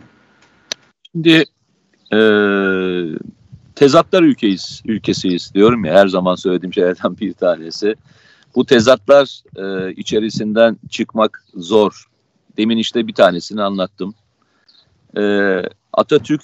Şimdi 1.11 1.43
e, 2.14 2.20
tezatlar 3.76 4.24
ülkeyiz, 4.24 4.82
ülkesiyiz 4.86 5.53
diyorum 5.53 5.86
ya 5.86 5.93
her 5.93 6.08
zaman 6.08 6.36
söylediğim 6.36 6.74
şeylerden 6.74 7.18
bir 7.18 7.34
tanesi. 7.34 7.95
Bu 8.55 8.66
tezatlar 8.66 9.41
e, 9.55 9.93
içerisinden 9.93 10.78
çıkmak 10.89 11.45
zor. 11.55 12.05
Demin 12.58 12.78
işte 12.78 13.08
bir 13.08 13.14
tanesini 13.14 13.62
anlattım. 13.62 14.16
E, 15.18 15.22
Atatürk 15.93 16.41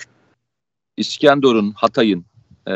İskenderun, 0.97 1.71
Hatay'ın 1.71 2.25
e, 2.67 2.75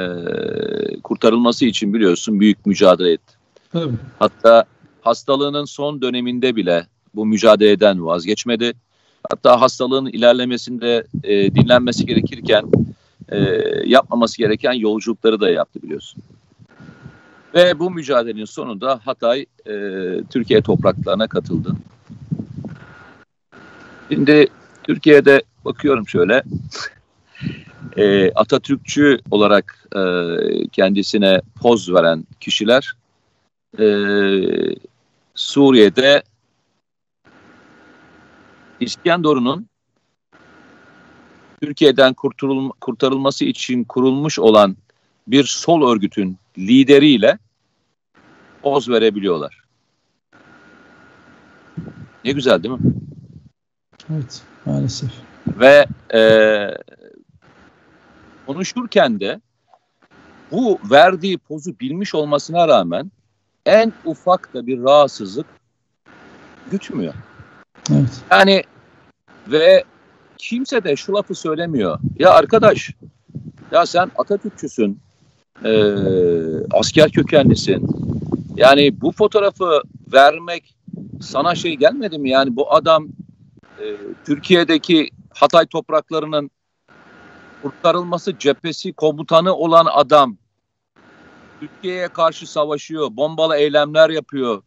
kurtarılması 1.04 1.66
için 1.66 1.94
biliyorsun 1.94 2.40
büyük 2.40 2.66
mücadele 2.66 3.12
etti. 3.12 3.34
Tabii. 3.72 3.96
Hatta 4.20 4.66
hastalığının 5.02 5.66
son 5.66 6.02
döneminde 6.02 6.56
bile 6.56 6.88
bu 7.16 7.26
mücadeleden 7.26 8.06
vazgeçmedi. 8.06 8.74
Hatta 9.30 9.62
hastalığın 9.62 10.06
ilerlemesinde 10.06 11.08
e, 11.24 11.56
dinlenmesi 11.56 12.06
gerekirken 12.06 12.66
e, 13.30 13.40
yapmaması 13.86 14.38
gereken 14.38 14.74
yolculukları 14.74 15.40
da 15.40 15.50
yaptı 15.50 15.82
biliyorsun. 15.84 16.24
Ve 17.54 17.80
bu 17.80 17.92
mücadelenin 17.92 18.46
sonunda 18.46 19.00
Hatay 19.06 19.46
e, 19.66 19.74
Türkiye 20.30 20.62
topraklarına 20.62 21.28
katıldı. 21.28 21.76
Şimdi 24.10 24.48
Türkiye'de 24.84 25.42
bakıyorum 25.66 26.08
şöyle 26.08 26.44
e, 27.98 28.32
Atatürkçü 28.32 29.20
olarak 29.32 29.88
e, 29.96 30.02
kendisine 30.72 31.42
poz 31.62 31.94
veren 31.94 32.24
kişiler 32.40 32.94
e, 33.80 33.88
Suriye'de 35.36 36.24
İskenderun'un 38.80 39.68
Türkiye'den 41.62 42.14
kurtulma, 42.14 42.74
kurtarılması 42.82 43.46
için 43.46 43.84
kurulmuş 43.84 44.40
olan 44.40 44.78
bir 45.28 45.44
sol 45.44 45.92
örgütün 45.92 46.38
lideriyle 46.58 47.38
poz 48.62 48.90
verebiliyorlar. 48.90 49.64
Ne 52.26 52.32
güzel 52.32 52.64
değil 52.64 52.74
mi? 52.74 52.94
Evet 54.12 54.42
maalesef. 54.66 55.10
Ve 55.48 55.86
e, 56.14 56.22
konuşurken 58.46 59.20
de 59.20 59.42
bu 60.52 60.80
verdiği 60.92 61.38
pozu 61.38 61.80
bilmiş 61.80 62.16
olmasına 62.16 62.68
rağmen 62.68 63.12
en 63.66 63.94
ufak 64.06 64.54
da 64.54 64.68
bir 64.68 64.84
rahatsızlık 64.84 65.46
gütmüyor. 66.72 67.14
Evet. 67.92 68.24
Yani 68.32 68.64
ve 69.48 69.84
kimse 70.38 70.84
de 70.84 70.96
şu 70.96 71.14
lafı 71.14 71.36
söylemiyor. 71.36 72.00
Ya 72.20 72.32
arkadaş 72.32 72.92
ya 73.72 73.86
sen 73.86 74.12
Atatürkçüsün, 74.18 75.00
e, 75.66 75.72
asker 76.72 77.12
kökenlisin. 77.12 77.88
Yani 78.56 79.02
bu 79.02 79.12
fotoğrafı 79.12 79.82
vermek 80.14 80.76
sana 81.22 81.56
şey 81.56 81.76
gelmedi 81.76 82.18
mi? 82.18 82.30
Yani 82.30 82.56
bu 82.56 82.74
adam 82.74 83.08
e, 83.80 83.86
Türkiye'deki 84.26 85.10
Hatay 85.34 85.66
topraklarının 85.66 86.52
kurtarılması 87.62 88.40
cephesi 88.40 88.94
komutanı 88.94 89.54
olan 89.54 89.88
adam 89.92 90.38
Türkiye'ye 91.60 92.08
karşı 92.08 92.52
savaşıyor, 92.52 93.08
bombalı 93.12 93.56
eylemler 93.56 94.10
yapıyor 94.10 94.64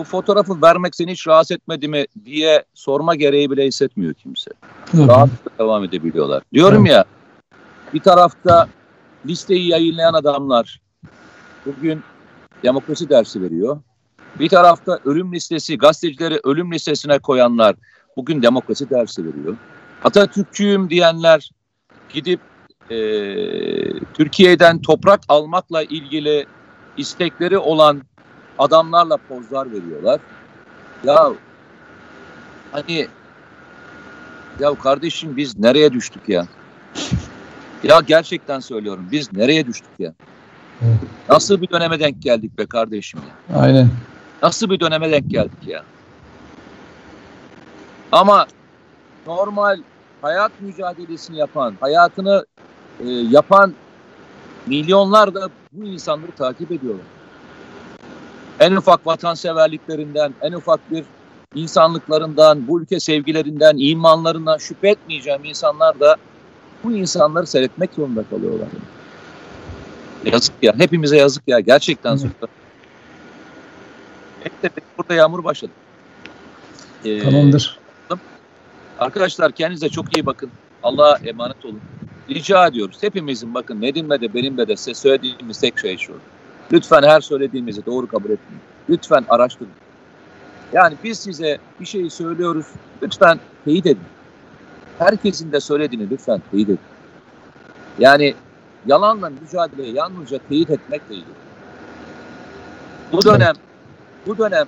bu 0.00 0.04
fotoğrafı 0.04 0.62
vermek 0.62 0.96
seni 0.96 1.12
hiç 1.12 1.26
rahatsız 1.28 1.56
etmedi 1.56 1.88
mi 1.88 2.06
diye 2.24 2.64
sorma 2.74 3.14
gereği 3.14 3.50
bile 3.50 3.66
hissetmiyor 3.66 4.14
kimse. 4.14 4.50
Rahatlıkla 4.94 5.50
devam 5.58 5.84
edebiliyorlar. 5.84 6.42
Diyorum 6.52 6.86
evet. 6.86 6.92
ya 6.92 7.04
bir 7.94 8.00
tarafta 8.00 8.68
listeyi 9.26 9.68
yayınlayan 9.68 10.14
adamlar 10.14 10.80
bugün 11.66 12.02
demokrasi 12.62 13.08
dersi 13.08 13.42
veriyor. 13.42 13.80
Bir 14.38 14.48
tarafta 14.48 14.98
ölüm 15.04 15.32
listesi, 15.32 15.78
gazetecileri 15.78 16.40
ölüm 16.44 16.72
listesine 16.72 17.18
koyanlar 17.18 17.76
bugün 18.16 18.42
demokrasi 18.42 18.90
dersi 18.90 19.24
veriyor. 19.24 19.56
Atatürkçüyüm 20.04 20.90
diyenler 20.90 21.50
gidip 22.12 22.40
e, 22.90 22.98
Türkiye'den 24.14 24.82
toprak 24.82 25.20
almakla 25.28 25.82
ilgili 25.82 26.46
istekleri 26.96 27.58
olan 27.58 28.02
adamlarla 28.60 29.16
pozlar 29.16 29.72
veriyorlar. 29.72 30.20
Ya 31.04 31.28
hani 32.72 33.06
ya 34.60 34.74
kardeşim 34.74 35.36
biz 35.36 35.58
nereye 35.58 35.92
düştük 35.92 36.28
ya? 36.28 36.46
Ya 37.84 38.00
gerçekten 38.00 38.60
söylüyorum 38.60 39.08
biz 39.12 39.32
nereye 39.32 39.66
düştük 39.66 39.90
ya? 39.98 40.12
Nasıl 41.28 41.62
bir 41.62 41.68
döneme 41.68 42.00
denk 42.00 42.22
geldik 42.22 42.58
be 42.58 42.66
kardeşim 42.66 43.20
ya? 43.28 43.60
Aynen. 43.60 43.88
Nasıl 44.42 44.70
bir 44.70 44.80
döneme 44.80 45.10
denk 45.10 45.30
geldik 45.30 45.66
ya? 45.66 45.82
Ama 48.12 48.46
normal 49.26 49.78
hayat 50.22 50.52
mücadelesini 50.60 51.36
yapan, 51.36 51.74
hayatını 51.80 52.46
e, 53.04 53.08
yapan 53.10 53.72
milyonlar 54.66 55.34
da 55.34 55.48
bu 55.72 55.84
insanları 55.84 56.32
takip 56.32 56.72
ediyorlar. 56.72 57.19
En 58.60 58.76
ufak 58.76 59.06
vatanseverliklerinden, 59.06 60.34
en 60.42 60.52
ufak 60.52 60.80
bir 60.90 61.04
insanlıklarından, 61.54 62.68
bu 62.68 62.80
ülke 62.80 63.00
sevgilerinden, 63.00 63.76
imanlarından 63.78 64.58
şüphe 64.58 64.88
etmeyeceğim 64.88 65.44
insanlar 65.44 66.00
da 66.00 66.16
bu 66.84 66.92
insanları 66.92 67.46
seyretmek 67.46 67.90
zorunda 67.94 68.24
kalıyorlar. 68.30 68.68
Yazık 70.24 70.54
ya. 70.62 70.74
Hepimize 70.78 71.16
yazık 71.16 71.42
ya. 71.46 71.60
Gerçekten 71.60 72.18
evet. 72.18 72.50
Hep 74.40 74.62
de 74.62 74.70
burada 74.98 75.14
yağmur 75.14 75.44
başladı. 75.44 75.72
Ee, 77.04 77.22
Tamamdır. 77.22 77.78
Arkadaşlar 78.98 79.52
kendinize 79.52 79.88
çok 79.88 80.16
iyi 80.16 80.26
bakın. 80.26 80.50
Allah'a 80.82 81.18
emanet 81.24 81.64
olun. 81.64 81.80
Rica 82.28 82.66
ediyoruz. 82.66 82.98
Hepimizin 83.00 83.54
bakın 83.54 83.80
Nedim'le 83.80 84.10
de 84.10 84.34
benimle 84.34 84.68
de 84.68 84.76
size 84.76 84.94
söylediğimiz 84.94 85.60
tek 85.60 85.78
şey 85.78 85.98
şu. 85.98 86.12
Lütfen 86.72 87.02
her 87.02 87.20
söylediğimizi 87.20 87.86
doğru 87.86 88.06
kabul 88.06 88.30
etmeyin. 88.30 88.62
Lütfen 88.90 89.24
araştırın. 89.28 89.72
Yani 90.72 90.94
biz 91.04 91.18
size 91.18 91.58
bir 91.80 91.86
şeyi 91.86 92.10
söylüyoruz. 92.10 92.66
Lütfen 93.02 93.40
teyit 93.64 93.86
edin. 93.86 94.02
Herkesin 94.98 95.52
de 95.52 95.60
söylediğini 95.60 96.10
lütfen 96.10 96.42
teyit 96.50 96.68
edin. 96.68 96.78
Yani 97.98 98.34
yalanla 98.86 99.30
mücadele 99.30 99.86
yalnızca 99.86 100.38
teyit 100.48 100.70
etmekle 100.70 101.14
ilgili. 101.14 101.34
Bu 103.12 103.24
dönem 103.24 103.54
bu 104.26 104.38
dönem 104.38 104.66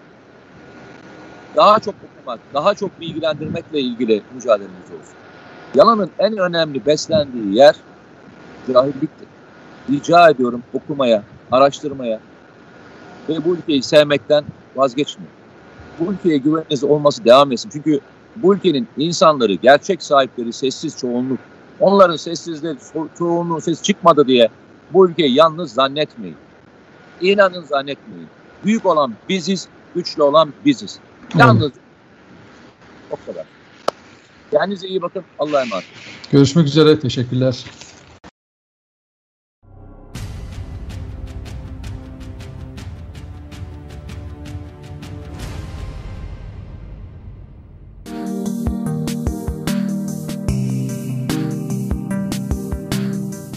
daha 1.57 1.78
çok 1.78 1.94
okumak, 1.94 2.40
daha 2.55 2.74
çok 2.74 3.00
bilgilendirmekle 3.00 3.80
ilgili 3.80 4.22
mücadelemiz 4.34 4.90
olsun. 4.90 5.14
Yalanın 5.74 6.11
en 6.18 6.36
önemli 6.36 6.86
beslendiği 6.86 7.57
yer 7.57 7.76
cahilliktir. 8.72 9.28
Rica 9.90 10.30
ediyorum 10.30 10.62
okumaya, 10.74 11.22
araştırmaya 11.53 12.20
ve 13.28 13.44
bu 13.44 13.55
ülkeyi 13.57 13.82
sevmekten 13.82 14.44
vazgeçmeyin. 14.76 15.30
Bu 15.98 16.12
ülkeye 16.12 16.38
güveniniz 16.38 16.84
olması 16.84 17.24
devam 17.24 17.53
etsin. 17.53 17.70
Çünkü 17.72 18.00
bu 18.36 18.55
ülkenin 18.55 18.88
insanları, 18.96 19.55
gerçek 19.55 20.03
sahipleri 20.03 20.53
sessiz 20.53 20.98
çoğunluk. 20.98 21.38
Onların 21.80 22.16
sessizliği, 22.16 22.76
çoğunluğun 23.18 23.59
ses 23.59 23.82
çıkmadı 23.82 24.26
diye 24.26 24.48
bu 24.92 25.09
ülkeyi 25.09 25.34
yalnız 25.34 25.72
zannetmeyin. 25.72 26.36
İnanın 27.20 27.62
zannetmeyin. 27.62 28.28
Büyük 28.64 28.86
olan 28.86 29.14
biziz, 29.28 29.68
güçlü 29.94 30.22
olan 30.22 30.53
biziz. 30.64 30.98
Yalnız 31.38 31.72
o 33.11 33.16
kadar. 33.26 33.46
Kendinize 34.50 34.88
iyi 34.88 35.03
bakın. 35.03 35.24
Allah'a 35.38 35.62
emanet. 35.62 35.84
Görüşmek 36.32 36.66
üzere. 36.66 37.00
Teşekkürler. 37.00 37.64